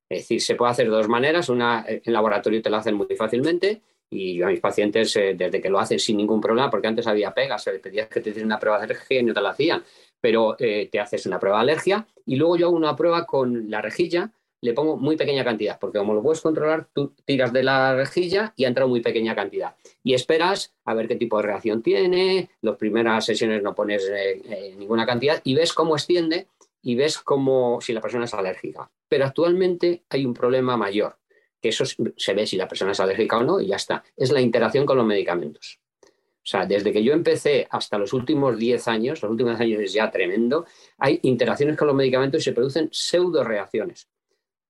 Es 0.09 0.21
decir, 0.21 0.41
se 0.41 0.55
puede 0.55 0.71
hacer 0.71 0.87
de 0.87 0.93
dos 0.93 1.09
maneras. 1.09 1.49
Una 1.49 1.85
en 1.89 2.13
laboratorio 2.13 2.63
te 2.63 2.71
la 2.71 2.79
hacen 2.79 2.95
muy 2.95 3.09
fácilmente 3.17 3.83
y 4.15 4.37
yo 4.37 4.47
a 4.47 4.51
mis 4.51 4.61
pacientes, 4.61 5.17
eh, 5.17 5.35
desde 5.37 5.61
que 5.61 5.69
lo 5.69 5.81
hacen 5.81 5.99
sin 5.99 6.17
ningún 6.17 6.41
problema, 6.41 6.71
porque 6.71 6.87
antes 6.87 7.07
había 7.07 7.35
pegas, 7.35 7.67
le 7.67 7.81
pedías 7.81 8.09
que 8.09 8.21
te 8.21 8.31
hiciesen 8.31 8.47
una 8.47 8.61
prueba 8.61 8.79
de 8.79 8.85
alergia 8.85 9.21
y 9.21 9.25
no 9.25 9.35
te 9.35 9.41
la 9.41 9.51
hacían, 9.51 9.83
pero 10.21 10.55
eh, 10.59 10.89
te 10.91 11.01
haces 11.01 11.27
una 11.27 11.41
prueba 11.41 11.59
de 11.59 11.63
alergia 11.63 12.07
y 12.25 12.37
luego 12.37 12.57
yo 12.57 12.67
hago 12.69 12.77
una 12.77 12.95
prueba 12.95 13.27
con 13.27 13.69
la 13.69 13.83
rejilla, 13.83 14.31
le 14.61 14.73
pongo 14.73 14.97
muy 14.97 15.17
pequeña 15.17 15.45
cantidad, 15.45 15.79
porque 15.81 15.99
como 15.99 16.15
lo 16.15 16.23
puedes 16.23 16.41
controlar, 16.41 16.87
tú 16.95 17.13
tiras 17.25 17.53
de 17.53 17.65
la 17.65 17.97
rejilla 17.97 18.55
y 18.57 18.65
ha 18.65 18.69
entrado 18.69 18.89
muy 18.89 19.01
pequeña 19.01 19.35
cantidad. 19.35 19.75
Y 20.05 20.15
esperas 20.15 20.73
a 20.85 20.95
ver 20.95 21.09
qué 21.09 21.17
tipo 21.17 21.37
de 21.39 21.43
reacción 21.43 21.83
tiene, 21.83 22.51
las 22.63 22.77
primeras 22.77 23.27
sesiones 23.27 23.63
no 23.65 23.75
pones 23.75 24.09
eh, 24.09 24.75
ninguna 24.79 25.05
cantidad 25.05 25.41
y 25.43 25.55
ves 25.55 25.73
cómo 25.73 25.97
extiende 25.97 26.47
y 26.83 26.95
ves 26.95 27.19
cómo 27.19 27.81
si 27.81 27.93
la 27.93 28.01
persona 28.01 28.27
es 28.27 28.35
alérgica. 28.35 28.89
Pero 29.09 29.25
actualmente 29.25 30.05
hay 30.09 30.25
un 30.25 30.35
problema 30.35 30.77
mayor 30.77 31.17
que 31.65 31.71
eso 31.71 31.87
se 31.87 32.35
ve 32.35 32.47
si 32.47 32.59
la 32.59 32.69
persona 32.69 32.93
es 32.93 33.01
alérgica 33.01 33.39
o 33.39 33.43
no 33.43 33.59
y 33.59 33.69
ya 33.69 33.77
está. 33.77 34.05
Es 34.15 34.31
la 34.31 34.43
interacción 34.43 34.85
con 34.85 34.99
los 34.99 35.07
medicamentos. 35.07 35.81
O 36.03 36.47
sea, 36.47 36.67
desde 36.67 36.93
que 36.93 37.03
yo 37.03 37.15
empecé 37.15 37.67
hasta 37.71 37.97
los 37.97 38.13
últimos 38.13 38.59
10 38.59 38.87
años, 38.89 39.23
los 39.23 39.31
últimos 39.31 39.59
años 39.59 39.81
es 39.81 39.95
ya 39.95 40.11
tremendo, 40.11 40.67
hay 40.99 41.21
interacciones 41.23 41.79
con 41.79 41.87
los 41.87 41.97
medicamentos 41.97 42.43
y 42.43 42.45
se 42.45 42.53
producen 42.53 42.91
pseudo 42.93 43.43
reacciones. 43.45 44.11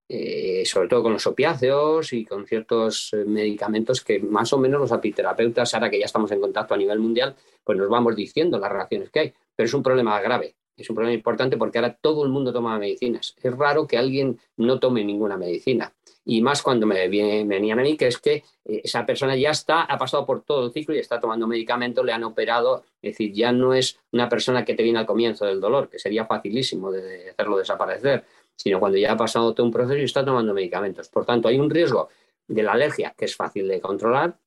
Eh, 0.08 0.62
sobre 0.66 0.86
todo 0.86 1.02
con 1.02 1.14
los 1.14 1.26
opiáceos 1.26 2.12
y 2.12 2.24
con 2.24 2.46
ciertos 2.46 3.12
eh, 3.12 3.24
medicamentos 3.24 4.04
que 4.04 4.20
más 4.20 4.52
o 4.52 4.58
menos 4.58 4.80
los 4.80 4.92
apiterapeutas, 4.92 5.74
ahora 5.74 5.90
que 5.90 5.98
ya 5.98 6.04
estamos 6.04 6.30
en 6.30 6.40
contacto 6.40 6.74
a 6.74 6.76
nivel 6.76 7.00
mundial, 7.00 7.34
pues 7.64 7.76
nos 7.76 7.88
vamos 7.88 8.14
diciendo 8.14 8.56
las 8.56 8.70
reacciones 8.70 9.10
que 9.10 9.18
hay. 9.18 9.34
Pero 9.56 9.66
es 9.66 9.74
un 9.74 9.82
problema 9.82 10.20
grave, 10.20 10.54
es 10.76 10.88
un 10.88 10.94
problema 10.94 11.14
importante 11.14 11.56
porque 11.56 11.78
ahora 11.78 11.98
todo 12.00 12.22
el 12.22 12.30
mundo 12.30 12.52
toma 12.52 12.78
medicinas. 12.78 13.34
Es 13.42 13.52
raro 13.56 13.84
que 13.88 13.98
alguien 13.98 14.38
no 14.58 14.78
tome 14.78 15.04
ninguna 15.04 15.36
medicina 15.36 15.92
y 16.24 16.40
más 16.40 16.62
cuando 16.62 16.86
me 16.86 17.08
venían 17.08 17.78
a 17.78 17.82
mí, 17.82 17.96
que 17.96 18.06
es 18.06 18.18
que 18.18 18.44
eh, 18.64 18.80
esa 18.84 19.04
persona 19.04 19.36
ya 19.36 19.50
está, 19.50 19.82
ha 19.82 19.98
pasado 19.98 20.24
por 20.24 20.42
todo 20.42 20.66
el 20.66 20.72
ciclo 20.72 20.94
y 20.94 20.98
está 20.98 21.20
tomando 21.20 21.46
medicamentos, 21.46 22.04
le 22.04 22.12
han 22.12 22.24
operado, 22.24 22.84
es 23.02 23.12
decir, 23.12 23.32
ya 23.32 23.52
no 23.52 23.74
es 23.74 23.98
una 24.12 24.28
persona 24.28 24.64
que 24.64 24.74
te 24.74 24.82
viene 24.82 24.98
al 24.98 25.06
comienzo 25.06 25.44
del 25.44 25.60
dolor, 25.60 25.88
que 25.88 25.98
sería 25.98 26.24
facilísimo 26.24 26.90
de 26.90 27.30
hacerlo 27.30 27.58
desaparecer, 27.58 28.24
sino 28.56 28.80
cuando 28.80 28.98
ya 28.98 29.12
ha 29.12 29.16
pasado 29.16 29.52
todo 29.52 29.66
un 29.66 29.72
proceso 29.72 29.98
y 29.98 30.04
está 30.04 30.24
tomando 30.24 30.54
medicamentos. 30.54 31.08
Por 31.08 31.26
tanto, 31.26 31.48
hay 31.48 31.58
un 31.58 31.68
riesgo 31.68 32.08
de 32.46 32.62
la 32.62 32.72
alergia 32.72 33.14
que 33.16 33.26
es 33.26 33.36
fácil 33.36 33.68
de 33.68 33.80
controlar, 33.80 34.38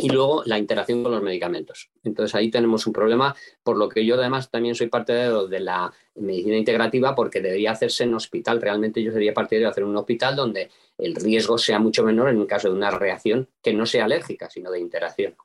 y 0.00 0.08
luego 0.08 0.42
la 0.46 0.58
interacción 0.58 1.02
con 1.02 1.12
los 1.12 1.22
medicamentos. 1.22 1.90
Entonces 2.04 2.34
ahí 2.34 2.50
tenemos 2.50 2.86
un 2.86 2.92
problema, 2.92 3.34
por 3.62 3.76
lo 3.76 3.88
que 3.88 4.04
yo 4.04 4.14
además 4.14 4.50
también 4.50 4.74
soy 4.74 4.88
parte 4.88 5.12
de 5.12 5.60
la 5.60 5.92
medicina 6.16 6.56
integrativa 6.56 7.14
porque 7.14 7.40
debería 7.40 7.72
hacerse 7.72 8.04
en 8.04 8.14
hospital. 8.14 8.60
Realmente 8.60 9.02
yo 9.02 9.12
sería 9.12 9.34
partidario 9.34 9.68
de 9.68 9.70
hacer 9.72 9.84
un 9.84 9.96
hospital 9.96 10.36
donde 10.36 10.70
el 10.98 11.14
riesgo 11.14 11.58
sea 11.58 11.78
mucho 11.78 12.04
menor 12.04 12.30
en 12.30 12.40
el 12.40 12.46
caso 12.46 12.68
de 12.68 12.74
una 12.74 12.90
reacción 12.90 13.48
que 13.62 13.72
no 13.72 13.86
sea 13.86 14.04
alérgica, 14.04 14.48
sino 14.50 14.70
de 14.70 14.80
interacción. 14.80 15.36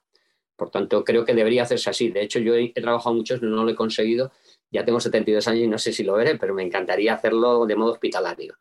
Por 0.56 0.70
tanto, 0.70 1.04
creo 1.04 1.26
que 1.26 1.34
debería 1.34 1.64
hacerse 1.64 1.90
así. 1.90 2.10
De 2.10 2.22
hecho, 2.22 2.40
yo 2.40 2.56
he, 2.56 2.70
trabajado 2.70 3.14
mucho, 3.14 3.38
no 3.38 3.64
lo 3.64 3.70
he 3.70 3.76
conseguido. 3.76 4.32
Ya 4.72 4.86
tengo 4.86 5.00
72 5.00 5.48
años 5.48 5.64
y 5.64 5.68
no 5.68 5.78
sé 5.78 5.92
si 5.92 6.04
lo 6.04 6.14
veré, 6.14 6.38
pero 6.38 6.54
me 6.54 6.64
encantaría 6.64 7.14
hacerlo 7.14 7.66
de 7.66 7.76
modo 7.76 7.92
hospitalario 7.92 8.58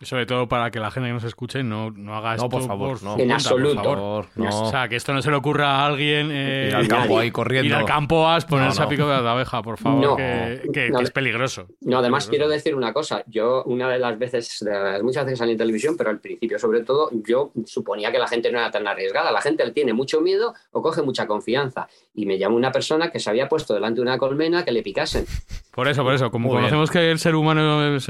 Sobre 0.00 0.26
todo 0.26 0.46
para 0.46 0.70
que 0.70 0.78
la 0.78 0.92
gente 0.92 1.08
que 1.08 1.12
nos 1.12 1.24
escuche 1.24 1.62
no, 1.64 1.90
no 1.90 2.14
haga 2.16 2.34
esto 2.34 2.44
No, 2.44 2.48
por 2.50 2.62
favor, 2.64 2.98
su 3.00 3.04
no. 3.04 3.10
En 3.12 3.16
cuenta, 3.16 3.34
absoluto. 3.34 3.82
por 3.82 3.96
favor. 3.96 4.26
no. 4.36 4.62
O 4.62 4.70
sea, 4.70 4.88
que 4.88 4.94
esto 4.94 5.12
no 5.12 5.20
se 5.22 5.28
le 5.30 5.36
ocurra 5.36 5.70
a 5.80 5.86
alguien 5.86 6.28
eh, 6.30 6.66
Ir 6.68 6.76
al 6.76 6.86
campo 6.86 7.18
ahí 7.18 7.30
corriendo. 7.32 7.66
ir 7.66 7.74
al 7.74 7.84
campo 7.84 8.28
a 8.28 8.38
ponerse 8.40 8.78
No, 8.78 8.82
no. 8.82 8.86
a 8.86 8.88
pico 8.88 9.08
de 9.08 9.22
la 9.22 9.32
abeja, 9.32 9.60
por 9.60 9.76
favor, 9.76 10.00
No. 10.00 10.16
que, 10.16 10.62
que- 10.72 10.90
No. 10.90 10.98
que 10.98 11.04
es 11.04 11.10
peligroso. 11.10 11.66
No, 11.80 11.98
además 11.98 12.26
Peligroso. 12.26 12.30
quiero 12.30 12.48
decir 12.48 12.74
una 12.76 12.92
cosa. 12.92 13.24
Yo, 13.26 13.64
una 13.64 13.88
de 13.88 13.98
las 13.98 14.16
veces, 14.18 14.58
de 14.60 14.70
las 14.70 15.02
muchas 15.02 15.24
veces 15.24 15.40
salí 15.40 15.52
en 15.52 15.58
televisión, 15.58 15.96
pero 15.98 16.10
al 16.10 16.20
principio, 16.20 16.60
sobre 16.60 16.82
todo, 16.84 17.10
yo 17.24 17.50
suponía 17.66 18.12
que 18.12 18.18
la 18.20 18.28
gente 18.28 18.52
no 18.52 18.58
era 18.60 18.70
tan 18.70 18.86
arriesgada. 18.86 19.32
La 19.32 19.40
gente 19.40 19.64
le 19.64 19.72
tiene 19.72 19.92
mucho 19.94 20.20
miedo 20.20 20.54
o 20.70 20.80
coge 20.80 21.02
mucha 21.02 21.26
confianza. 21.26 21.88
Y 22.14 22.24
me 22.24 22.38
llamó 22.38 22.56
una 22.56 22.70
persona 22.70 23.10
que 23.10 23.18
se 23.18 23.30
había 23.30 23.48
puesto 23.48 23.74
delante 23.74 23.96
de 23.96 24.02
una 24.02 24.16
colmena 24.18 24.64
que 24.64 24.70
le 24.70 24.82
picasen. 24.82 25.24
Por 25.72 25.86
eso, 25.86 26.02
por 26.02 26.12
eso, 26.14 26.30
como 26.30 26.48
Muy 26.48 26.56
bien. 26.56 26.62
conocemos 26.70 26.90
que 26.90 27.10
el 27.10 27.18
ser 27.20 27.34
humano 27.36 27.96
es, 27.96 28.04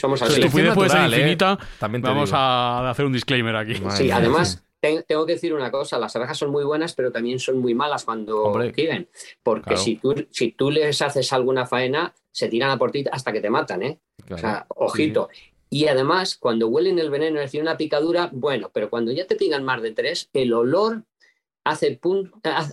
Somos 0.00 0.22
así. 0.22 0.40
Puede 0.48 0.88
ser 0.90 1.00
¿eh? 1.14 1.20
infinita, 1.20 1.58
También 1.78 2.02
te 2.02 2.08
vamos 2.08 2.30
digo. 2.30 2.38
a 2.38 2.90
hacer 2.90 3.04
un 3.04 3.12
disclaimer 3.12 3.56
aquí. 3.56 3.80
Madre 3.80 3.96
Sí, 3.98 4.04
mía, 4.04 4.16
además, 4.16 4.64
te- 4.80 5.02
tengo 5.02 5.24
que 5.26 5.34
decir 5.34 5.54
una 5.54 5.70
cosa, 5.70 5.98
las 5.98 6.14
abejas 6.16 6.36
son 6.38 6.50
muy 6.50 6.64
buenas, 6.64 6.94
pero 6.94 7.12
también 7.12 7.38
son 7.38 7.58
muy 7.58 7.74
malas 7.74 8.04
cuando 8.04 8.42
Hombre. 8.44 8.72
quieren, 8.72 9.08
porque 9.42 9.68
Claro. 9.70 9.80
si, 9.82 9.96
tú, 9.96 10.14
si 10.30 10.52
tú 10.52 10.70
les 10.70 11.00
haces 11.02 11.32
alguna 11.32 11.66
faena, 11.66 12.14
se 12.30 12.48
tiran 12.48 12.70
a 12.70 12.78
por 12.78 12.90
ti 12.90 13.04
hasta 13.10 13.32
que 13.32 13.40
te 13.40 13.50
matan, 13.50 13.82
¿eh? 13.82 13.98
Claro. 14.26 14.34
O 14.36 14.38
sea, 14.40 14.66
ojito. 14.76 15.28
Y 15.70 15.86
además, 15.86 16.36
cuando 16.36 16.68
huelen 16.68 16.98
el 16.98 17.08
veneno, 17.10 17.38
es 17.40 17.46
decir, 17.46 17.62
una 17.62 17.76
picadura, 17.78 18.28
bueno, 18.32 18.70
pero 18.74 18.90
cuando 18.90 19.10
ya 19.12 19.26
te 19.26 19.36
pican 19.36 19.64
más 19.64 19.80
de 19.80 19.92
tres, 19.92 20.28
el 20.34 20.52
olor 20.52 21.04
hace, 21.64 21.98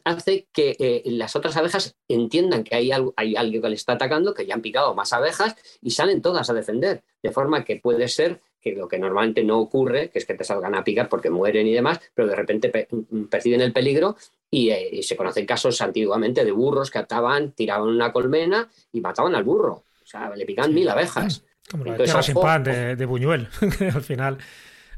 hace 0.03 0.47
que 0.51 0.75
eh, 0.79 1.03
las 1.05 1.35
otras 1.35 1.55
abejas 1.57 1.95
entiendan 2.07 2.63
que 2.63 2.75
hay, 2.75 2.91
algo, 2.91 3.13
hay 3.17 3.35
alguien 3.35 3.61
que 3.61 3.69
le 3.69 3.75
está 3.75 3.93
atacando, 3.93 4.33
que 4.33 4.45
ya 4.45 4.55
han 4.55 4.61
picado 4.61 4.93
más 4.95 5.13
abejas 5.13 5.55
y 5.81 5.91
salen 5.91 6.21
todas 6.21 6.49
a 6.49 6.53
defender. 6.53 7.03
De 7.21 7.31
forma 7.31 7.63
que 7.63 7.77
puede 7.77 8.07
ser 8.07 8.39
que 8.61 8.73
lo 8.73 8.87
que 8.87 8.99
normalmente 8.99 9.43
no 9.43 9.59
ocurre, 9.59 10.09
que 10.09 10.19
es 10.19 10.25
que 10.25 10.33
te 10.33 10.43
salgan 10.43 10.75
a 10.75 10.83
picar 10.83 11.07
porque 11.07 11.29
mueren 11.29 11.65
y 11.67 11.73
demás, 11.73 11.99
pero 12.13 12.27
de 12.27 12.35
repente 12.35 12.69
pe- 12.69 12.87
perciben 13.29 13.61
el 13.61 13.71
peligro 13.71 14.17
y, 14.51 14.69
eh, 14.69 14.89
y 14.91 15.03
se 15.03 15.15
conocen 15.15 15.45
casos 15.45 15.81
antiguamente 15.81 16.43
de 16.43 16.51
burros 16.51 16.91
que 16.91 16.97
ataban, 16.97 17.51
tiraban 17.53 17.87
una 17.89 18.11
colmena 18.11 18.67
y 18.91 18.99
mataban 19.01 19.35
al 19.35 19.43
burro. 19.43 19.83
O 20.03 20.05
sea, 20.05 20.35
le 20.35 20.45
pican 20.45 20.73
mil 20.73 20.89
abejas. 20.89 21.43
Como 21.69 21.85
la 21.85 21.91
Entonces, 21.91 22.25
sin 22.25 22.35
pan 22.35 22.63
de, 22.63 22.95
de 22.95 23.05
Buñuel, 23.05 23.47
al 23.93 24.01
final 24.01 24.39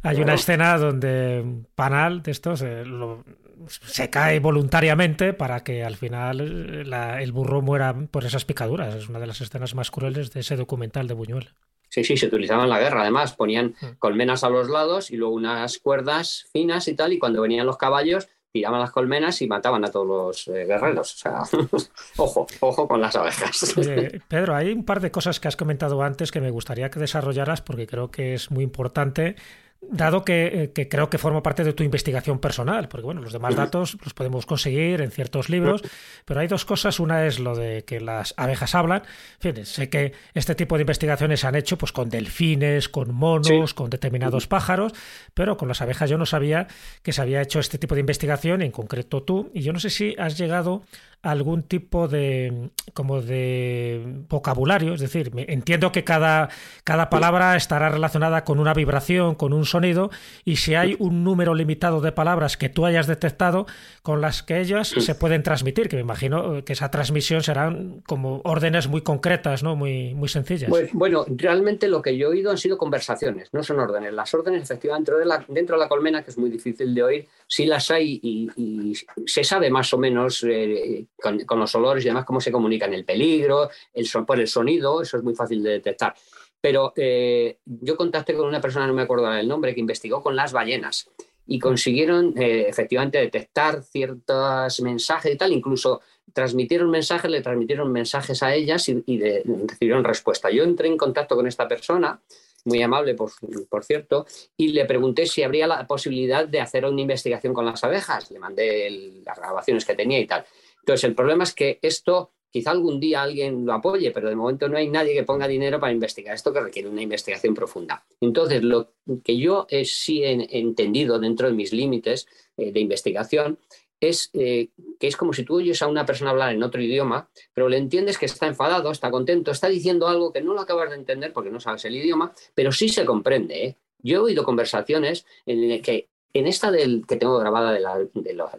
hay 0.03 0.21
una 0.21 0.33
escena 0.35 0.77
donde 0.77 1.43
panal 1.75 2.23
de 2.23 2.31
estos 2.31 2.61
eh, 2.61 2.83
lo- 2.85 3.23
se 3.67 4.09
cae 4.09 4.39
voluntariamente 4.39 5.33
para 5.33 5.63
que 5.63 5.83
al 5.83 5.95
final 5.95 6.41
eh, 6.41 6.85
la- 6.85 7.21
el 7.21 7.31
burro 7.31 7.61
muera 7.61 7.93
por 8.11 8.25
esas 8.25 8.45
picaduras. 8.45 8.95
Es 8.95 9.09
una 9.09 9.19
de 9.19 9.27
las 9.27 9.41
escenas 9.41 9.75
más 9.75 9.91
crueles 9.91 10.31
de 10.31 10.39
ese 10.41 10.55
documental 10.55 11.07
de 11.07 11.13
Buñuel. 11.13 11.49
Sí, 11.89 12.03
sí, 12.03 12.15
se 12.15 12.27
utilizaban 12.27 12.63
en 12.65 12.69
la 12.69 12.79
guerra. 12.79 13.01
Además, 13.01 13.33
ponían 13.33 13.75
Mm. 13.81 13.85
colmenas 13.99 14.43
a 14.43 14.49
los 14.49 14.69
lados 14.69 15.11
y 15.11 15.17
luego 15.17 15.33
unas 15.35 15.77
cuerdas 15.79 16.45
finas 16.53 16.87
y 16.87 16.95
tal. 16.95 17.11
Y 17.13 17.19
cuando 17.19 17.41
venían 17.41 17.65
los 17.65 17.77
caballos, 17.77 18.29
tiraban 18.53 18.79
las 18.81 18.91
colmenas 18.91 19.41
y 19.41 19.47
mataban 19.47 19.83
a 19.85 19.91
todos 19.91 20.07
los 20.07 20.47
eh, 20.55 20.65
guerreros. 20.65 21.13
O 21.13 21.17
sea, 21.17 21.41
ojo, 22.17 22.47
ojo 22.61 22.87
con 22.87 23.01
las 23.01 23.15
abejas. 23.15 23.77
Oye, 23.77 24.21
Pedro, 24.27 24.55
hay 24.55 24.71
un 24.71 24.83
par 24.85 25.01
de 25.01 25.11
cosas 25.11 25.39
que 25.39 25.47
has 25.47 25.55
comentado 25.57 26.01
antes 26.01 26.31
que 26.31 26.41
me 26.41 26.49
gustaría 26.49 26.89
que 26.89 26.99
desarrollaras 26.99 27.61
porque 27.61 27.87
creo 27.87 28.09
que 28.11 28.33
es 28.33 28.51
muy 28.51 28.63
importante, 28.63 29.35
dado 29.81 30.23
que, 30.23 30.45
eh, 30.63 30.71
que 30.73 30.87
creo 30.87 31.09
que 31.09 31.17
forma 31.17 31.41
parte 31.41 31.63
de 31.63 31.73
tu 31.73 31.83
investigación 31.83 32.39
personal, 32.39 32.87
porque 32.87 33.03
bueno, 33.05 33.21
los 33.21 33.33
demás 33.33 33.55
datos 33.55 33.97
los 34.03 34.13
podemos 34.13 34.45
conseguir 34.45 35.01
en 35.01 35.11
ciertos 35.11 35.49
libros, 35.49 35.81
pero 36.25 36.39
hay 36.39 36.47
dos 36.47 36.65
cosas. 36.65 36.99
Una 36.99 37.25
es 37.25 37.39
lo 37.39 37.55
de 37.55 37.83
que 37.83 37.99
las 37.99 38.33
abejas 38.37 38.75
hablan. 38.75 39.01
En 39.41 39.55
fin, 39.55 39.65
sé 39.65 39.89
que 39.89 40.13
este 40.33 40.55
tipo 40.55 40.75
de 40.77 40.81
investigaciones 40.81 41.39
se 41.41 41.47
han 41.47 41.55
hecho 41.55 41.77
pues 41.77 41.91
con 41.91 42.09
delfines, 42.09 42.89
con 42.89 43.13
monos, 43.13 43.47
Sí. 43.47 43.75
con 43.75 43.89
determinados 43.89 44.47
pájaros, 44.47 44.93
pero 45.33 45.57
con 45.57 45.67
las 45.67 45.81
abejas 45.81 46.09
yo 46.09 46.17
no 46.17 46.25
sabía 46.25 46.67
que 47.01 47.11
se 47.11 47.21
había 47.21 47.41
hecho 47.41 47.59
este 47.59 47.77
tipo 47.77 47.95
de 47.95 48.01
investigación, 48.01 48.61
en 48.61 48.71
concreto 48.71 49.23
tú, 49.23 49.49
y 49.53 49.61
yo 49.61 49.73
no 49.73 49.79
sé 49.79 49.89
si 49.89 50.15
has 50.19 50.37
llegado 50.37 50.83
algún 51.23 51.63
tipo 51.63 52.07
de 52.07 52.71
como 52.93 53.21
de 53.21 54.23
vocabulario, 54.29 54.93
es 54.93 55.01
decir, 55.01 55.31
entiendo 55.35 55.91
que 55.91 56.03
cada, 56.03 56.49
cada 56.83 57.09
palabra 57.09 57.55
estará 57.55 57.89
relacionada 57.89 58.43
con 58.43 58.59
una 58.59 58.73
vibración, 58.73 59.35
con 59.35 59.53
un 59.53 59.65
sonido, 59.65 60.09
y 60.45 60.57
si 60.57 60.75
hay 60.75 60.95
un 60.99 61.23
número 61.23 61.53
limitado 61.53 62.01
de 62.01 62.11
palabras 62.11 62.57
que 62.57 62.69
tú 62.69 62.85
hayas 62.85 63.07
detectado 63.07 63.65
con 64.01 64.21
las 64.21 64.43
que 64.43 64.59
ellas 64.59 64.87
se 64.89 65.15
pueden 65.15 65.43
transmitir, 65.43 65.89
que 65.89 65.95
me 65.95 66.01
imagino 66.01 66.63
que 66.63 66.73
esa 66.73 66.89
transmisión 66.89 67.43
serán 67.43 68.01
como 68.07 68.41
órdenes 68.43 68.87
muy 68.87 69.01
concretas, 69.01 69.63
¿no? 69.63 69.75
Muy, 69.75 70.15
muy 70.15 70.29
sencillas. 70.29 70.69
Bueno, 70.69 70.89
bueno, 70.93 71.25
realmente 71.27 71.87
lo 71.87 72.01
que 72.01 72.17
yo 72.17 72.27
he 72.27 72.31
oído 72.31 72.51
han 72.51 72.57
sido 72.57 72.77
conversaciones, 72.77 73.49
no 73.53 73.63
son 73.63 73.79
órdenes. 73.79 74.13
Las 74.13 74.33
órdenes, 74.33 74.63
efectivamente, 74.63 75.01
dentro 75.01 75.17
de 75.17 75.25
la, 75.25 75.45
dentro 75.47 75.75
de 75.75 75.81
la 75.81 75.89
colmena, 75.89 76.23
que 76.23 76.31
es 76.31 76.37
muy 76.37 76.49
difícil 76.49 76.93
de 76.93 77.03
oír, 77.03 77.27
sí 77.47 77.65
las 77.65 77.89
hay 77.91 78.19
y, 78.21 78.49
y 78.55 78.93
se 79.25 79.43
sabe 79.43 79.69
más 79.69 79.93
o 79.93 79.97
menos 79.97 80.43
eh, 80.43 81.05
con, 81.21 81.39
con 81.45 81.59
los 81.59 81.73
olores 81.75 82.03
y 82.03 82.07
demás 82.07 82.25
cómo 82.25 82.41
se 82.41 82.51
comunican 82.51 82.93
el 82.93 83.05
peligro, 83.05 83.69
el, 83.93 84.05
son- 84.07 84.25
por 84.25 84.39
el 84.39 84.47
sonido, 84.47 85.01
eso 85.01 85.17
es 85.17 85.23
muy 85.23 85.35
fácil 85.35 85.61
de 85.63 85.69
detectar. 85.71 86.13
Pero 86.59 86.93
eh, 86.95 87.57
yo 87.65 87.95
contacté 87.95 88.33
con 88.35 88.47
una 88.47 88.61
persona, 88.61 88.85
no 88.87 88.93
me 88.93 89.01
acuerdo 89.03 89.31
el 89.33 89.47
nombre, 89.47 89.73
que 89.73 89.79
investigó 89.79 90.21
con 90.21 90.35
las 90.35 90.51
ballenas 90.53 91.09
y 91.47 91.57
consiguieron 91.59 92.33
eh, 92.37 92.65
efectivamente 92.67 93.17
detectar 93.17 93.81
ciertos 93.83 94.79
mensajes 94.81 95.33
y 95.33 95.37
tal, 95.37 95.51
incluso 95.53 96.01
transmitieron 96.33 96.89
mensajes, 96.89 97.29
le 97.31 97.41
transmitieron 97.41 97.91
mensajes 97.91 98.41
a 98.43 98.53
ellas 98.53 98.87
y, 98.89 99.03
y 99.05 99.17
de- 99.17 99.43
recibieron 99.67 100.03
respuesta. 100.03 100.49
Yo 100.51 100.63
entré 100.63 100.87
en 100.87 100.97
contacto 100.97 101.35
con 101.35 101.47
esta 101.47 101.67
persona, 101.67 102.21
muy 102.63 102.81
amable 102.83 103.15
por, 103.15 103.31
por 103.67 103.83
cierto, 103.83 104.27
y 104.55 104.67
le 104.67 104.85
pregunté 104.85 105.25
si 105.25 105.41
habría 105.41 105.65
la 105.65 105.87
posibilidad 105.87 106.47
de 106.47 106.61
hacer 106.61 106.85
una 106.85 107.01
investigación 107.01 107.55
con 107.55 107.65
las 107.65 107.83
abejas. 107.83 108.29
Le 108.29 108.37
mandé 108.37 108.85
el- 108.87 109.23
las 109.25 109.37
grabaciones 109.39 109.83
que 109.83 109.95
tenía 109.95 110.19
y 110.19 110.27
tal. 110.27 110.45
Entonces, 110.91 111.07
el 111.07 111.15
problema 111.15 111.45
es 111.45 111.53
que 111.53 111.79
esto 111.81 112.33
quizá 112.49 112.71
algún 112.71 112.99
día 112.99 113.21
alguien 113.21 113.65
lo 113.65 113.71
apoye, 113.71 114.11
pero 114.11 114.27
de 114.27 114.35
momento 114.35 114.67
no 114.67 114.75
hay 114.75 114.89
nadie 114.89 115.13
que 115.13 115.23
ponga 115.23 115.47
dinero 115.47 115.79
para 115.79 115.93
investigar 115.93 116.35
esto 116.35 116.51
que 116.51 116.59
requiere 116.59 116.89
una 116.89 117.01
investigación 117.01 117.53
profunda. 117.53 118.03
Entonces, 118.19 118.61
lo 118.61 118.91
que 119.23 119.37
yo 119.37 119.67
eh, 119.69 119.85
sí 119.85 120.21
he 120.21 120.59
entendido 120.59 121.17
dentro 121.17 121.47
de 121.47 121.53
mis 121.53 121.71
límites 121.71 122.27
eh, 122.57 122.73
de 122.73 122.79
investigación 122.81 123.57
es 124.01 124.31
eh, 124.33 124.67
que 124.99 125.07
es 125.07 125.15
como 125.15 125.31
si 125.31 125.45
tú 125.45 125.55
oyes 125.55 125.81
a 125.81 125.87
una 125.87 126.05
persona 126.05 126.31
hablar 126.31 126.53
en 126.53 126.61
otro 126.61 126.81
idioma, 126.81 127.29
pero 127.53 127.69
le 127.69 127.77
entiendes 127.77 128.17
que 128.17 128.25
está 128.25 128.47
enfadado, 128.47 128.91
está 128.91 129.11
contento, 129.11 129.51
está 129.51 129.69
diciendo 129.69 130.09
algo 130.09 130.33
que 130.33 130.41
no 130.41 130.53
lo 130.53 130.59
acabas 130.59 130.89
de 130.89 130.97
entender 130.97 131.31
porque 131.31 131.51
no 131.51 131.61
sabes 131.61 131.85
el 131.85 131.95
idioma, 131.95 132.33
pero 132.53 132.73
sí 132.73 132.89
se 132.89 133.05
comprende. 133.05 133.77
Yo 133.99 134.17
he 134.17 134.19
oído 134.19 134.43
conversaciones 134.43 135.25
en 135.45 135.71
el 135.71 135.81
que 135.81 136.09
en 136.33 136.47
esta 136.47 136.69
del 136.69 137.05
que 137.07 137.15
tengo 137.15 137.37
grabada 137.39 137.71
de, 137.71 137.79
la, 137.79 138.51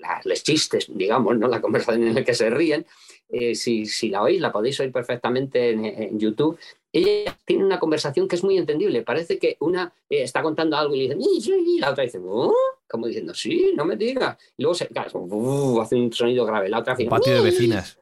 la- 0.00 0.20
los 0.24 0.42
chistes, 0.42 0.86
digamos, 0.88 1.36
¿no? 1.38 1.48
la 1.48 1.60
conversación 1.60 2.06
en 2.08 2.14
la 2.14 2.24
que 2.24 2.34
se 2.34 2.50
ríen, 2.50 2.86
eh, 3.30 3.54
si, 3.54 3.84
si 3.86 4.08
la 4.08 4.22
oís, 4.22 4.40
la 4.40 4.50
podéis 4.52 4.80
oír 4.80 4.90
perfectamente 4.92 5.70
en, 5.70 5.84
en 5.84 6.18
YouTube. 6.18 6.58
Ella 6.92 7.36
tiene 7.44 7.64
una 7.64 7.78
conversación 7.78 8.26
que 8.26 8.36
es 8.36 8.42
muy 8.44 8.56
entendible. 8.56 9.02
Parece 9.02 9.38
que 9.38 9.56
una 9.60 9.92
eh, 10.08 10.22
está 10.22 10.42
contando 10.42 10.76
algo 10.76 10.94
y 10.94 11.06
le 11.06 11.14
dice, 11.14 11.28
"Sí, 11.30 11.40
sí", 11.42 11.64
y 11.76 11.78
la 11.80 11.90
otra 11.90 12.04
dice, 12.04 12.18
"Oh", 12.24 12.54
como 12.88 13.06
diciendo, 13.06 13.34
sí, 13.34 13.72
no 13.76 13.84
me 13.84 13.96
digas. 13.96 14.38
Y 14.56 14.62
luego 14.62 14.74
se, 14.74 14.86
claro, 14.88 15.10
hace 15.82 15.96
un 15.96 16.10
sonido 16.12 16.46
grave. 16.46 16.70
La 16.70 16.78
otra 16.78 16.96
Un 16.98 17.08
patio 17.08 17.34
de 17.34 17.40
"Uh". 17.40 17.44
vecinas. 17.44 17.98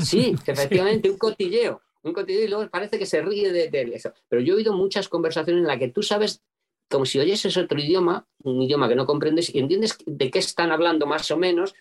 Sí, 0.00 0.34
efectivamente, 0.46 1.10
un 1.10 1.18
cotilleo. 1.18 1.82
Un 2.02 2.14
cotilleo 2.14 2.44
y 2.44 2.48
luego 2.48 2.68
parece 2.70 2.98
que 2.98 3.04
se 3.04 3.20
ríe 3.20 3.52
de, 3.52 3.68
de 3.68 3.82
eso. 3.94 4.12
Pero 4.28 4.40
yo 4.40 4.54
he 4.54 4.56
oído 4.56 4.72
muchas 4.72 5.08
conversaciones 5.10 5.60
en 5.60 5.68
las 5.68 5.78
que 5.78 5.88
tú 5.88 6.02
sabes, 6.02 6.42
como 6.90 7.06
si 7.06 7.18
oyeses 7.18 7.56
otro 7.56 7.80
idioma, 7.80 8.26
un 8.42 8.62
idioma 8.62 8.88
que 8.88 8.96
no 8.96 9.06
comprendes 9.06 9.54
y 9.54 9.58
entiendes 9.58 9.96
de 10.04 10.30
qué 10.30 10.40
están 10.40 10.72
hablando 10.72 11.06
más 11.06 11.30
o 11.30 11.36
menos, 11.36 11.74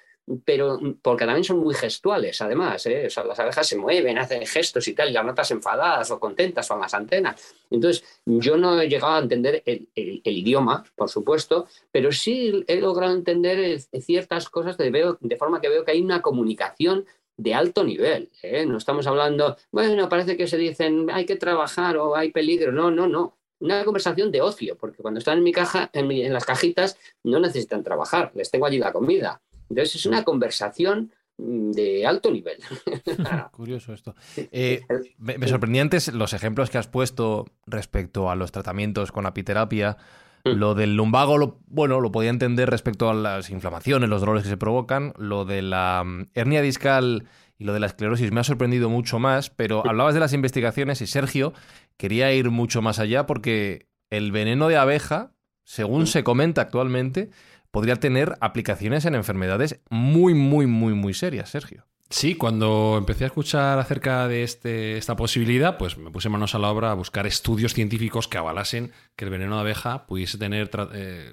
pero 0.45 0.79
porque 1.01 1.25
también 1.25 1.43
son 1.43 1.59
muy 1.59 1.73
gestuales, 1.73 2.39
además. 2.41 2.85
¿eh? 2.85 3.07
Las 3.25 3.39
abejas 3.39 3.67
se 3.67 3.77
mueven, 3.77 4.17
hacen 4.19 4.45
gestos 4.45 4.87
y 4.87 4.93
tal, 4.93 5.09
y 5.09 5.13
las 5.13 5.25
notas 5.25 5.49
enfadadas 5.51 6.11
o 6.11 6.19
contentas 6.19 6.69
o 6.69 6.75
en 6.75 6.81
las 6.81 6.93
antenas. 6.93 7.55
Entonces, 7.69 8.03
yo 8.25 8.55
no 8.57 8.79
he 8.79 8.87
llegado 8.87 9.15
a 9.15 9.19
entender 9.19 9.63
el, 9.65 9.89
idioma, 9.95 10.83
por 10.95 11.09
supuesto, 11.09 11.67
pero 11.91 12.11
sí 12.11 12.63
he 12.67 12.79
logrado 12.79 13.15
entender 13.15 13.79
ciertas 13.99 14.49
cosas 14.49 14.77
de, 14.77 14.91
veo, 14.91 15.17
de 15.19 15.37
forma 15.37 15.59
que 15.59 15.69
veo 15.69 15.83
que 15.83 15.91
hay 15.91 16.01
una 16.01 16.21
comunicación 16.21 17.05
de 17.35 17.55
alto 17.55 17.83
nivel. 17.83 18.29
¿eh? 18.43 18.65
No 18.65 18.77
estamos 18.77 19.07
hablando, 19.07 19.57
bueno, 19.71 20.09
parece 20.09 20.37
que 20.37 20.45
se 20.45 20.57
dicen 20.57 21.09
hay 21.11 21.25
que 21.25 21.37
trabajar 21.37 21.97
o 21.97 22.15
hay 22.15 22.31
peligro. 22.31 22.71
No, 22.71 22.91
no, 22.91 23.07
no. 23.07 23.38
Una 23.59 23.83
conversación 23.83 24.31
de 24.31 24.41
ocio, 24.41 24.77
porque 24.77 25.01
cuando 25.01 25.19
están 25.19 25.37
en 25.39 25.43
mi 25.43 25.51
caja, 25.51 25.89
en, 25.93 26.07
mi- 26.07 26.21
en 26.23 26.33
las 26.33 26.45
cajitas, 26.45 26.97
no 27.23 27.39
necesitan 27.39 27.83
trabajar, 27.83 28.31
les 28.35 28.49
tengo 28.51 28.65
allí 28.65 28.77
la 28.79 28.91
comida. 28.93 29.41
Entonces 29.69 29.95
es 29.95 30.05
una 30.05 30.23
conversación 30.23 31.11
mm, 31.37 31.71
de 31.71 32.05
alto 32.07 32.31
nivel. 32.31 32.57
Curioso 33.51 33.93
esto. 33.93 34.15
Eh, 34.37 34.81
me, 35.17 35.37
me 35.37 35.79
antes 35.79 36.11
los 36.13 36.33
ejemplos 36.33 36.69
que 36.69 36.77
has 36.77 36.87
puesto 36.87 37.45
respecto 37.67 38.29
a 38.31 38.35
los 38.35 38.51
tratamientos 38.51 39.11
con 39.11 39.25
apiterapia. 39.25 39.97
Mm. 40.45 40.51
Lo 40.51 40.73
del 40.73 40.95
lumbago, 40.95 41.37
lo, 41.37 41.59
bueno, 41.67 41.99
lo 41.99 42.11
podía 42.11 42.29
entender 42.29 42.69
respecto 42.69 43.09
a 43.09 43.13
las 43.13 43.49
inflamaciones, 43.49 44.09
los 44.09 44.21
dolores 44.21 44.43
que 44.43 44.49
se 44.49 44.57
provocan. 44.57 45.13
Lo 45.17 45.43
de 45.45 45.61
la 45.61 46.03
mm, 46.05 46.29
hernia 46.33 46.61
discal 46.61 47.25
y 47.59 47.65
lo 47.65 47.73
de 47.73 47.81
la 47.81 47.87
esclerosis 47.87 48.31
me 48.31 48.39
ha 48.39 48.43
sorprendido 48.45 48.89
mucho 48.89 49.19
más, 49.19 49.49
pero 49.49 49.85
hablabas 49.85 50.13
de 50.13 50.21
las 50.21 50.33
investigaciones 50.33 51.01
y 51.01 51.07
Sergio 51.07 51.53
quería 51.97 52.33
ir 52.33 52.49
mucho 52.49 52.81
más 52.81 52.99
allá 52.99 53.25
porque 53.25 53.87
el 54.09 54.31
veneno 54.31 54.69
de 54.69 54.77
abeja, 54.77 55.33
según 55.65 56.07
se 56.07 56.23
comenta 56.23 56.61
actualmente, 56.61 57.29
podría 57.69 57.97
tener 57.97 58.37
aplicaciones 58.39 59.05
en 59.05 59.13
enfermedades 59.13 59.81
muy, 59.89 60.33
muy, 60.33 60.65
muy, 60.65 60.93
muy 60.93 61.13
serias, 61.13 61.49
Sergio. 61.49 61.85
Sí, 62.09 62.33
cuando 62.33 62.95
empecé 62.97 63.25
a 63.25 63.27
escuchar 63.27 63.77
acerca 63.77 64.27
de 64.27 64.41
este, 64.41 64.97
esta 64.97 65.15
posibilidad, 65.15 65.77
pues 65.77 65.95
me 65.95 66.09
puse 66.09 66.27
manos 66.27 66.55
a 66.55 66.59
la 66.59 66.71
obra 66.71 66.89
a 66.89 66.95
buscar 66.95 67.27
estudios 67.27 67.75
científicos 67.75 68.27
que 68.27 68.39
avalasen 68.39 68.91
que 69.15 69.25
el 69.25 69.31
veneno 69.31 69.55
de 69.55 69.61
abeja 69.61 70.07
pudiese 70.07 70.39
tener 70.39 70.71
eh, 70.93 71.29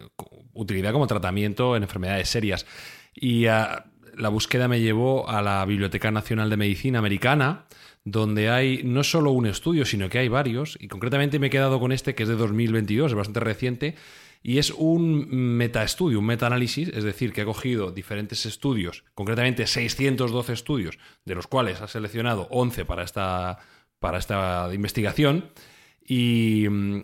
utilidad 0.52 0.92
como 0.92 1.06
tratamiento 1.06 1.76
en 1.76 1.84
enfermedades 1.84 2.28
serias. 2.28 2.66
Y 3.14 3.46
ah, 3.46 3.86
la 4.16 4.28
búsqueda 4.28 4.68
me 4.68 4.80
llevó 4.80 5.28
a 5.28 5.42
la 5.42 5.64
Biblioteca 5.64 6.10
Nacional 6.10 6.50
de 6.50 6.56
Medicina 6.56 6.98
Americana, 6.98 7.66
donde 8.04 8.50
hay 8.50 8.82
no 8.84 9.02
solo 9.02 9.32
un 9.32 9.46
estudio, 9.46 9.84
sino 9.84 10.08
que 10.08 10.18
hay 10.18 10.28
varios, 10.28 10.78
y 10.80 10.88
concretamente 10.88 11.38
me 11.38 11.48
he 11.48 11.50
quedado 11.50 11.80
con 11.80 11.92
este 11.92 12.14
que 12.14 12.22
es 12.22 12.28
de 12.28 12.36
2022, 12.36 13.12
es 13.12 13.16
bastante 13.16 13.40
reciente, 13.40 13.94
y 14.42 14.58
es 14.58 14.70
un 14.70 15.28
metaestudio, 15.56 16.20
un 16.20 16.26
metaanálisis, 16.26 16.88
es 16.90 17.02
decir, 17.02 17.32
que 17.32 17.40
ha 17.40 17.44
cogido 17.44 17.90
diferentes 17.90 18.46
estudios, 18.46 19.02
concretamente 19.14 19.66
612 19.66 20.52
estudios, 20.52 20.98
de 21.24 21.34
los 21.34 21.48
cuales 21.48 21.80
ha 21.80 21.88
seleccionado 21.88 22.46
11 22.50 22.84
para 22.84 23.02
esta, 23.02 23.58
para 23.98 24.18
esta 24.18 24.70
investigación. 24.72 25.50
Y 26.08 26.66
mm, 26.70 27.00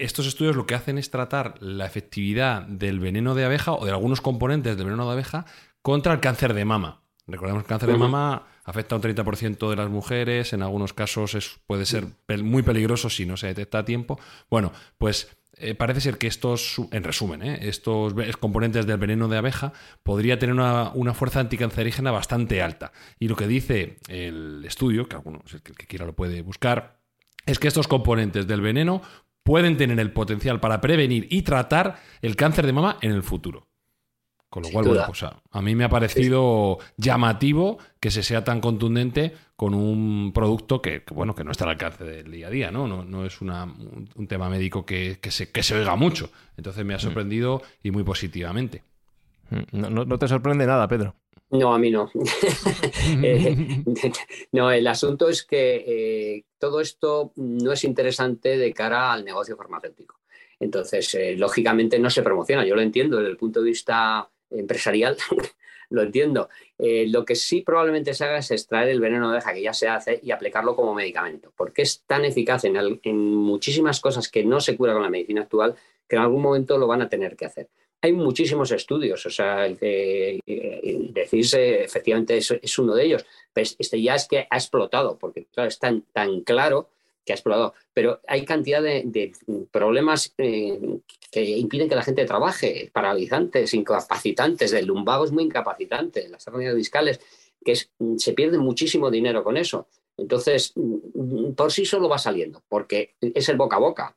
estos 0.00 0.26
estudios 0.26 0.56
lo 0.56 0.66
que 0.66 0.74
hacen 0.74 0.98
es 0.98 1.10
tratar 1.10 1.54
la 1.60 1.86
efectividad 1.86 2.62
del 2.62 2.98
veneno 2.98 3.36
de 3.36 3.44
abeja 3.44 3.72
o 3.74 3.84
de 3.84 3.92
algunos 3.92 4.20
componentes 4.20 4.76
del 4.76 4.86
veneno 4.86 5.06
de 5.06 5.12
abeja 5.12 5.46
contra 5.82 6.12
el 6.12 6.20
cáncer 6.20 6.54
de 6.54 6.64
mama. 6.64 7.02
Recordemos 7.26 7.62
que 7.62 7.66
el 7.66 7.68
cáncer 7.68 7.90
de 7.90 7.98
mama 7.98 8.46
afecta 8.64 8.94
a 8.94 8.98
un 8.98 9.02
30% 9.02 9.70
de 9.70 9.76
las 9.76 9.88
mujeres, 9.88 10.52
en 10.52 10.62
algunos 10.62 10.92
casos 10.92 11.34
es, 11.34 11.60
puede 11.66 11.86
ser 11.86 12.06
muy 12.42 12.62
peligroso 12.62 13.10
si 13.10 13.26
no 13.26 13.36
se 13.36 13.48
detecta 13.48 13.78
a 13.78 13.84
tiempo. 13.84 14.18
Bueno, 14.50 14.72
pues 14.98 15.36
eh, 15.56 15.74
parece 15.74 16.00
ser 16.00 16.18
que 16.18 16.26
estos, 16.26 16.80
en 16.90 17.04
resumen, 17.04 17.42
eh, 17.42 17.58
estos 17.62 18.14
componentes 18.38 18.86
del 18.86 18.98
veneno 18.98 19.28
de 19.28 19.36
abeja 19.36 19.72
podría 20.02 20.38
tener 20.38 20.54
una, 20.54 21.14
fuerza 21.14 21.40
anticancerígena 21.40 22.10
bastante 22.10 22.62
alta. 22.62 22.92
Y 23.18 23.28
lo 23.28 23.36
que 23.36 23.46
dice 23.46 23.98
el 24.08 24.64
estudio, 24.64 25.08
que 25.08 25.16
alguno, 25.16 25.42
el 25.52 25.62
que 25.62 25.86
quiera 25.86 26.06
lo 26.06 26.14
puede 26.14 26.42
buscar, 26.42 27.00
es 27.46 27.58
que 27.58 27.68
estos 27.68 27.86
componentes 27.86 28.46
del 28.46 28.60
veneno 28.60 29.02
pueden 29.42 29.76
tener 29.76 29.98
el 30.00 30.12
potencial 30.12 30.60
para 30.60 30.80
prevenir 30.80 31.26
y 31.30 31.42
tratar 31.42 32.00
el 32.22 32.36
cáncer 32.36 32.66
de 32.66 32.72
mama 32.72 32.98
en 33.00 33.10
el 33.10 33.22
futuro. 33.22 33.68
Con 34.52 34.64
lo 34.64 34.68
cual, 34.68 34.84
bueno, 34.86 35.04
pues 35.06 35.22
a, 35.22 35.62
mí 35.62 35.74
me 35.74 35.84
ha 35.84 35.88
parecido 35.88 36.78
llamativo 36.98 37.78
que 37.98 38.10
se 38.10 38.22
sea 38.22 38.44
tan 38.44 38.60
contundente 38.60 39.32
con 39.56 39.72
un 39.72 40.30
producto 40.34 40.82
que, 40.82 41.02
bueno, 41.10 41.34
que 41.34 41.42
no 41.42 41.52
está 41.52 41.64
al 41.64 41.70
alcance 41.70 42.04
del 42.04 42.30
día 42.30 42.48
a 42.48 42.50
día, 42.50 42.70
¿no? 42.70 42.86
No, 42.86 43.24
es 43.24 43.40
un, 43.40 44.26
tema 44.28 44.50
médico 44.50 44.84
que, 44.84 45.18
se, 45.30 45.50
que 45.50 45.62
se 45.62 45.74
oiga 45.74 45.96
mucho. 45.96 46.28
Entonces 46.58 46.84
me 46.84 46.92
ha 46.92 46.98
mm. 46.98 47.00
sorprendido 47.00 47.62
y 47.82 47.92
muy 47.92 48.04
positivamente. 48.04 48.82
Mm, 49.48 50.06
no, 50.06 50.18
te 50.18 50.28
sorprende 50.28 50.66
nada, 50.66 50.86
Pedro. 50.86 51.14
No, 51.48 51.72
a 51.72 51.78
mí 51.78 51.90
no. 51.90 52.10
Eh, 53.22 53.82
no, 54.52 54.70
el 54.70 54.86
asunto 54.86 55.30
es 55.30 55.44
que 55.44 55.76
eh, 55.86 56.44
todo 56.58 56.82
esto 56.82 57.32
no 57.36 57.72
es 57.72 57.84
interesante 57.84 58.58
de 58.58 58.74
cara 58.74 59.14
al 59.14 59.24
negocio 59.24 59.56
farmacéutico. 59.56 60.16
Entonces, 60.60 61.14
eh, 61.14 61.36
lógicamente 61.38 61.98
no 61.98 62.10
se 62.10 62.22
promociona. 62.22 62.66
Yo 62.66 62.76
lo 62.76 62.82
entiendo 62.82 63.16
desde 63.16 63.30
el 63.30 63.36
punto 63.38 63.60
de 63.60 63.70
vista 63.70 64.28
empresarial, 64.54 65.16
lo 65.90 66.02
entiendo. 66.02 66.48
Eh, 66.78 67.06
lo 67.08 67.24
que 67.24 67.34
sí 67.34 67.62
probablemente 67.62 68.14
se 68.14 68.24
haga 68.24 68.38
es 68.38 68.50
extraer 68.50 68.88
el 68.88 69.00
veneno 69.00 69.28
de 69.28 69.34
abeja 69.36 69.54
que 69.54 69.62
ya 69.62 69.72
se 69.72 69.88
hace 69.88 70.20
y 70.22 70.30
aplicarlo 70.30 70.74
como 70.74 70.94
medicamento, 70.94 71.52
porque 71.56 71.82
es 71.82 72.02
tan 72.06 72.24
eficaz 72.24 72.64
en, 72.64 73.18
muchísimas 73.34 74.00
cosas 74.00 74.28
que 74.28 74.44
no 74.44 74.60
se 74.60 74.76
cura 74.76 74.92
con 74.92 75.02
la 75.02 75.10
medicina 75.10 75.42
actual 75.42 75.74
que 76.08 76.16
en 76.16 76.22
algún 76.22 76.42
momento 76.42 76.78
lo 76.78 76.86
van 76.86 77.02
a 77.02 77.08
tener 77.08 77.36
que 77.36 77.46
hacer. 77.46 77.68
Hay 78.00 78.12
muchísimos 78.12 78.72
estudios, 78.72 79.24
o 79.24 79.30
sea, 79.30 79.64
el 79.64 79.78
que 79.78 80.40
decirse 81.12 81.84
efectivamente 81.84 82.36
es, 82.36 82.50
es, 82.50 82.78
uno 82.78 82.96
de 82.96 83.04
ellos, 83.04 83.24
pues 83.54 83.76
este 83.78 84.02
ya 84.02 84.16
es 84.16 84.26
que 84.26 84.48
ha 84.50 84.56
explotado, 84.56 85.16
porque 85.18 85.46
claro, 85.52 85.68
es 85.68 85.78
tan, 85.78 86.02
tan 86.12 86.40
claro 86.40 86.88
que 87.24 87.32
ha 87.32 87.36
explotado. 87.36 87.74
Pero 87.92 88.20
hay 88.26 88.44
cantidad 88.44 88.82
de, 88.82 89.32
problemas 89.70 90.34
eh, 90.38 90.78
que 91.30 91.44
impiden 91.44 91.88
que 91.88 91.94
la 91.94 92.02
gente 92.02 92.24
trabaje, 92.24 92.90
paralizantes, 92.92 93.74
incapacitantes, 93.74 94.72
lumbago 94.86 95.24
es 95.24 95.32
muy 95.32 95.44
incapacitante, 95.44 96.28
las 96.28 96.46
hernias 96.46 96.74
discales, 96.74 97.20
que 97.64 97.74
se 97.76 98.32
pierde 98.32 98.58
muchísimo 98.58 99.10
dinero 99.10 99.44
con 99.44 99.56
eso. 99.56 99.88
Entonces, 100.16 100.74
por 101.56 101.72
sí 101.72 101.84
solo 101.84 102.08
va 102.08 102.18
saliendo, 102.18 102.62
porque 102.68 103.14
es 103.20 103.48
el 103.48 103.56
boca 103.56 103.76
a 103.76 103.80
boca. 103.80 104.16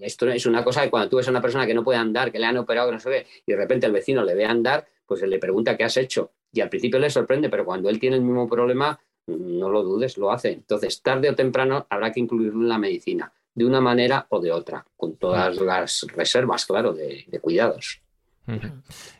Esto 0.00 0.28
es 0.28 0.46
una 0.46 0.62
cosa 0.62 0.82
que 0.82 0.90
cuando 0.90 1.08
tú 1.08 1.16
ves 1.16 1.26
a 1.28 1.30
una 1.30 1.40
persona 1.40 1.66
que 1.66 1.74
no 1.74 1.82
puede 1.82 1.98
andar, 1.98 2.30
que 2.30 2.38
le 2.38 2.46
han 2.46 2.58
operado, 2.58 2.88
que 2.88 2.94
no 2.94 3.00
se 3.00 3.10
ve, 3.10 3.26
y 3.46 3.52
de 3.52 3.58
repente 3.58 3.86
el 3.86 3.92
vecino 3.92 4.22
le 4.22 4.34
ve 4.34 4.44
andar, 4.44 4.86
pues 5.06 5.22
le 5.22 5.38
pregunta 5.38 5.76
qué 5.76 5.84
has 5.84 5.96
hecho. 5.96 6.32
Y 6.52 6.60
al 6.60 6.68
principio 6.68 6.98
le 6.98 7.10
sorprende, 7.10 7.48
pero 7.48 7.64
cuando 7.64 7.88
él 7.88 7.98
tiene 7.98 8.16
el 8.16 8.22
mismo 8.22 8.48
problema, 8.48 9.00
no 9.26 9.70
lo 9.70 9.82
dudes, 9.82 10.18
lo 10.18 10.30
hace. 10.30 10.52
Entonces, 10.52 11.02
tarde 11.02 11.30
o 11.30 11.34
temprano 11.34 11.86
habrá 11.88 12.12
que 12.12 12.20
incluirlo 12.20 12.62
en 12.62 12.68
la 12.68 12.78
medicina, 12.78 13.32
de 13.54 13.64
una 13.64 13.80
manera 13.80 14.26
o 14.30 14.40
de 14.40 14.52
otra, 14.52 14.86
con 14.96 15.16
todas 15.16 15.56
las 15.60 16.06
reservas, 16.14 16.66
claro, 16.66 16.92
de, 16.92 17.26
cuidados. 17.40 18.00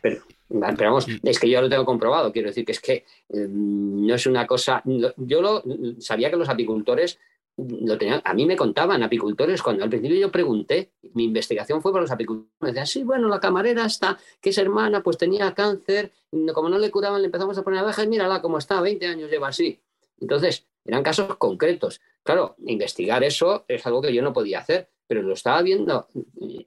Pero, 0.01 0.21
vamos, 0.49 1.07
es 1.23 1.39
que 1.39 1.49
yo 1.49 1.61
lo 1.61 1.69
tengo 1.69 1.85
comprobado, 1.85 2.31
quiero 2.31 2.49
decir 2.49 2.65
que 2.65 2.73
es 2.73 2.79
que 2.79 3.05
eh, 3.29 3.47
no 3.49 4.13
es 4.13 4.27
una 4.27 4.45
cosa. 4.45 4.83
Yo 5.17 5.41
lo, 5.41 5.63
sabía 5.99 6.29
que 6.29 6.37
los 6.37 6.49
apicultores 6.49 7.19
lo 7.57 7.97
tenían, 7.97 8.21
a 8.25 8.33
mí 8.33 8.45
me 8.45 8.57
contaban 8.57 9.01
apicultores 9.01 9.61
cuando 9.61 9.83
al 9.83 9.89
principio 9.89 10.17
yo 10.17 10.31
pregunté, 10.31 10.91
mi 11.13 11.23
investigación 11.23 11.81
fue 11.81 11.93
para 11.93 12.01
los 12.01 12.11
apicultores, 12.11 12.51
me 12.59 12.67
decían, 12.69 12.87
sí, 12.87 13.03
bueno, 13.03 13.29
la 13.29 13.39
camarera 13.39 13.85
está, 13.85 14.17
que 14.41 14.49
es 14.49 14.57
hermana, 14.57 15.01
pues 15.01 15.17
tenía 15.17 15.53
cáncer, 15.53 16.11
como 16.53 16.67
no 16.67 16.77
le 16.77 16.91
curaban, 16.91 17.21
le 17.21 17.27
empezamos 17.27 17.57
a 17.57 17.63
poner 17.63 17.79
abejas 17.79 18.05
y 18.05 18.09
mírala 18.09 18.41
cómo 18.41 18.57
está, 18.57 18.81
20 18.81 19.07
años 19.07 19.31
lleva 19.31 19.47
así. 19.47 19.79
Entonces, 20.19 20.65
eran 20.85 21.03
casos 21.03 21.35
concretos. 21.37 22.01
Claro, 22.23 22.55
investigar 22.65 23.23
eso 23.23 23.65
es 23.67 23.85
algo 23.85 24.01
que 24.01 24.13
yo 24.13 24.21
no 24.21 24.33
podía 24.33 24.59
hacer, 24.59 24.89
pero 25.07 25.21
lo 25.21 25.33
estaba 25.33 25.61
viendo 25.61 26.07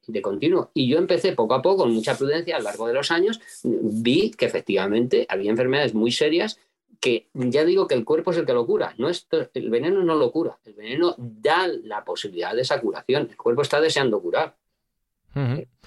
de 0.06 0.22
continuo. 0.22 0.70
Y 0.74 0.88
yo 0.88 0.98
empecé 0.98 1.32
poco 1.32 1.54
a 1.54 1.62
poco, 1.62 1.82
con 1.82 1.92
mucha 1.92 2.16
prudencia, 2.16 2.56
a 2.56 2.58
lo 2.58 2.64
largo 2.64 2.86
de 2.86 2.94
los 2.94 3.10
años, 3.10 3.40
vi 3.64 4.30
que 4.30 4.46
efectivamente 4.46 5.26
había 5.28 5.50
enfermedades 5.50 5.94
muy 5.94 6.12
serias 6.12 6.58
que 7.00 7.28
ya 7.32 7.64
digo 7.64 7.86
que 7.86 7.94
el 7.94 8.04
cuerpo 8.04 8.32
es 8.32 8.38
el 8.38 8.46
que 8.46 8.52
lo 8.52 8.66
cura, 8.66 8.94
no 8.98 9.08
el 9.08 9.70
veneno 9.70 10.02
no 10.02 10.16
lo 10.16 10.32
cura, 10.32 10.58
el 10.64 10.74
veneno 10.74 11.14
da 11.16 11.68
la 11.68 12.04
posibilidad 12.04 12.54
de 12.54 12.62
esa 12.62 12.80
curación, 12.80 13.28
el 13.30 13.36
cuerpo 13.36 13.62
está 13.62 13.80
deseando 13.80 14.20
curar. 14.20 14.56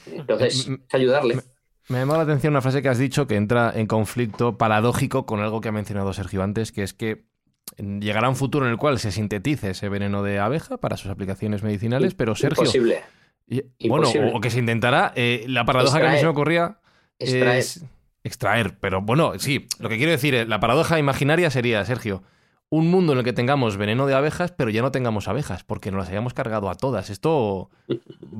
Entonces, 0.05 0.69
es 0.69 0.93
ayudarle. 0.93 1.35
Me, 1.35 1.41
me 1.89 1.97
ha 1.97 1.99
llamado 2.01 2.19
la 2.19 2.23
atención 2.23 2.53
una 2.53 2.61
frase 2.61 2.81
que 2.81 2.87
has 2.87 2.97
dicho 2.97 3.27
que 3.27 3.35
entra 3.35 3.73
en 3.75 3.87
conflicto 3.87 4.57
paradójico 4.57 5.25
con 5.25 5.41
algo 5.41 5.59
que 5.59 5.67
ha 5.67 5.73
mencionado 5.73 6.13
Sergio 6.13 6.43
antes, 6.43 6.71
que 6.71 6.83
es 6.83 6.93
que 6.93 7.25
llegará 7.77 8.29
un 8.29 8.35
futuro 8.35 8.65
en 8.65 8.71
el 8.71 8.77
cual 8.77 8.99
se 8.99 9.11
sintetice 9.11 9.71
ese 9.71 9.89
veneno 9.89 10.23
de 10.23 10.39
abeja 10.39 10.77
para 10.77 10.97
sus 10.97 11.11
aplicaciones 11.11 11.63
medicinales, 11.63 12.13
pero 12.13 12.35
Sergio... 12.35 12.63
Imposible. 12.63 13.03
bueno, 13.87 14.09
o, 14.33 14.41
que 14.41 14.49
se 14.49 14.59
intentará. 14.59 15.13
Eh, 15.15 15.45
la 15.47 15.65
paradoja 15.65 15.99
que 15.99 16.07
a 16.07 16.11
mí 16.11 16.17
se 16.17 16.23
me 16.23 16.29
ocurría 16.29 16.77
es 17.19 17.83
extraer. 18.23 18.77
Pero 18.79 19.01
bueno, 19.01 19.33
sí, 19.39 19.67
lo 19.79 19.89
que 19.89 19.97
quiero 19.97 20.11
decir, 20.11 20.35
es, 20.35 20.47
la 20.47 20.59
paradoja 20.59 20.99
imaginaria 20.99 21.49
sería, 21.49 21.83
Sergio, 21.85 22.23
un 22.69 22.89
mundo 22.89 23.13
en 23.13 23.19
el 23.19 23.25
que 23.25 23.33
tengamos 23.33 23.77
veneno 23.77 24.07
de 24.07 24.13
abejas, 24.13 24.51
pero 24.51 24.69
ya 24.69 24.81
no 24.81 24.91
tengamos 24.91 25.27
abejas, 25.27 25.63
porque 25.63 25.91
nos 25.91 25.99
las 25.99 26.09
hayamos 26.09 26.33
cargado 26.33 26.69
a 26.69 26.75
todas. 26.75 27.09
Esto 27.09 27.69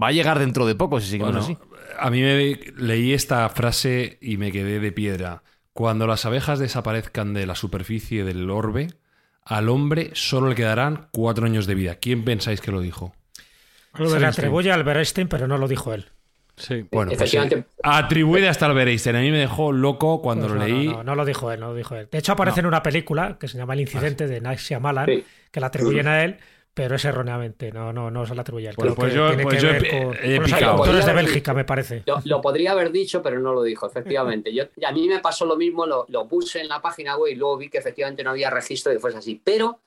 va 0.02 0.08
a 0.08 0.12
llegar 0.12 0.40
dentro 0.40 0.66
de 0.66 0.76
poco 0.76 1.02
si 1.02 1.10
seguimos 1.10 1.36
así. 1.36 1.58
A 2.00 2.10
mí 2.10 2.22
me 2.22 2.58
leí 2.78 3.14
esta 3.14 3.48
frase 3.50 4.18
y 4.22 4.38
me 4.38 4.52
quedé 4.52 4.80
de 4.80 4.92
piedra. 4.92 5.44
Cuando 5.74 6.08
las 6.08 6.26
abejas 6.26 6.60
desaparezcan 6.60 7.34
de 7.34 7.46
la 7.46 7.56
superficie 7.56 8.24
del 8.24 8.50
orbe, 8.50 8.88
al 9.44 9.70
hombre 9.70 10.12
solo 10.14 10.50
le 10.50 10.56
quedarán 10.56 11.08
cuatro 11.12 11.46
años 11.46 11.66
de 11.68 11.76
vida. 11.76 11.96
¿Quién 11.96 12.24
pensáis 12.24 12.62
que 12.62 12.72
lo 12.72 12.82
dijo? 12.82 13.14
Se 13.96 14.20
le 14.20 14.26
atribuye 14.26 14.72
a 14.72 14.76
Albert 14.76 15.00
Einstein, 15.00 15.28
pero 15.28 15.48
no 15.48 15.58
lo 15.58 15.68
dijo 15.68 15.94
él. 15.94 16.06
Sí, 16.56 16.86
bueno, 16.92 17.12
pues, 17.18 17.34
eh, 17.34 17.64
atribuye 17.82 18.48
hasta 18.48 18.68
Albert 18.68 18.90
Einstein. 18.90 19.16
A 19.16 19.20
mí 19.22 19.32
me 19.32 19.40
dejó 19.40 19.72
loco 19.72 20.22
cuando 20.22 20.48
pues 20.48 20.60
lo 20.60 20.66
leí. 20.66 20.88
No, 20.88 21.04
no, 21.04 21.16
lo 21.16 21.26
dijo 21.26 21.52
él, 21.52 21.60
no 21.60 21.70
lo 21.70 21.76
dijo 21.76 21.96
él. 21.96 22.08
De 22.12 22.20
hecho, 22.20 22.34
aparece 22.34 22.60
en 22.60 22.68
una 22.68 22.84
película 22.84 23.38
que 23.40 23.48
se 23.48 23.58
llama 23.58 23.74
El 23.74 23.82
incidente 23.82 24.28
de 24.28 24.42
Night 24.42 24.60
Shyamalan, 24.60 25.24
que 25.50 25.60
la 25.60 25.68
atribuyen 25.68 26.08
a 26.08 26.24
él, 26.24 26.38
pero 26.74 26.96
es 26.96 27.04
erróneamente, 27.04 27.72
no, 27.72 27.92
no, 27.92 28.10
no 28.10 28.26
se 28.26 28.34
la 28.34 28.42
atribuye. 28.42 28.72
Bueno, 28.78 28.96
pues 28.96 29.14
yo, 29.14 29.30
pues 29.42 29.62
yo 29.62 29.70
he, 29.72 30.40
picado. 30.42 30.86
Los 30.86 31.06
de 31.06 31.14
Bélgica, 31.14 31.54
me 31.54 31.66
parece. 31.66 32.04
Lo, 32.24 32.40
podría 32.40 32.72
haber 32.72 32.92
dicho, 32.92 33.22
pero 33.22 33.40
no 33.40 33.54
lo 33.54 33.64
dijo, 33.64 33.88
efectivamente. 33.88 34.54
Yo, 34.54 34.66
a 34.86 34.92
mí 34.94 35.08
me 35.08 35.20
pasó 35.20 35.46
lo 35.46 35.58
mismo, 35.58 35.86
lo, 35.86 36.06
lo, 36.08 36.28
puse 36.28 36.62
en 36.62 36.70
la 36.70 36.82
página 36.82 37.18
web 37.18 37.34
y 37.34 37.36
luego 37.36 37.58
vi 37.58 37.70
que 37.70 37.78
efectivamente 37.78 38.24
no 38.24 38.30
había 38.30 38.50
registro 38.50 38.90
de 38.90 38.98
que 38.98 39.02
fuese 39.02 39.18
así. 39.18 39.42
Pero 39.44 39.82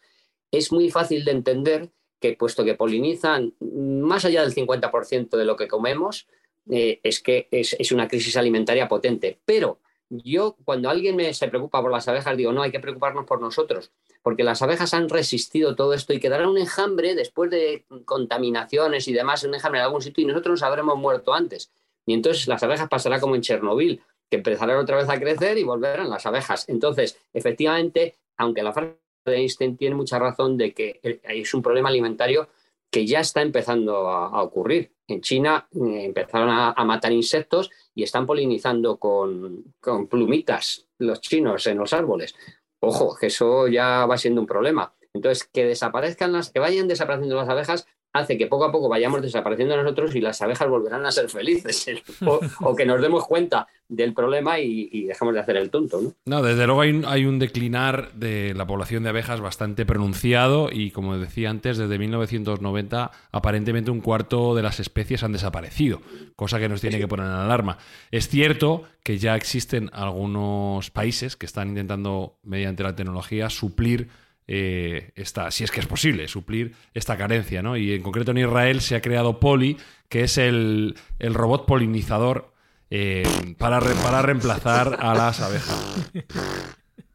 es 0.51 0.73
muy 0.73 0.91
fácil 0.91 1.25
de 1.25 1.31
entender 1.31 1.91
que, 2.21 2.35
puesto 2.35 2.65
que 2.65 2.75
polinizan 2.75 3.55
más 3.61 4.27
allá 4.27 4.43
del 4.43 4.55
50% 4.55 5.37
de 5.37 5.45
lo 5.47 5.57
que 5.57 5.69
comemos, 5.69 6.27
eh, 6.71 7.01
es 7.03 7.21
que 7.21 7.49
es, 7.51 7.77
es 7.79 7.93
una 7.93 8.09
crisis 8.09 8.37
alimentaria 8.37 8.89
potente. 8.89 9.39
Pero 9.47 9.81
yo 10.11 10.57
cuando 10.65 10.91
alguien 10.91 11.17
me, 11.17 11.33
se 11.35 11.49
preocupa 11.49 11.81
por 11.81 11.91
las 11.91 12.07
abejas, 12.09 12.37
digo, 12.37 12.53
no, 12.53 12.63
hay 12.63 12.71
que 12.71 12.81
preocuparnos 12.81 13.25
por 13.25 13.41
nosotros, 13.41 13.93
porque 14.23 14.45
las 14.45 14.63
abejas 14.63 14.95
han 14.95 15.09
resistido 15.09 15.75
todo 15.75 15.95
esto 15.95 16.13
y 16.13 16.21
quedará 16.21 16.49
un 16.49 16.59
enjambre 16.59 17.15
después 17.15 17.51
de 17.51 17.87
contaminaciones 18.05 19.09
y 19.09 19.13
demás, 19.13 19.45
un 19.45 19.55
enjambre 19.55 19.81
en 19.81 19.87
algún 19.87 20.03
sitio 20.03 20.23
y 20.23 20.27
nosotros 20.27 20.61
nos 20.61 20.63
habremos 20.63 20.97
muerto 20.97 21.35
antes. 21.35 21.73
Y 22.07 22.15
entonces 22.15 22.49
las 22.49 22.63
abejas 22.63 22.89
pasará 22.89 23.21
como 23.21 23.35
en 23.35 23.43
Chernobyl, 23.43 24.03
que 24.31 24.37
empezarán 24.37 24.79
otra 24.79 24.97
vez 24.97 25.09
a 25.09 25.19
crecer 25.19 25.59
y 25.59 25.65
volverán 25.65 26.11
las 26.11 26.27
abejas. 26.27 26.69
Entonces, 26.69 27.19
efectivamente, 27.33 28.17
aunque 28.37 28.63
la 28.63 28.73
frase 28.73 28.99
de 29.25 29.37
Einstein 29.37 29.77
tiene 29.77 29.95
mucha 29.95 30.19
razón 30.19 30.57
de 30.57 30.75
que 30.75 31.01
es 31.03 31.55
un 31.55 31.63
problema 31.63 31.89
alimentario 31.89 32.49
que 32.91 33.07
ya 33.07 33.21
está 33.21 33.43
empezando 33.43 34.09
a, 34.09 34.43
ocurrir. 34.43 34.94
En 35.07 35.21
China 35.21 35.69
eh, 35.73 36.05
empezaron 36.07 36.49
a, 36.51 36.73
matar 36.85 37.13
insectos 37.13 37.71
y 37.95 38.03
están 38.03 38.27
polinizando 38.27 38.99
con, 38.99 39.75
con, 39.81 40.07
plumitas 40.07 40.87
los 40.99 41.21
chinos 41.21 41.67
en 41.67 41.79
los 41.79 41.93
árboles. 41.93 42.35
Ojo, 42.81 43.17
que 43.19 43.27
eso 43.27 43.69
ya 43.69 44.07
va 44.07 44.17
siendo 44.17 44.41
un 44.41 44.47
problema. 44.47 44.95
Entonces, 45.13 45.45
que 45.45 45.65
desaparezcan 45.65 46.33
las, 46.33 46.51
que 46.51 46.59
vayan 46.59 46.89
desapareciendo 46.89 47.37
las 47.37 47.49
abejas 47.49 47.87
hace 48.15 48.39
que 48.39 48.47
poco 48.47 48.65
a 48.65 48.73
poco 48.73 48.89
vayamos 48.89 49.21
desapareciendo 49.21 49.77
nosotros 49.77 50.15
y 50.15 50.21
las 50.21 50.41
abejas 50.41 50.69
volverán 50.69 51.05
a 51.05 51.11
ser 51.11 51.29
felices 51.29 51.87
o, 52.61 52.77
que 52.77 52.87
nos 52.87 53.03
demos 53.03 53.27
cuenta 53.27 53.67
del 53.89 54.15
problema 54.15 54.59
y, 54.61 55.05
dejemos 55.05 55.35
de 55.35 55.41
hacer 55.41 55.57
el 55.57 55.69
tonto. 55.69 56.01
¿no? 56.01 56.15
no 56.25 56.43
desde 56.43 56.67
luego 56.67 56.81
hay 56.81 57.27
un, 57.27 57.39
declinar 57.39 58.13
de 58.13 58.55
la 58.55 58.67
población 58.67 59.03
de 59.03 59.09
abejas 59.09 59.41
bastante 59.41 59.85
pronunciado 59.85 60.71
y 60.71 60.93
como 60.93 61.19
decía 61.19 61.51
antes, 61.51 61.77
desde 61.77 61.99
1990 61.99 63.11
aparentemente 63.33 63.91
un 63.91 64.01
cuarto 64.01 64.55
de 64.55 64.63
las 64.63 64.79
especies 64.79 65.25
han 65.25 65.33
desaparecido, 65.33 66.01
cosa 66.37 66.61
que 66.61 66.69
nos 66.69 66.81
tiene 66.81 66.99
que 66.99 67.09
poner 67.09 67.27
en 67.27 67.33
alarma. 67.33 67.79
Es 68.13 68.29
cierto 68.29 68.85
que 69.03 69.19
ya 69.19 69.35
existen 69.35 69.91
algunos 69.93 70.91
países 70.93 71.37
que 71.37 71.47
están 71.47 71.71
intentando 71.71 72.39
mediante 72.45 72.85
la 72.85 72.95
tecnología 72.95 73.51
suplir 73.51 74.09
eh, 74.47 75.13
si 75.51 75.65
es 75.65 75.71
que 75.71 75.81
es 75.81 75.87
posible, 75.87 76.29
suplir 76.29 76.75
esta 76.93 77.17
carencia. 77.17 77.63
¿no? 77.63 77.77
Y 77.77 77.93
en 77.93 78.03
concreto 78.03 78.31
en 78.31 78.39
Israel 78.39 78.81
se 78.81 78.97
ha 78.97 79.01
creado 79.01 79.41
Poli, 79.41 79.77
que 80.09 80.25
es 80.25 80.39
el, 80.39 80.97
robot 81.19 81.67
polinizador 81.67 82.53
eh, 82.91 83.25
para, 83.59 83.81
para 83.81 84.23
reemplazar 84.23 84.99
a 85.01 85.15
las 85.15 85.41
abejas. 85.41 86.11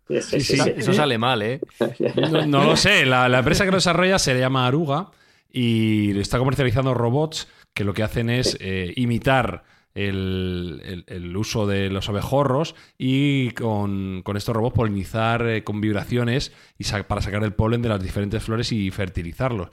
Eso 0.10 0.94
sale 0.94 1.18
mal, 1.20 1.42
¿eh? 1.44 1.60
No, 2.48 2.64
lo 2.64 2.76
sé. 2.76 3.06
La, 3.06 3.30
la, 3.30 3.40
empresa 3.40 3.64
que 3.64 3.72
lo 3.72 3.78
desarrolla 3.78 4.18
se 4.18 4.38
llama 4.38 4.66
Aruga 4.66 5.12
y 5.52 6.20
está 6.20 6.40
comercializando 6.40 6.94
robots 6.94 7.48
que 7.74 7.84
lo 7.84 7.94
que 7.94 8.04
hacen 8.04 8.30
es 8.30 8.58
eh, 8.60 8.94
imitar 8.96 9.64
el, 9.96 11.34
uso 11.36 11.68
de 11.68 11.90
los 11.90 12.10
abejorros 12.10 12.76
y 12.98 13.52
con, 13.52 14.24
estos 14.36 14.56
robots 14.56 14.76
polinizar 14.76 15.46
eh, 15.48 15.64
con 15.64 15.82
vibraciones 15.82 16.52
y 16.78 16.86
para 17.04 17.22
sacar 17.22 17.44
el 17.44 17.54
polen 17.54 17.82
de 17.82 17.90
las 17.90 18.02
diferentes 18.02 18.44
flores 18.44 18.72
y 18.72 18.92
fertilizarlos. 18.92 19.70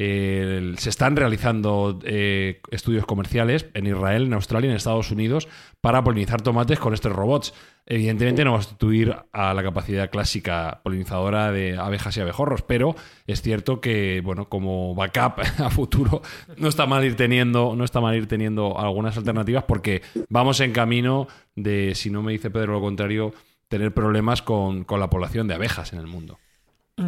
Se 0.00 0.88
están 0.88 1.14
realizando 1.14 1.98
eh, 2.04 2.62
estudios 2.70 3.04
comerciales 3.04 3.66
en 3.74 3.86
Israel, 3.86 4.24
en 4.24 4.32
Australia, 4.32 4.70
en 4.70 4.76
Estados 4.76 5.10
Unidos 5.10 5.46
para 5.82 6.02
polinizar 6.02 6.40
tomates 6.40 6.78
con 6.78 6.94
estos 6.94 7.12
robots. 7.12 7.52
Evidentemente 7.84 8.44
no 8.44 8.52
va 8.52 8.60
a 8.60 8.62
sustituir 8.62 9.14
a 9.32 9.52
la 9.52 9.62
capacidad 9.62 10.10
clásica 10.10 10.80
polinizadora 10.82 11.52
de 11.52 11.76
abejas 11.76 12.16
y 12.16 12.20
abejorros, 12.20 12.62
pero 12.62 12.96
es 13.26 13.42
cierto 13.42 13.82
que, 13.82 14.22
bueno, 14.24 14.48
como 14.48 14.94
backup 14.94 15.40
a 15.58 15.68
futuro, 15.68 16.22
no 16.56 16.68
está 16.68 16.86
mal 16.86 17.04
ir 17.04 17.16
teniendo, 17.16 17.74
no 17.76 17.84
está 17.84 18.00
mal 18.00 18.16
ir 18.16 18.26
teniendo 18.26 18.78
algunas 18.78 19.18
alternativas 19.18 19.64
porque 19.64 20.00
vamos 20.30 20.60
en 20.60 20.72
camino 20.72 21.28
de, 21.56 21.94
si 21.94 22.10
no 22.10 22.22
me 22.22 22.32
dice 22.32 22.50
Pedro 22.50 22.72
lo 22.74 22.80
contrario, 22.80 23.34
tener 23.68 23.94
problemas 23.94 24.42
con, 24.42 24.86
la 24.88 25.10
población 25.10 25.46
de 25.46 25.54
abejas 25.54 25.92
en 25.92 25.98
el 26.00 26.06
mundo. 26.06 26.38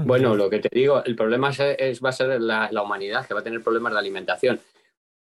Bueno, 0.05 0.35
lo 0.35 0.49
que 0.49 0.59
te 0.59 0.71
digo, 0.73 1.03
el 1.05 1.15
problema 1.15 1.51
es, 1.51 2.03
va 2.03 2.09
a 2.09 2.13
ser 2.13 2.41
la, 2.41 2.71
la, 2.73 2.83
humanidad, 2.83 3.27
que 3.27 3.35
va 3.35 3.41
a 3.41 3.45
tener 3.45 3.63
problemas 3.63 3.93
de 3.93 3.99
alimentación. 3.99 4.61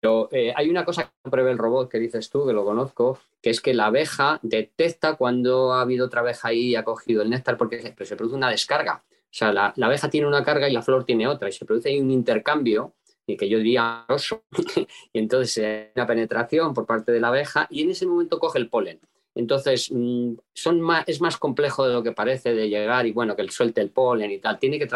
Pero 0.01 0.29
eh, 0.31 0.51
hay 0.55 0.69
una 0.69 0.83
cosa 0.83 1.11
que 1.23 1.29
prevé 1.29 1.51
el 1.51 1.59
robot 1.59 1.89
que 1.89 1.99
dices 1.99 2.29
tú, 2.29 2.47
que 2.47 2.53
lo 2.53 2.65
conozco, 2.65 3.19
que 3.39 3.51
es 3.51 3.61
que 3.61 3.75
la 3.75 3.85
abeja 3.85 4.39
detecta 4.41 5.15
cuando 5.15 5.73
ha 5.73 5.81
habido 5.81 6.07
otra 6.07 6.21
abeja 6.21 6.47
ahí 6.47 6.69
y 6.69 6.75
ha 6.75 6.83
cogido 6.83 7.21
el 7.21 7.29
néctar 7.29 7.55
porque 7.55 7.79
se, 7.81 8.15
produce 8.15 8.35
una 8.35 8.49
descarga. 8.49 9.03
O 9.05 9.33
sea, 9.33 9.53
la, 9.53 9.73
abeja 9.79 10.09
tiene 10.09 10.27
una 10.27 10.43
carga 10.43 10.67
y 10.67 10.73
la 10.73 10.81
flor 10.81 11.05
tiene 11.05 11.27
otra 11.27 11.49
y 11.49 11.51
se 11.51 11.65
produce 11.65 11.89
ahí 11.89 11.99
un 11.99 12.09
intercambio 12.09 12.95
y 13.27 13.37
que 13.37 13.47
yo 13.47 13.59
diría 13.59 14.05
oso. 14.09 14.43
y 15.13 15.19
entonces 15.19 15.63
hay 15.63 15.91
una 15.95 16.07
penetración 16.07 16.73
por 16.73 16.87
parte 16.87 17.11
de 17.11 17.19
la 17.19 17.27
abeja 17.27 17.67
y 17.69 17.83
en 17.83 17.91
ese 17.91 18.07
momento 18.07 18.39
coge 18.39 18.57
el 18.57 18.69
polen. 18.69 18.99
Entonces, 19.35 19.89
mm, 19.91 20.33
son 20.53 20.81
es 21.07 21.21
más 21.21 21.37
complejo 21.37 21.87
de 21.87 21.93
lo 21.93 22.03
que 22.03 22.11
parece 22.11 22.53
de 22.53 22.69
llegar 22.69 23.05
y 23.05 23.11
bueno, 23.11 23.35
que 23.35 23.41
él 23.41 23.49
suelte 23.49 23.81
el 23.81 23.89
polen 23.89 24.31
y 24.31 24.39
tal. 24.39 24.59
Tiene 24.59 24.77
que 24.77 24.89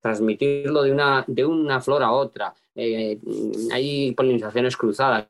transmitirlo 0.00 0.82
de 0.82 0.92
una, 0.92 1.24
de 1.26 1.44
una 1.44 1.80
flor 1.80 2.02
a 2.02 2.12
otra 2.12 2.54
eh, 2.74 3.18
hay 3.72 4.12
polinizaciones 4.12 4.76
cruzadas. 4.76 5.26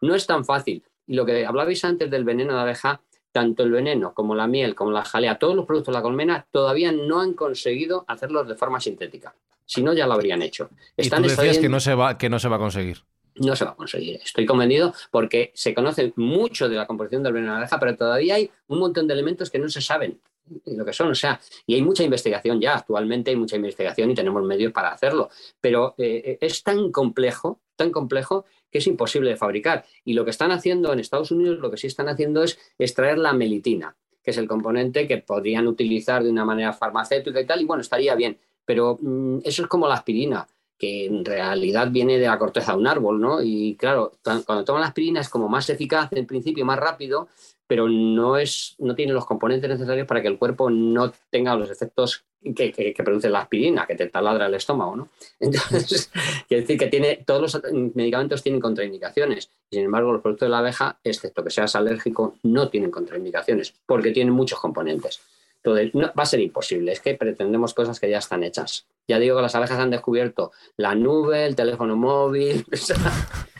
no 0.00 0.14
es 0.14 0.26
tan 0.26 0.44
fácil. 0.44 0.82
Y 1.06 1.14
lo 1.14 1.24
que 1.24 1.44
hablabais 1.44 1.84
antes 1.84 2.10
del 2.10 2.24
veneno 2.24 2.54
de 2.54 2.60
abeja, 2.60 3.00
tanto 3.32 3.62
el 3.62 3.70
veneno 3.70 4.12
como 4.12 4.34
la 4.34 4.46
miel, 4.46 4.74
como 4.74 4.90
la 4.90 5.04
jalea, 5.04 5.38
todos 5.38 5.54
los 5.54 5.66
productos 5.66 5.92
de 5.92 5.98
la 5.98 6.02
colmena 6.02 6.46
todavía 6.50 6.92
no 6.92 7.20
han 7.20 7.34
conseguido 7.34 8.04
hacerlos 8.08 8.48
de 8.48 8.54
forma 8.54 8.80
sintética. 8.80 9.34
Si 9.64 9.82
no, 9.82 9.92
ya 9.92 10.06
lo 10.06 10.14
habrían 10.14 10.42
hecho. 10.42 10.70
Están 10.96 11.24
y 11.24 11.28
tú 11.28 11.36
decías 11.36 11.58
que 11.58 11.68
no, 11.68 11.78
se 11.78 11.94
va, 11.94 12.18
que 12.18 12.28
no 12.28 12.40
se 12.40 12.48
va 12.48 12.56
a 12.56 12.58
conseguir. 12.58 12.98
No 13.36 13.56
se 13.56 13.64
va 13.64 13.72
a 13.72 13.76
conseguir. 13.76 14.20
Estoy 14.22 14.46
convencido 14.46 14.92
porque 15.10 15.52
se 15.54 15.74
conoce 15.74 16.12
mucho 16.16 16.68
de 16.68 16.76
la 16.76 16.86
composición 16.86 17.22
del 17.22 17.32
veneno 17.32 17.52
de 17.52 17.58
abeja, 17.58 17.78
pero 17.78 17.96
todavía 17.96 18.34
hay 18.34 18.50
un 18.68 18.78
montón 18.78 19.06
de 19.06 19.14
elementos 19.14 19.50
que 19.50 19.58
no 19.58 19.68
se 19.68 19.80
saben 19.80 20.20
lo 20.66 20.84
que 20.84 20.92
son. 20.92 21.10
O 21.10 21.14
sea, 21.14 21.40
y 21.66 21.74
hay 21.74 21.82
mucha 21.82 22.02
investigación 22.02 22.60
ya, 22.60 22.74
actualmente 22.74 23.30
hay 23.30 23.36
mucha 23.36 23.56
investigación 23.56 24.10
y 24.10 24.14
tenemos 24.14 24.42
medios 24.42 24.72
para 24.72 24.90
hacerlo, 24.90 25.30
pero 25.60 25.94
eh, 25.98 26.38
es 26.40 26.62
tan 26.62 26.90
complejo, 26.90 27.60
tan 27.76 27.90
complejo 27.90 28.44
que 28.70 28.78
es 28.78 28.86
imposible 28.86 29.30
de 29.30 29.36
fabricar. 29.36 29.84
Y 30.04 30.14
lo 30.14 30.24
que 30.24 30.30
están 30.30 30.52
haciendo 30.52 30.92
en 30.92 31.00
Estados 31.00 31.30
Unidos, 31.30 31.58
lo 31.58 31.70
que 31.70 31.76
sí 31.76 31.86
están 31.86 32.08
haciendo 32.08 32.42
es 32.42 32.58
extraer 32.78 33.18
la 33.18 33.32
melitina, 33.32 33.96
que 34.22 34.30
es 34.30 34.38
el 34.38 34.48
componente 34.48 35.06
que 35.06 35.18
podrían 35.18 35.66
utilizar 35.66 36.22
de 36.22 36.30
una 36.30 36.44
manera 36.44 36.72
farmacéutica 36.72 37.40
y 37.40 37.46
tal, 37.46 37.60
y 37.60 37.64
bueno, 37.64 37.80
estaría 37.80 38.14
bien, 38.14 38.38
pero 38.64 38.98
mm, 39.00 39.38
eso 39.44 39.62
es 39.62 39.68
como 39.68 39.88
la 39.88 39.94
aspirina 39.94 40.46
que 40.80 41.04
en 41.04 41.24
realidad 41.26 41.90
viene 41.90 42.18
de 42.18 42.26
la 42.26 42.38
corteza 42.38 42.72
de 42.72 42.78
un 42.78 42.86
árbol, 42.86 43.20
¿no? 43.20 43.42
Y 43.42 43.76
claro, 43.76 44.12
cuando 44.22 44.64
toman 44.64 44.80
la 44.80 44.88
aspirina 44.88 45.20
es 45.20 45.28
como 45.28 45.46
más 45.46 45.68
eficaz 45.68 46.10
en 46.12 46.26
principio, 46.26 46.64
más 46.64 46.78
rápido, 46.78 47.28
pero 47.66 47.86
no, 47.86 48.38
es, 48.38 48.76
no 48.78 48.94
tiene 48.94 49.12
los 49.12 49.26
componentes 49.26 49.68
necesarios 49.68 50.06
para 50.06 50.22
que 50.22 50.28
el 50.28 50.38
cuerpo 50.38 50.70
no 50.70 51.12
tenga 51.30 51.54
los 51.54 51.70
efectos 51.70 52.24
que, 52.42 52.94
produce 53.04 53.28
la 53.28 53.40
aspirina, 53.40 53.86
que 53.86 53.94
te 53.94 54.06
taladra 54.06 54.46
el 54.46 54.54
estómago, 54.54 54.96
¿no? 54.96 55.08
Entonces, 55.40 56.10
quiere 56.48 56.62
decir 56.62 56.78
que 56.78 56.86
tiene, 56.86 57.22
todos 57.26 57.42
los 57.42 57.62
medicamentos 57.94 58.42
tienen 58.42 58.60
contraindicaciones, 58.60 59.50
sin 59.70 59.84
embargo, 59.84 60.12
los 60.12 60.22
productos 60.22 60.46
de 60.46 60.50
la 60.50 60.58
abeja, 60.58 60.98
excepto 61.04 61.44
que 61.44 61.50
seas 61.50 61.76
alérgico, 61.76 62.38
no 62.42 62.70
tienen 62.70 62.90
contraindicaciones, 62.90 63.74
porque 63.84 64.12
tienen 64.12 64.32
muchos 64.32 64.58
componentes. 64.58 65.20
Entonces, 65.62 65.94
no, 65.94 66.10
va 66.18 66.22
a 66.22 66.26
ser 66.26 66.40
imposible, 66.40 66.92
es 66.92 67.00
que 67.00 67.14
pretendemos 67.14 67.74
cosas 67.74 68.00
que 68.00 68.08
ya 68.08 68.18
están 68.18 68.42
hechas. 68.42 68.86
Ya 69.06 69.18
digo 69.18 69.36
que 69.36 69.42
las 69.42 69.54
abejas 69.54 69.78
han 69.78 69.90
descubierto 69.90 70.52
la 70.76 70.94
nube, 70.94 71.44
el 71.44 71.56
teléfono 71.56 71.96
móvil. 71.96 72.64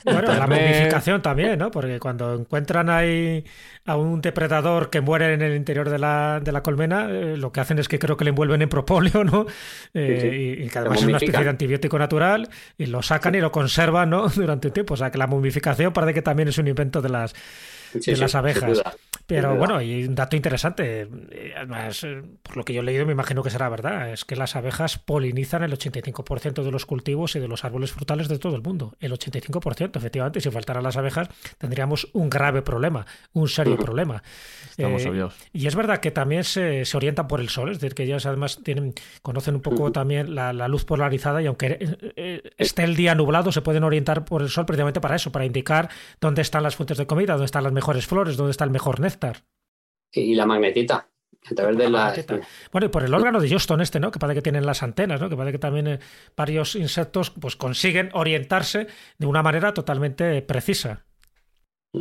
Bueno, 0.02 0.32
la 0.32 0.46
momificación 0.46 1.20
también, 1.20 1.58
¿no? 1.58 1.70
Porque 1.70 2.00
cuando 2.00 2.34
encuentran 2.34 2.88
ahí 2.88 3.44
a 3.84 3.96
un 3.96 4.22
depredador 4.22 4.88
que 4.88 5.02
muere 5.02 5.34
en 5.34 5.42
el 5.42 5.54
interior 5.54 5.90
de 5.90 5.98
la, 5.98 6.40
de 6.42 6.52
la 6.52 6.62
colmena, 6.62 7.10
eh, 7.10 7.36
lo 7.36 7.52
que 7.52 7.60
hacen 7.60 7.78
es 7.78 7.86
que 7.86 7.98
creo 7.98 8.16
que 8.16 8.24
le 8.24 8.30
envuelven 8.30 8.62
en 8.62 8.70
propóleo, 8.70 9.24
¿no? 9.24 9.44
Eh, 9.92 10.62
y, 10.64 10.68
que 10.68 10.78
además 10.78 11.00
es 11.00 11.04
una 11.04 11.18
especie 11.18 11.44
de 11.44 11.50
antibiótico 11.50 11.98
natural, 11.98 12.48
y 12.78 12.86
lo 12.86 13.02
sacan 13.02 13.34
y 13.34 13.40
lo 13.40 13.52
conservan, 13.52 14.08
¿no? 14.08 14.28
Durante 14.34 14.68
un 14.68 14.72
tiempo. 14.72 14.94
O 14.94 14.96
sea, 14.96 15.10
que 15.10 15.18
la 15.18 15.26
momificación 15.26 15.92
parece 15.92 16.14
que 16.14 16.22
también 16.22 16.48
es 16.48 16.56
un 16.56 16.68
invento 16.68 17.02
de 17.02 17.08
las, 17.10 17.34
de 17.92 18.16
las 18.16 18.34
abejas. 18.34 18.82
Pero 19.30 19.56
bueno, 19.56 19.76
hay 19.76 20.04
un 20.04 20.14
dato 20.14 20.34
interesante, 20.34 21.08
eh, 21.30 21.54
además, 21.56 22.04
por 22.42 22.56
lo 22.56 22.64
que 22.64 22.74
yo 22.74 22.80
he 22.80 22.84
leído, 22.84 23.06
me 23.06 23.12
imagino 23.12 23.42
que 23.42 23.50
será 23.50 23.68
verdad, 23.68 24.12
es 24.12 24.24
que 24.24 24.34
las 24.34 24.56
abejas 24.56 24.98
polinizan 24.98 25.62
el 25.62 25.72
85% 25.72 26.64
de 26.64 26.70
los 26.72 26.84
cultivos 26.84 27.36
y 27.36 27.38
de 27.38 27.46
los 27.46 27.64
árboles 27.64 27.92
frutales 27.92 28.28
de 28.28 28.38
todo 28.38 28.56
el 28.56 28.62
mundo. 28.62 28.96
El 28.98 29.12
85%, 29.12 29.96
efectivamente, 29.96 30.40
si 30.40 30.50
faltaran 30.50 30.82
las 30.82 30.96
abejas, 30.96 31.28
tendríamos 31.58 32.08
un 32.12 32.28
grave 32.28 32.62
problema, 32.62 33.06
un 33.32 33.48
serio 33.48 33.76
problema. 33.78 34.22
Estamos 34.70 35.04
eh, 35.04 35.28
y 35.52 35.66
es 35.66 35.76
verdad 35.76 35.98
que 35.98 36.10
también 36.10 36.42
se, 36.42 36.84
se, 36.84 36.96
orientan 36.96 37.28
por 37.28 37.40
el 37.40 37.48
sol, 37.48 37.70
es 37.70 37.78
decir, 37.78 37.94
que 37.94 38.02
ellas 38.02 38.26
además 38.26 38.60
tienen, 38.64 38.94
conocen 39.22 39.54
un 39.54 39.62
poco 39.62 39.92
también 39.92 40.34
la, 40.34 40.52
luz 40.68 40.84
polarizada 40.84 41.42
y 41.42 41.46
aunque 41.46 41.78
eh, 42.16 42.42
esté 42.58 42.84
el 42.84 42.96
día 42.96 43.14
nublado, 43.14 43.50
se 43.52 43.62
pueden 43.62 43.84
orientar 43.84 44.24
por 44.24 44.42
el 44.42 44.48
sol 44.48 44.66
precisamente 44.66 45.00
para 45.00 45.16
eso, 45.16 45.32
para 45.32 45.44
indicar 45.44 45.88
dónde 46.20 46.42
están 46.42 46.62
las 46.62 46.76
fuentes 46.76 46.98
de 46.98 47.06
comida, 47.06 47.32
dónde 47.32 47.46
están 47.46 47.64
las 47.64 47.72
mejores 47.72 48.06
flores, 48.06 48.36
dónde 48.36 48.52
está 48.52 48.64
el 48.64 48.70
mejor 48.70 49.00
néctar 49.00 49.19
y 50.12 50.34
la 50.34 50.46
magnetita. 50.46 51.06
A 51.50 51.54
través 51.54 51.78
de 51.78 51.88
la... 51.88 52.14
Bueno, 52.70 52.86
y 52.86 52.90
por 52.90 53.02
el 53.02 53.14
órgano 53.14 53.40
de 53.40 53.48
Johnston 53.48 53.80
este, 53.80 53.98
¿no? 53.98 54.10
Que 54.10 54.18
parece 54.18 54.38
que 54.38 54.42
tienen 54.42 54.66
las 54.66 54.82
antenas, 54.82 55.22
¿no? 55.22 55.30
Que 55.30 55.36
parece 55.36 55.52
que 55.52 55.58
también 55.58 55.86
eh, 55.86 55.98
varios 56.36 56.76
insectos 56.76 57.30
pues 57.30 57.56
consiguen 57.56 58.10
orientarse 58.12 58.88
de 59.16 59.26
una 59.26 59.42
manera 59.42 59.72
totalmente 59.72 60.42
precisa. 60.42 61.06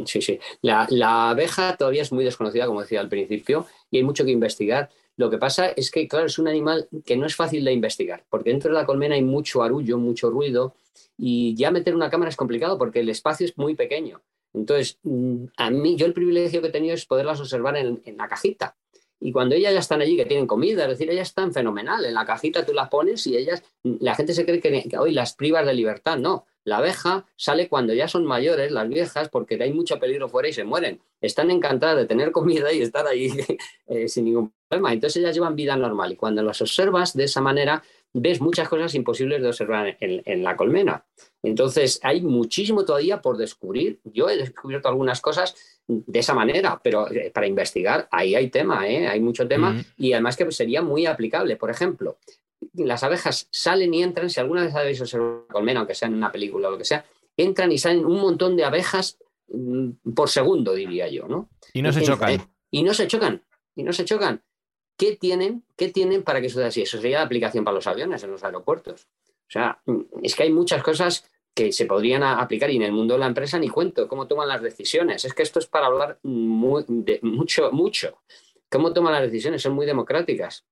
Sí, 0.05 0.21
sí. 0.21 0.39
La, 0.61 0.85
la, 0.89 1.29
abeja 1.29 1.77
todavía 1.77 2.01
es 2.01 2.11
muy 2.11 2.25
desconocida, 2.25 2.67
como 2.67 2.81
decía 2.81 2.99
al 2.99 3.07
principio, 3.07 3.65
y 3.89 3.97
hay 3.97 4.03
mucho 4.03 4.25
que 4.25 4.31
investigar. 4.31 4.89
Lo 5.15 5.29
que 5.29 5.37
pasa 5.37 5.67
es 5.67 5.89
que, 5.89 6.07
claro, 6.07 6.27
es 6.27 6.37
un 6.37 6.47
animal 6.47 6.89
que 7.05 7.17
no 7.17 7.25
es 7.25 7.35
fácil 7.35 7.63
de 7.63 7.73
investigar, 7.73 8.25
porque 8.29 8.51
dentro 8.51 8.71
de 8.71 8.77
la 8.77 8.85
colmena 8.85 9.15
hay 9.15 9.23
mucho 9.23 9.63
arullo, 9.63 9.97
mucho 9.97 10.29
ruido, 10.29 10.75
y 11.17 11.55
ya 11.55 11.71
meter 11.71 11.95
una 11.95 12.09
cámara 12.09 12.29
es 12.29 12.35
complicado 12.35 12.77
porque 12.77 12.99
el 12.99 13.09
espacio 13.09 13.45
es 13.45 13.57
muy 13.57 13.73
pequeño. 13.73 14.21
Entonces, 14.53 14.99
mm, 15.03 15.45
a 15.57 15.69
mí, 15.69 15.95
yo 15.95 16.05
el 16.05 16.13
privilegio 16.13 16.61
que 16.61 16.67
he 16.67 16.71
tenido 16.71 16.93
es 16.93 17.05
poderlas 17.05 17.39
observar 17.39 17.77
en, 17.77 18.01
la 18.17 18.27
cajita. 18.27 18.75
Y 19.21 19.31
cuando 19.31 19.55
ellas 19.55 19.73
ya 19.73 19.79
están 19.79 20.01
allí, 20.01 20.15
que 20.15 20.25
tienen 20.25 20.47
comida, 20.47 20.83
es 20.83 20.89
decir, 20.89 21.09
ellas 21.09 21.27
están 21.27 21.53
fenomenal. 21.53 22.05
En 22.05 22.13
la 22.13 22.25
cajita 22.25 22.65
tú 22.65 22.73
las 22.73 22.89
pones 22.89 23.27
y 23.27 23.35
ellas, 23.35 23.63
la 23.83 24.15
gente 24.15 24.33
se 24.33 24.45
cree 24.45 24.61
que, 24.61 24.97
hoy 24.97 25.11
las 25.11 25.35
privas 25.35 25.65
de 25.65 25.73
libertad. 25.73 26.17
No, 26.17 26.45
la 26.63 26.77
abeja 26.77 27.25
sale 27.35 27.67
cuando 27.67 27.93
ya 27.93 28.07
son 28.07 28.25
mayores, 28.25 28.71
las 28.71 28.87
viejas, 28.87 29.27
porque 29.29 29.61
hay 29.61 29.73
mucho 29.73 29.99
peligro 29.99 30.29
fuera 30.29 30.47
y 30.47 30.53
se 30.53 30.63
mueren. 30.63 31.01
Están 31.19 31.51
encantadas 31.51 31.97
de 31.97 32.05
tener 32.05 32.31
comida 32.31 32.71
y 32.71 32.81
estar 32.81 33.07
ahí 33.07 33.29
eh, 33.87 34.07
sin 34.07 34.25
ningún 34.25 34.53
problema. 34.67 34.93
Entonces 34.93 35.21
ellas 35.21 35.35
llevan 35.35 35.55
vida 35.55 35.75
normal 35.75 36.13
y 36.13 36.15
cuando 36.15 36.41
las 36.41 36.61
observas 36.61 37.13
de 37.13 37.25
esa 37.25 37.41
manera, 37.41 37.83
ves 38.13 38.41
muchas 38.41 38.69
cosas 38.69 38.93
imposibles 38.95 39.41
de 39.41 39.47
observar 39.47 39.97
en, 39.99 40.43
la 40.43 40.55
colmena. 40.55 41.05
Entonces 41.41 41.99
hay 42.03 42.21
muchísimo 42.21 42.83
todavía 42.83 43.21
por 43.21 43.37
descubrir. 43.37 43.99
Yo 44.03 44.29
he 44.29 44.37
descubierto 44.37 44.89
algunas 44.89 45.21
cosas 45.21 45.55
de 45.87 46.19
esa 46.19 46.33
manera, 46.33 46.79
pero 46.83 47.09
eh, 47.09 47.31
para 47.33 47.47
investigar 47.47 48.07
ahí 48.11 48.35
hay 48.35 48.49
tema, 48.49 48.87
¿eh? 48.87 49.07
hay 49.07 49.19
mucho 49.19 49.47
tema 49.47 49.83
y 49.97 50.13
además 50.13 50.35
que 50.35 50.51
sería 50.51 50.81
muy 50.81 51.05
aplicable. 51.05 51.55
Por 51.55 51.69
ejemplo, 51.71 52.17
las 52.73 53.03
abejas 53.03 53.47
salen 53.51 53.93
y 53.93 54.03
entran, 54.03 54.29
si 54.29 54.39
alguna 54.39 54.63
vez 54.63 54.75
habéis 54.75 55.01
observado 55.01 55.45
una 55.45 55.53
colmena, 55.53 55.79
aunque 55.79 55.95
sea 55.95 56.07
en 56.07 56.15
una 56.15 56.31
película 56.31 56.67
o 56.67 56.71
lo 56.71 56.77
que 56.77 56.85
sea, 56.85 57.05
entran 57.37 57.71
y 57.71 57.77
salen 57.77 58.05
un 58.05 58.19
montón 58.19 58.55
de 58.55 58.65
abejas 58.65 59.17
mm, 59.47 60.11
por 60.13 60.29
segundo, 60.29 60.73
diría 60.73 61.07
yo, 61.07 61.27
¿no? 61.27 61.49
Y 61.73 61.81
no 61.81 61.91
se 61.91 62.01
chocan. 62.01 62.31
Eh, 62.31 62.39
y 62.71 62.83
no 62.83 62.93
se 62.93 63.07
chocan, 63.07 63.43
y 63.75 63.83
no 63.83 63.93
se 63.93 64.05
chocan. 64.05 64.43
¿Qué 64.97 65.15
tienen, 65.15 65.63
¿Qué 65.77 65.87
tienen 65.87 66.23
para 66.23 66.41
que 66.41 66.49
suceda 66.49 66.67
así? 66.67 66.81
Eso 66.81 66.99
sería 66.99 67.19
la 67.19 67.25
aplicación 67.25 67.63
para 67.63 67.75
los 67.75 67.87
aviones 67.87 68.21
en 68.23 68.31
los 68.31 68.43
aeropuertos. 68.43 69.07
O 69.49 69.51
sea, 69.51 69.79
mm, 69.85 70.01
es 70.23 70.35
que 70.35 70.43
hay 70.43 70.53
muchas 70.53 70.83
cosas 70.83 71.25
que 71.53 71.71
se 71.71 71.85
podrían 71.85 72.23
aplicar 72.23 72.69
y 72.69 72.77
en 72.77 72.83
el 72.83 72.91
mundo 72.91 73.15
de 73.15 73.19
la 73.19 73.25
empresa 73.25 73.57
ni 73.59 73.67
cuento 73.67 74.07
cómo 74.07 74.27
toman 74.27 74.47
las 74.47 74.61
decisiones. 74.61 75.25
Es 75.25 75.33
que 75.33 75.43
esto 75.43 75.59
es 75.59 75.65
para 75.65 75.87
hablar 75.87 76.19
muy, 76.23 76.85
de, 76.87 77.19
mucho, 77.23 77.71
mucho. 77.71 78.19
¿Cómo 78.69 78.93
toman 78.93 79.13
las 79.13 79.23
decisiones? 79.23 79.61
Son 79.61 79.73
muy 79.73 79.85
democráticas. 79.85 80.63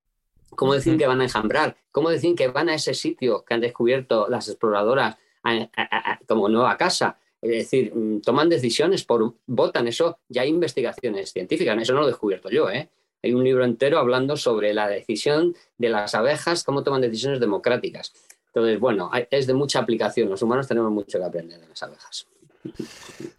¿Cómo 0.52 0.74
decir 0.74 0.98
que 0.98 1.08
van 1.08 1.20
a 1.20 1.26
enjambrar? 1.26 1.76
¿Cómo 1.92 2.10
decir 2.10 2.36
que 2.36 2.48
van 2.48 2.70
a 2.70 2.76
ese 2.76 2.94
sitio 2.94 3.44
que 3.44 3.54
han 3.54 3.62
descubierto 3.62 4.28
las 4.30 4.48
exploradoras 4.48 5.18
a, 5.44 5.52
a, 5.76 6.12
a, 6.12 6.20
como 6.28 6.48
nueva 6.48 6.78
casa? 6.78 7.18
Es 7.42 7.50
decir, 7.50 7.94
mm, 7.94 8.22
toman 8.22 8.48
decisiones 8.48 9.04
por 9.04 9.34
votan, 9.46 9.88
eso 9.88 10.20
ya 10.30 10.44
hay 10.44 10.50
investigaciones 10.50 11.34
científicas, 11.34 11.78
eso 11.82 11.94
no 11.94 12.02
lo 12.02 12.08
he 12.08 12.12
descubierto 12.12 12.50
yo, 12.50 12.70
¿eh? 12.70 12.90
Hay 13.24 13.34
un 13.34 13.44
libro 13.44 13.66
entero 13.66 14.00
hablando 14.00 14.38
sobre 14.38 14.74
la 14.74 14.88
decisión 14.88 15.56
de 15.78 15.90
las 15.90 16.16
abejas, 16.16 16.64
cómo 16.64 16.84
toman 16.84 17.02
decisiones 17.02 17.40
democráticas. 17.40 18.14
Entonces, 18.58 18.80
bueno, 18.80 19.12
es 19.30 19.46
de 19.46 19.54
mucha 19.54 19.80
aplicación. 19.80 20.30
Los 20.30 20.42
humanos 20.42 20.68
tenemos 20.68 20.92
mucho 20.92 21.20
que 21.20 21.26
aprender 21.26 21.60
de 21.60 21.68
las 21.68 21.84
abejas. 21.84 22.28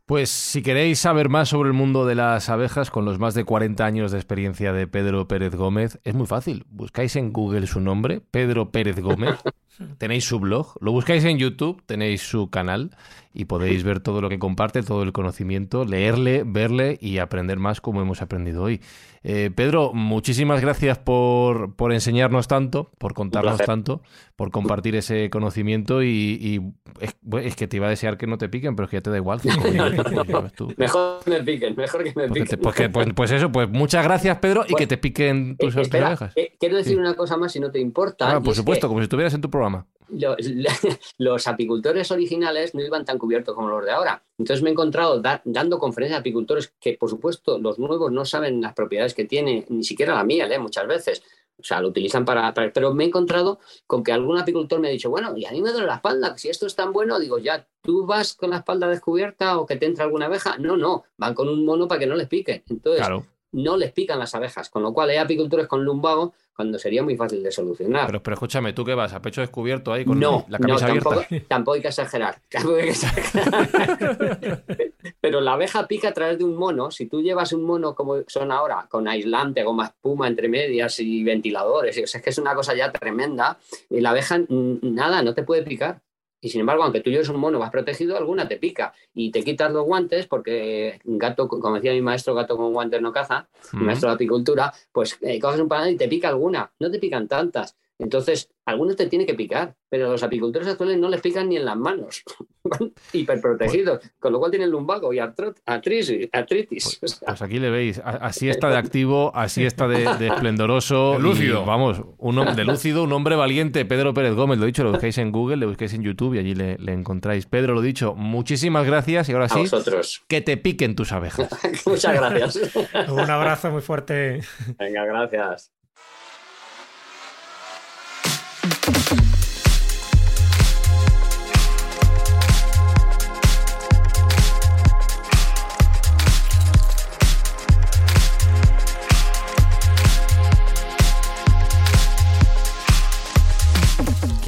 Pues 0.07 0.31
si 0.31 0.62
queréis 0.62 1.01
saber 1.01 1.29
más 1.29 1.49
sobre 1.49 1.69
el 1.69 1.73
mundo 1.75 2.07
de 2.07 2.14
las 2.14 2.49
abejas, 2.49 2.91
con 2.91 3.05
los 3.05 3.19
más 3.19 3.35
de 3.35 3.45
40 3.45 3.85
años 3.85 4.12
de 4.12 4.19
experiencia 4.19 4.73
de 4.73 4.87
Pedro 4.87 5.27
Pérez 5.27 5.57
Gómez, 5.57 5.99
es 6.05 6.14
muy 6.14 6.27
fácil. 6.27 6.64
Buscáis 6.71 7.16
en 7.16 7.33
Google 7.33 7.66
su 7.66 7.81
nombre, 7.81 8.23
Pedro 8.31 8.71
Pérez 8.71 9.01
Gómez, 9.01 9.35
tenéis 9.99 10.24
su 10.24 10.41
blog, 10.41 10.76
lo 10.81 10.93
buscáis 10.93 11.24
en 11.24 11.39
YouTube, 11.39 11.83
tenéis 11.87 12.22
su 12.22 12.51
canal 12.51 12.91
y 13.35 13.45
podéis 13.45 13.85
ver 13.85 14.01
todo 14.01 14.20
lo 14.20 14.29
que 14.29 14.39
comparte, 14.39 14.83
todo 14.83 15.03
el 15.03 15.12
conocimiento, 15.12 15.85
leerle, 15.85 16.43
verle 16.45 16.99
y 17.01 17.18
aprender 17.18 17.59
más 17.59 17.81
como 17.81 18.03
hemos 18.03 18.22
aprendido 18.22 18.64
hoy. 18.64 18.81
Eh, 19.22 19.51
Pedro, 19.55 19.93
muchísimas 19.93 20.61
gracias 20.61 20.99
por, 20.99 21.74
por, 21.74 21.93
enseñarnos 21.93 22.49
tanto, 22.49 22.91
por 22.99 23.14
contarnos 23.14 23.59
tanto, 23.59 24.01
por 24.37 24.51
compartir 24.51 24.97
ese 24.97 25.29
conocimiento 25.29 26.03
y, 26.03 26.09
y 26.41 26.61
es, 27.01 27.16
es, 27.43 27.57
que 27.57 27.66
te 27.66 27.76
iba 27.76 27.89
a 27.89 27.91
desear 27.91 28.16
que 28.16 28.26
no 28.26 28.39
te 28.39 28.49
piquen, 28.49 28.76
pero 28.76 28.85
es 28.85 28.91
que 28.91 28.97
ya 28.97 29.01
te 29.03 29.11
da 29.11 29.16
igual. 29.16 29.41
mejor 30.76 31.24
que 31.24 31.31
me 31.31 31.43
piquen, 31.43 31.76
mejor 31.76 32.05
que 32.05 32.12
me 32.14 32.29
piquen. 32.29 32.59
Pues, 32.61 32.74
que, 32.74 32.89
pues, 32.89 33.09
pues, 33.14 33.31
eso, 33.33 33.53
pues 33.53 33.68
muchas 33.68 34.05
gracias 34.05 34.39
Pedro 34.39 34.64
y 34.66 34.72
pues, 34.72 34.81
que 34.81 34.87
te 34.87 34.99
piquen 34.99 35.57
tus 35.59 35.76
eh, 35.76 35.83
espera, 35.83 36.09
abejas. 36.09 36.33
Eh, 36.37 36.55
quiero 36.59 36.76
decir 36.76 36.95
sí. 36.95 36.99
una 36.99 37.14
cosa 37.14 37.37
más 37.37 37.53
si 37.53 37.61
no 37.61 37.70
te 37.70 37.81
importa. 37.81 38.37
Ah, 38.37 38.41
por 38.41 38.55
supuesto, 38.55 38.87
que... 38.87 38.89
como 38.89 39.01
si 39.01 39.05
estuvieras 39.05 39.35
en 39.35 39.41
tu 39.41 39.51
programa. 39.51 39.68
Los, 40.11 40.37
los, 41.19 41.47
apicultores 41.47 42.11
originales 42.11 42.75
no 42.75 42.83
iban 42.83 43.05
tan 43.05 43.19
cubiertos 43.19 43.55
como 43.55 43.69
los 43.69 43.85
de 43.85 43.91
ahora. 43.91 44.23
Entonces 44.39 44.62
me 44.62 44.71
he 44.71 44.73
encontrado 44.73 45.21
da, 45.21 45.43
dando 45.45 45.79
conferencias 45.79 46.19
a 46.19 46.21
apicultores 46.21 46.73
que, 46.81 46.95
por 46.95 47.11
supuesto, 47.11 47.59
los 47.59 47.79
nuevos 47.79 48.11
no 48.11 48.25
saben 48.25 48.61
las 48.61 48.75
propiedades 48.75 49.14
que 49.14 49.25
tiene, 49.25 49.66
ni 49.69 49.85
siquiera 49.85 50.14
la 50.14 50.25
miel, 50.25 50.51
¿eh? 50.51 50.59
muchas 50.59 50.87
veces. 50.87 51.23
O 51.61 51.64
sea, 51.64 51.81
lo 51.81 51.89
utilizan 51.89 52.25
para, 52.25 52.55
para, 52.55 52.73
Pero 52.73 52.95
me 52.95 53.05
he 53.05 53.09
encontrado 53.09 53.59
con 53.87 54.05
que 54.05 54.12
algún 54.12 54.39
apicultor 54.39 54.79
me 54.79 54.89
ha 54.89 54.93
dicho, 54.93 55.11
bueno, 55.11 55.37
y 55.37 55.45
a 55.45 55.51
mí 55.51 55.61
me 55.61 55.73
duele 55.73 55.89
la 55.89 55.97
espalda, 55.97 56.39
si 56.39 56.49
esto 56.49 56.66
es 56.66 56.77
tan 56.77 56.93
bueno, 56.93 57.19
digo, 57.19 57.39
ya, 57.39 57.66
¿tú 57.83 58.07
vas 58.07 58.35
con 58.35 58.51
la 58.51 58.59
espalda 58.59 58.87
descubierta 58.87 59.59
o 59.59 59.66
que 59.66 59.77
te 59.77 59.87
entra 59.87 60.05
alguna 60.05 60.27
abeja? 60.27 60.57
No, 60.59 60.77
no, 60.77 61.05
van 61.16 61.35
con 61.35 61.49
un 61.49 61.64
mono 61.64 61.89
para 61.89 61.99
que 61.99 62.07
no 62.07 62.14
les 62.14 62.29
pique. 62.29 62.62
Entonces, 62.69 63.01
claro. 63.01 63.27
No 63.53 63.77
les 63.77 63.93
pican 63.93 64.19
las 64.19 64.35
abejas, 64.35 64.69
con 64.71 64.83
lo 64.83 64.93
cual 64.93 65.11
hay 65.11 65.17
apicultores 65.17 65.67
con 65.67 65.85
lumbago 65.85 66.35
cuando 66.55 66.79
sería 66.79 67.03
muy 67.05 67.17
fácil 67.17 67.43
de 67.43 67.53
solucionar. 67.53 68.07
Pero, 68.07 68.23
pero 68.23 68.35
escúchame, 68.35 68.73
¿tú 68.73 68.85
qué 68.85 68.95
vas? 68.95 69.13
¿A 69.13 69.23
pecho 69.23 69.41
descubierto 69.41 69.93
ahí 69.93 70.05
con 70.05 70.19
no, 70.19 70.45
la 70.49 70.59
camisa 70.59 70.89
no, 70.89 70.95
tampoco, 70.95 71.21
abierta? 71.21 71.47
Tampoco 71.49 71.75
hay 71.77 71.83
que 71.83 71.89
exagerar. 71.89 72.41
Tampoco 72.49 72.77
hay 72.77 72.83
que 72.83 72.91
exagerar. 72.91 74.65
pero 75.21 75.41
la 75.41 75.53
abeja 75.53 75.87
pica 75.87 76.09
a 76.09 76.13
través 76.13 76.39
de 76.39 76.45
un 76.45 76.57
mono. 76.57 76.91
Si 76.91 77.07
tú 77.07 77.23
llevas 77.23 77.53
un 77.53 77.63
mono 77.63 77.95
como 77.95 78.23
son 78.27 78.51
ahora, 78.51 78.87
con 78.91 79.07
aislante, 79.07 79.63
goma 79.63 79.87
espuma 79.87 80.27
entre 80.27 80.49
medias 80.49 80.99
y 80.99 81.23
ventiladores, 81.23 81.97
o 82.03 82.07
sea, 82.07 82.19
es 82.19 82.25
que 82.25 82.31
es 82.31 82.39
una 82.39 82.55
cosa 82.55 82.75
ya 82.75 82.91
tremenda, 82.91 83.57
y 83.89 84.01
la 84.01 84.11
abeja, 84.11 84.41
nada, 84.49 85.23
no 85.23 85.35
te 85.35 85.45
puede 85.45 85.63
picar. 85.63 86.03
Y 86.41 86.51
sin 86.51 86.61
embargo, 86.61 86.84
aunque 86.84 87.01
tú 87.01 87.11
lleves 87.11 87.28
un 87.28 87.41
mono 87.41 87.59
vas 87.59 87.70
protegido, 87.70 88.16
alguna 88.16 88.47
te 88.47 88.57
pica. 88.57 88.93
Y 89.14 89.30
te 89.30 89.43
quitas 89.43 89.72
los 89.72 89.84
guantes 89.84 90.26
porque 90.26 91.01
gato, 91.05 91.49
como 91.49 91.74
decía 91.74 91.93
mi 91.93 92.03
maestro, 92.03 92.34
gato 92.34 92.57
con 92.57 92.72
guantes 92.72 93.03
no 93.03 93.12
caza, 93.12 93.49
mi 93.72 93.84
maestro 93.84 94.09
de 94.09 94.14
apicultura, 94.14 94.72
pues 94.93 95.18
eh, 95.22 95.41
coges 95.41 95.61
un 95.61 95.68
panal 95.68 95.91
y 95.91 95.97
te 95.97 96.09
pica 96.09 96.28
alguna. 96.28 96.70
No 96.78 96.91
te 96.91 96.99
pican 96.99 97.26
tantas. 97.26 97.76
Entonces, 97.99 98.49
algunos 98.65 98.95
te 98.95 99.07
tiene 99.07 99.27
que 99.27 99.35
picar, 99.35 99.75
pero 99.89 100.07
a 100.07 100.11
los 100.11 100.23
apicultores 100.23 100.69
actuales 100.69 100.99
no 100.99 101.09
les 101.09 101.21
pican 101.21 101.49
ni 101.49 101.57
en 101.57 101.65
las 101.65 101.77
manos. 101.77 102.23
Van 102.63 102.93
hiperprotegidos, 103.13 103.99
pues, 103.99 104.13
con 104.19 104.33
lo 104.33 104.39
cual 104.39 104.51
tienen 104.51 104.71
lumbago 104.71 105.13
y 105.13 105.19
artritis. 105.19 106.29
artritis. 106.33 106.99
Pues, 107.01 107.21
pues, 107.27 107.43
aquí 107.43 107.59
le 107.59 107.71
veis, 107.71 108.01
así 108.05 108.49
está 108.49 108.69
de 108.69 108.77
activo, 108.77 109.33
así 109.35 109.65
está 109.65 109.89
de, 109.89 110.05
de 110.19 110.29
esplendoroso. 110.35 111.15
De 111.15 111.19
lúcido. 111.19 111.63
Y, 111.63 111.67
vamos, 111.67 112.03
un, 112.19 112.37
de 112.55 112.65
lúcido, 112.65 113.03
un 113.03 113.13
hombre 113.13 113.35
valiente, 113.35 113.85
Pedro 113.85 114.15
Pérez 114.15 114.35
Gómez, 114.35 114.59
lo 114.59 114.65
he 114.65 114.69
dicho, 114.69 114.85
lo 114.85 114.93
buscáis 114.93 115.19
en 115.19 115.33
Google, 115.33 115.57
lo 115.57 115.69
buscáis 115.69 115.95
en 115.95 116.03
YouTube 116.03 116.35
y 116.35 116.39
allí 116.39 116.55
le, 116.55 116.79
le 116.79 116.93
encontráis. 116.93 117.47
Pedro, 117.47 117.75
lo 117.75 117.81
dicho, 117.81 118.15
muchísimas 118.15 118.87
gracias 118.87 119.29
y 119.29 119.33
ahora 119.33 119.49
sí, 119.49 119.61
vosotros. 119.61 120.25
que 120.29 120.41
te 120.41 120.57
piquen 120.57 120.95
tus 120.95 121.11
abejas. 121.11 121.49
Muchas 121.87 122.15
gracias. 122.15 122.77
un 123.09 123.31
abrazo 123.31 123.71
muy 123.71 123.83
fuerte. 123.83 124.43
Venga, 124.79 125.05
gracias. 125.05 125.73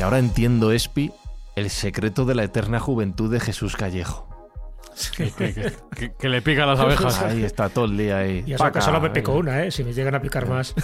Que 0.00 0.04
ahora 0.04 0.18
entiendo, 0.18 0.72
Espi, 0.72 1.12
el 1.56 1.68
secreto 1.68 2.24
de 2.24 2.34
la 2.34 2.44
eterna 2.44 2.80
juventud 2.80 3.30
de 3.30 3.38
Jesús 3.38 3.76
Callejo. 3.76 4.29
Que, 5.08 5.30
que, 5.30 5.72
que, 5.96 6.12
que, 6.12 6.28
le 6.28 6.42
pica 6.42 6.66
las 6.66 6.78
abejas. 6.78 7.22
Ahí 7.22 7.44
está 7.44 7.68
todo 7.68 7.86
el 7.86 7.96
día 7.96 8.18
ahí. 8.18 8.44
Y 8.46 8.52
eso 8.52 8.70
que 8.70 8.80
solo 8.80 9.00
me 9.00 9.10
picó 9.10 9.32
una, 9.32 9.64
¿eh? 9.64 9.70
Si 9.70 9.82
me 9.82 9.92
llegan 9.92 10.14
a 10.14 10.20
picar 10.20 10.46
más. 10.48 10.74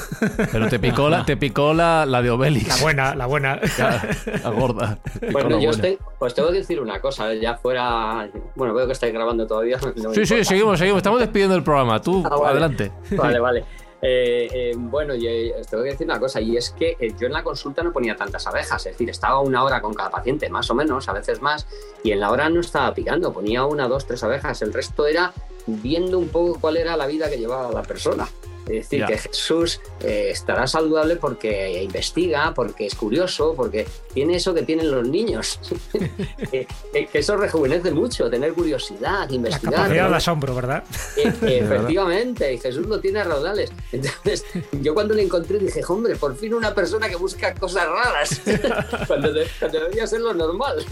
Pero 0.52 0.68
te 0.68 0.78
picó 0.78 1.08
la, 1.08 1.24
te 1.24 1.36
picó 1.36 1.74
la, 1.74 2.06
la 2.06 2.22
de 2.22 2.30
Obelix. 2.30 2.68
La 2.68 2.76
buena, 2.82 3.14
la 3.14 3.26
buena. 3.26 3.60
La, 3.78 4.16
la 4.42 4.50
gorda. 4.50 4.98
Bueno, 5.32 5.60
yo 5.60 5.70
estoy, 5.70 5.98
pues 6.18 6.34
tengo 6.34 6.48
que 6.50 6.58
decir 6.58 6.80
una 6.80 7.00
cosa, 7.00 7.34
ya 7.34 7.56
fuera. 7.56 8.28
Bueno, 8.54 8.74
veo 8.74 8.86
que 8.86 8.92
estáis 8.92 9.12
grabando 9.12 9.46
todavía. 9.46 9.78
No 9.96 10.12
sí, 10.12 10.26
sí, 10.26 10.44
seguimos, 10.44 10.78
seguimos. 10.78 10.98
Estamos 10.98 11.20
despidiendo 11.20 11.56
el 11.56 11.62
programa. 11.62 12.00
Tú, 12.00 12.22
ah, 12.26 12.36
vale. 12.36 12.50
adelante. 12.50 12.92
Vale, 13.12 13.38
vale. 13.40 13.64
Eh, 14.08 14.48
eh, 14.52 14.74
bueno, 14.76 15.16
yo 15.16 15.28
os 15.58 15.66
tengo 15.66 15.82
que 15.82 15.90
decir 15.90 16.06
una 16.06 16.20
cosa, 16.20 16.40
y 16.40 16.56
es 16.56 16.70
que 16.70 16.96
eh, 17.00 17.12
yo 17.18 17.26
en 17.26 17.32
la 17.32 17.42
consulta 17.42 17.82
no 17.82 17.92
ponía 17.92 18.14
tantas 18.14 18.46
abejas, 18.46 18.86
es 18.86 18.92
decir, 18.92 19.10
estaba 19.10 19.40
una 19.40 19.64
hora 19.64 19.82
con 19.82 19.94
cada 19.94 20.10
paciente, 20.10 20.48
más 20.48 20.70
o 20.70 20.76
menos, 20.76 21.08
a 21.08 21.12
veces 21.12 21.42
más, 21.42 21.66
y 22.04 22.12
en 22.12 22.20
la 22.20 22.30
hora 22.30 22.48
no 22.48 22.60
estaba 22.60 22.94
picando, 22.94 23.32
ponía 23.32 23.64
una, 23.64 23.88
dos, 23.88 24.06
tres 24.06 24.22
abejas, 24.22 24.62
el 24.62 24.72
resto 24.72 25.08
era 25.08 25.32
viendo 25.66 26.20
un 26.20 26.28
poco 26.28 26.56
cuál 26.60 26.76
era 26.76 26.96
la 26.96 27.08
vida 27.08 27.28
que 27.28 27.36
llevaba 27.36 27.72
la 27.72 27.82
persona. 27.82 28.28
Es 28.66 28.72
decir, 28.90 29.04
que 29.06 29.16
Jesús 29.16 29.80
eh, 30.00 30.30
estará 30.32 30.66
saludable 30.66 31.16
porque 31.16 31.82
investiga, 31.84 32.52
porque 32.52 32.86
es 32.86 32.96
curioso, 32.96 33.54
porque 33.56 33.86
tiene 34.12 34.36
eso 34.36 34.52
que 34.54 34.62
tienen 34.62 34.90
los 34.90 35.06
niños. 35.06 35.60
que, 36.50 36.66
que 36.92 37.18
eso 37.18 37.36
rejuvenece 37.36 37.92
mucho, 37.92 38.28
tener 38.28 38.52
curiosidad, 38.54 39.28
La 39.28 39.34
investigar. 39.34 39.74
capacidad 39.74 40.04
¿no? 40.04 40.10
de 40.10 40.16
asombro, 40.16 40.54
¿verdad? 40.54 40.82
Eh, 41.16 41.32
eh, 41.42 41.60
efectivamente, 41.62 42.54
y 42.54 42.58
Jesús 42.58 42.86
lo 42.86 42.98
tiene 42.98 43.20
a 43.20 43.24
raudales. 43.24 43.70
Entonces, 43.92 44.44
yo 44.82 44.94
cuando 44.94 45.14
le 45.14 45.22
encontré 45.22 45.58
dije, 45.58 45.82
hombre, 45.88 46.16
por 46.16 46.36
fin 46.36 46.54
una 46.54 46.74
persona 46.74 47.08
que 47.08 47.16
busca 47.16 47.54
cosas 47.54 47.86
raras, 47.88 48.40
cuando, 49.06 49.32
de- 49.32 49.46
cuando 49.60 49.78
debería 49.78 50.06
ser 50.06 50.20
lo 50.20 50.34
normal. 50.34 50.84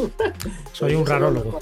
Soy 0.73 0.95
un 0.95 1.05
rarólogo. 1.05 1.61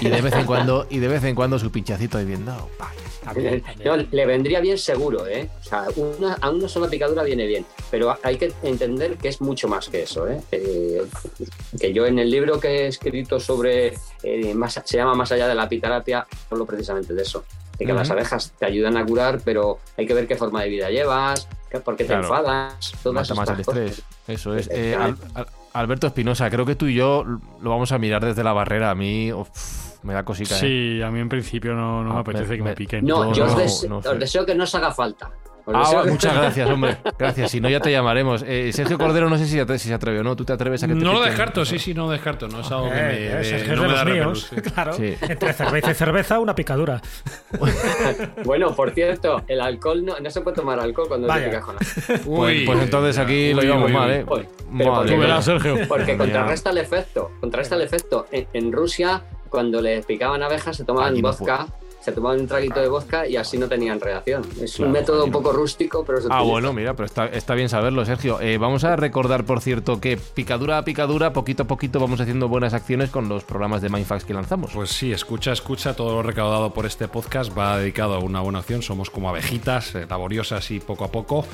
Y 0.00 0.08
de 0.08 0.22
vez 0.22 0.34
en 0.34 0.46
cuando, 0.46 0.86
y 0.88 0.98
de 0.98 1.08
vez 1.08 1.24
en 1.24 1.34
cuando 1.34 1.58
su 1.58 1.72
pinchacito 1.72 2.18
ahí 2.18 2.24
bien 2.24 2.44
dado. 2.44 2.68
No, 3.84 3.96
le 3.96 4.26
vendría 4.26 4.60
bien 4.60 4.78
seguro, 4.78 5.07
¿eh? 5.26 5.48
O 5.60 5.64
sea, 5.64 5.84
una, 5.96 6.34
a 6.34 6.50
una 6.50 6.68
sola 6.68 6.88
picadura 6.88 7.22
viene 7.22 7.46
bien, 7.46 7.64
pero 7.90 8.16
hay 8.22 8.36
que 8.36 8.52
entender 8.62 9.16
que 9.16 9.28
es 9.28 9.40
mucho 9.40 9.68
más 9.68 9.88
que 9.88 10.02
eso, 10.02 10.28
¿eh? 10.28 10.40
Eh, 10.52 11.02
que 11.80 11.92
yo 11.92 12.06
en 12.06 12.18
el 12.18 12.30
libro 12.30 12.60
que 12.60 12.68
he 12.84 12.86
escrito 12.88 13.40
sobre, 13.40 13.94
eh, 14.22 14.54
más, 14.54 14.80
se 14.84 14.96
llama 14.96 15.14
Más 15.14 15.32
allá 15.32 15.48
de 15.48 15.54
la 15.54 15.62
apiterapia, 15.64 16.26
hablo 16.50 16.66
precisamente 16.66 17.14
de 17.14 17.22
eso, 17.22 17.44
de 17.78 17.86
que 17.86 17.92
las 17.92 18.10
abejas 18.10 18.52
te 18.58 18.66
ayudan 18.66 18.96
a 18.96 19.06
curar, 19.06 19.40
pero 19.44 19.78
hay 19.96 20.06
que 20.06 20.14
ver 20.14 20.26
qué 20.26 20.36
forma 20.36 20.62
de 20.62 20.68
vida 20.68 20.90
llevas, 20.90 21.48
por 21.84 21.96
qué 21.96 22.04
te 22.04 22.08
Claro. 22.08 22.22
enfadas, 22.24 22.92
todas 23.02 23.28
Mata 23.30 23.34
más 23.34 23.58
el 23.58 23.64
cosas. 23.64 23.82
estrés. 23.82 24.02
Eso 24.26 24.54
es. 24.54 24.68
Eh, 24.70 24.94
Al- 24.94 25.16
Al- 25.34 25.46
Alberto 25.74 26.06
Espinosa, 26.06 26.50
creo 26.50 26.64
que 26.66 26.74
tú 26.74 26.86
y 26.86 26.94
yo 26.94 27.24
lo 27.24 27.70
vamos 27.70 27.92
a 27.92 27.98
mirar 27.98 28.24
desde 28.24 28.42
la 28.42 28.52
barrera. 28.52 28.90
A 28.90 28.94
mí 28.94 29.32
uf, 29.32 29.48
me 30.02 30.14
da 30.14 30.24
cosica. 30.24 30.54
¿eh? 30.56 30.58
Sí, 30.58 31.02
a 31.02 31.10
mí 31.10 31.20
en 31.20 31.28
principio 31.28 31.74
no, 31.74 32.02
no 32.04 32.10
Ah, 32.10 32.14
me 32.14 32.20
apetece 32.20 32.48
me- 32.50 32.56
que 32.56 32.62
me 32.62 32.70
me- 32.70 32.76
piquen. 32.76 33.04
No, 33.04 33.24
No, 33.24 33.32
yo 33.32 33.44
os, 33.44 33.52
no, 33.52 33.58
des- 33.58 33.86
no 33.88 34.02
sé. 34.02 34.08
os 34.08 34.18
deseo 34.18 34.46
que 34.46 34.54
no 34.54 34.64
os 34.64 34.74
haga 34.74 34.92
falta. 34.92 35.30
Ah, 35.70 36.02
muchas 36.08 36.32
gracias, 36.40 36.70
hombre. 36.70 36.96
Gracias. 37.18 37.50
Si 37.50 37.60
no, 37.60 37.68
ya 37.68 37.78
te 37.78 37.90
llamaremos. 37.92 38.42
Eh, 38.46 38.70
Sergio 38.72 38.96
Cordero, 38.96 39.28
no 39.28 39.36
sé 39.36 39.44
si, 39.44 39.58
si 39.78 39.88
se 39.88 39.92
atreve 39.92 40.20
o 40.20 40.22
no. 40.22 40.34
¿Tú 40.34 40.42
te 40.46 40.54
atreves 40.54 40.82
a 40.82 40.86
que 40.86 40.94
te 40.94 41.00
No 41.00 41.12
lo 41.12 41.20
descarto, 41.20 41.62
sí, 41.66 41.78
sí, 41.78 41.92
no 41.92 42.06
lo 42.06 42.12
descarto. 42.12 42.48
No 42.48 42.60
es 42.60 42.70
algo 42.72 42.88
que 42.88 42.94
me, 42.94 43.26
Eh, 43.26 43.34
me- 43.36 43.44
Sergio 43.44 43.72
es 43.74 43.76
no 43.76 43.82
de 43.82 43.88
me 43.88 43.94
da 43.94 44.04
los 44.04 44.14
míos, 44.14 44.48
repelús, 44.50 44.64
sí. 44.64 44.70
claro. 44.72 44.92
Sí. 44.94 45.14
Entre 45.20 45.52
cerveza 45.52 45.90
y 45.90 45.94
cerveza, 45.94 46.38
una 46.38 46.54
picadura. 46.54 47.02
Bueno, 48.44 48.74
por 48.74 48.90
cierto, 48.92 49.42
el 49.46 49.60
alcohol 49.60 50.04
no, 50.04 50.18
no 50.18 50.30
se 50.30 50.40
puede 50.40 50.56
tomar 50.56 50.80
alcohol 50.80 51.08
cuando 51.08 51.26
Vaya. 51.28 51.44
se 51.44 51.50
pica 51.50 51.60
con 51.60 51.74
la- 51.74 51.80
Pues, 52.06 52.26
Uy, 52.26 52.64
pues 52.66 52.78
entonces 52.82 53.18
aquí 53.18 53.48
uy, 53.48 53.54
lo 53.54 53.62
llevamos 53.62 53.86
uy, 53.88 53.92
mal. 53.92 54.10
¿eh? 54.10 54.24
Uy, 54.26 54.46
pero 54.46 54.70
Madre 54.70 54.86
porque- 54.86 55.10
Tú 55.10 55.16
mía. 55.16 55.26
verás, 55.26 55.44
Sergio. 55.44 55.76
Porque 55.88 56.16
contrarresta 56.16 56.70
el 56.70 56.78
efecto. 56.78 57.30
Contrarresta 57.40 57.74
el 57.74 57.82
efecto. 57.82 58.26
En, 58.32 58.46
en 58.52 58.72
Rusia, 58.72 59.22
cuando 59.48 59.80
les 59.80 60.04
picaban 60.06 60.42
abejas, 60.42 60.76
se 60.76 60.84
tomaban 60.84 61.14
no 61.14 61.22
vodka, 61.22 61.66
se 62.00 62.12
tomaban 62.12 62.40
un 62.40 62.46
traguito 62.46 62.80
de 62.80 62.88
vodka 62.88 63.26
y 63.26 63.36
así 63.36 63.58
no 63.58 63.68
tenían 63.68 64.00
reacción. 64.00 64.42
Es 64.60 64.76
Claro, 64.76 64.86
un 64.86 64.92
método 64.92 65.24
un 65.24 65.30
no. 65.30 65.38
poco 65.38 65.52
rústico, 65.52 66.04
pero 66.04 66.20
se 66.20 66.28
Ah, 66.30 66.42
bueno, 66.42 66.72
mira, 66.72 66.94
pero 66.94 67.06
está, 67.06 67.26
está 67.26 67.54
bien 67.54 67.68
saberlo, 67.68 68.04
Sergio. 68.04 68.40
Eh, 68.40 68.56
vamos 68.56 68.84
a 68.84 68.94
recordar, 68.96 69.44
por 69.44 69.60
cierto, 69.60 70.00
que 70.00 70.16
picadura 70.16 70.78
a 70.78 70.84
picadura, 70.84 71.32
poquito 71.32 71.64
a 71.64 71.66
poquito 71.66 71.98
vamos 71.98 72.20
haciendo 72.20 72.48
buenas 72.48 72.72
acciones 72.72 73.10
con 73.10 73.28
los 73.28 73.42
programas 73.44 73.82
de 73.82 73.88
Mindfax 73.88 74.24
que 74.24 74.32
lanzamos. 74.32 74.70
Pues 74.72 74.90
sí, 74.90 75.12
escucha, 75.12 75.52
escucha, 75.52 75.94
todo 75.94 76.12
lo 76.12 76.22
recaudado 76.22 76.72
por 76.72 76.86
este 76.86 77.08
podcast 77.08 77.56
va 77.56 77.78
dedicado 77.78 78.14
a 78.14 78.18
una 78.20 78.40
buena 78.40 78.60
acción. 78.60 78.82
Somos 78.82 79.10
como 79.10 79.28
abejitas, 79.28 79.94
eh, 79.96 80.06
laboriosas 80.08 80.70
y 80.70 80.78
poco 80.80 81.04
a 81.04 81.08
poco. 81.10 81.44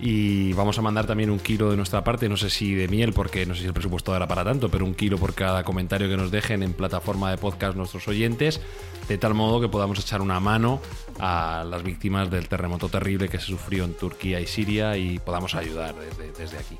Y 0.00 0.52
vamos 0.54 0.78
a 0.78 0.82
mandar 0.82 1.06
también 1.06 1.30
un 1.30 1.38
kilo 1.38 1.70
de 1.70 1.76
nuestra 1.76 2.02
parte, 2.02 2.28
no 2.28 2.36
sé 2.36 2.50
si 2.50 2.74
de 2.74 2.88
miel, 2.88 3.12
porque 3.12 3.46
no 3.46 3.54
sé 3.54 3.62
si 3.62 3.66
el 3.66 3.72
presupuesto 3.72 4.12
dará 4.12 4.26
para 4.26 4.44
tanto, 4.44 4.68
pero 4.68 4.84
un 4.84 4.94
kilo 4.94 5.18
por 5.18 5.34
cada 5.34 5.62
comentario 5.62 6.08
que 6.08 6.16
nos 6.16 6.30
dejen 6.30 6.62
en 6.62 6.72
plataforma 6.72 7.30
de 7.30 7.38
podcast 7.38 7.76
nuestros 7.76 8.08
oyentes, 8.08 8.60
de 9.08 9.18
tal 9.18 9.34
modo 9.34 9.60
que 9.60 9.68
podamos 9.68 9.98
echar 9.98 10.20
una 10.20 10.40
mano 10.40 10.80
a 11.20 11.64
las 11.68 11.82
víctimas 11.82 12.30
del 12.30 12.48
terremoto 12.48 12.88
terrible 12.88 13.28
que 13.28 13.38
se 13.38 13.46
sufrió 13.46 13.84
en 13.84 13.94
Turquía 13.94 14.40
y 14.40 14.46
Siria 14.46 14.96
y 14.96 15.18
podamos 15.20 15.54
ayudar 15.54 15.94
desde, 16.38 16.58
aquí. 16.58 16.78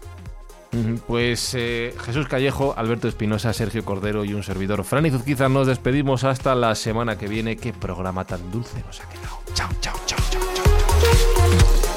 Pues 1.07 1.55
eh, 1.55 1.95
Jesús 2.05 2.27
Callejo, 2.27 2.75
Alberto 2.77 3.07
Espinosa, 3.07 3.53
Sergio 3.53 3.85
Cordero 3.85 4.25
y 4.25 4.35
un 4.35 4.43
servidor, 4.43 4.83
Fran 4.83 5.07
Izuzquiza, 5.07 5.49
nos 5.49 5.69
despedimos 5.69 6.25
hasta 6.25 6.57
la 6.57 6.75
semana 6.75 7.17
que 7.17 7.29
viene. 7.29 7.57
Qué 7.57 7.73
programa 7.73 8.25
tan 8.27 8.51
dulce 8.51 8.83
nos 8.85 9.01
ha 9.01 9.09
quedado. 9.09 9.39
Chao, 9.55 9.71
chao, 9.81 9.95
chao, 10.05 10.19
chao. 10.31 10.44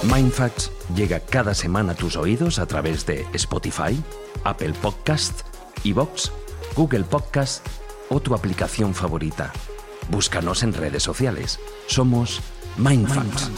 Mindfacts 0.03 0.71
llega 0.95 1.19
cada 1.19 1.53
semana 1.53 1.93
a 1.93 1.95
tus 1.95 2.15
oídos 2.15 2.59
a 2.59 2.65
través 2.67 3.05
de 3.05 3.25
Spotify, 3.33 3.99
Apple 4.43 4.73
Podcast, 4.81 5.41
Evox, 5.83 6.31
Google 6.75 7.03
Podcast 7.03 7.65
o 8.09 8.19
tu 8.19 8.35
aplicación 8.35 8.93
favorita. 8.93 9.51
Búscanos 10.09 10.63
en 10.63 10.73
redes 10.73 11.03
sociales. 11.03 11.59
Somos 11.87 12.41
Mindfacts. 12.77 13.49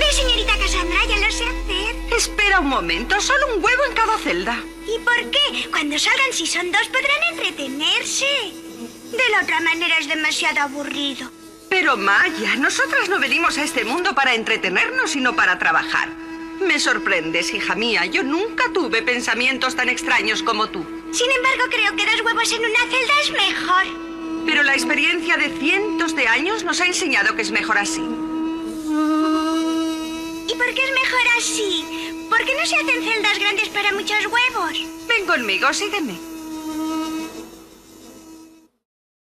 No, 0.00 0.06
señorita 0.10 0.56
Cassandra, 0.58 0.98
ya 1.08 1.16
lo 1.18 1.30
sé 1.30 1.44
hacer. 1.44 2.16
Espera 2.16 2.60
un 2.60 2.68
momento, 2.68 3.20
solo 3.20 3.54
un 3.54 3.62
huevo 3.62 3.82
en 3.88 3.94
cada 3.94 4.18
celda. 4.18 4.58
¿Y 4.86 4.98
por 5.04 5.30
qué? 5.30 5.70
Cuando 5.70 5.98
salgan, 5.98 6.32
si 6.32 6.46
son 6.46 6.72
dos, 6.72 6.86
podrán 6.88 7.38
entretenerse. 7.38 8.24
De 8.24 9.28
la 9.32 9.42
otra 9.42 9.60
manera 9.60 9.98
es 9.98 10.08
demasiado 10.08 10.60
aburrido. 10.60 11.30
Pero 11.70 11.96
Maya, 11.96 12.56
nosotras 12.56 13.08
no 13.08 13.20
venimos 13.20 13.56
a 13.56 13.62
este 13.62 13.84
mundo 13.84 14.12
para 14.12 14.34
entretenernos, 14.34 15.12
sino 15.12 15.36
para 15.36 15.56
trabajar. 15.58 16.08
Me 16.60 16.80
sorprendes, 16.80 17.54
hija 17.54 17.76
mía. 17.76 18.04
Yo 18.06 18.24
nunca 18.24 18.64
tuve 18.74 19.02
pensamientos 19.02 19.76
tan 19.76 19.88
extraños 19.88 20.42
como 20.42 20.68
tú. 20.68 20.84
Sin 21.12 21.30
embargo, 21.30 21.64
creo 21.70 21.94
que 21.96 22.04
dos 22.04 22.20
huevos 22.22 22.52
en 22.52 22.60
una 22.60 22.80
celda 22.90 23.14
es 23.22 23.30
mejor. 23.30 23.84
Pero 24.44 24.64
la 24.64 24.74
experiencia 24.74 25.36
de 25.36 25.56
cientos 25.58 26.16
de 26.16 26.26
años 26.26 26.64
nos 26.64 26.80
ha 26.80 26.86
enseñado 26.86 27.36
que 27.36 27.42
es 27.42 27.52
mejor 27.52 27.78
así. 27.78 28.02
¿Y 30.48 30.54
por 30.54 30.74
qué 30.74 30.84
es 30.84 30.92
mejor 31.02 31.26
así? 31.38 31.84
¿Por 32.28 32.44
qué 32.44 32.54
no 32.56 32.66
se 32.66 32.76
hacen 32.76 33.02
celdas 33.02 33.38
grandes 33.38 33.68
para 33.68 33.92
muchos 33.92 34.26
huevos? 34.26 34.72
Ven 35.08 35.24
conmigo, 35.24 35.72
sígueme. 35.72 36.29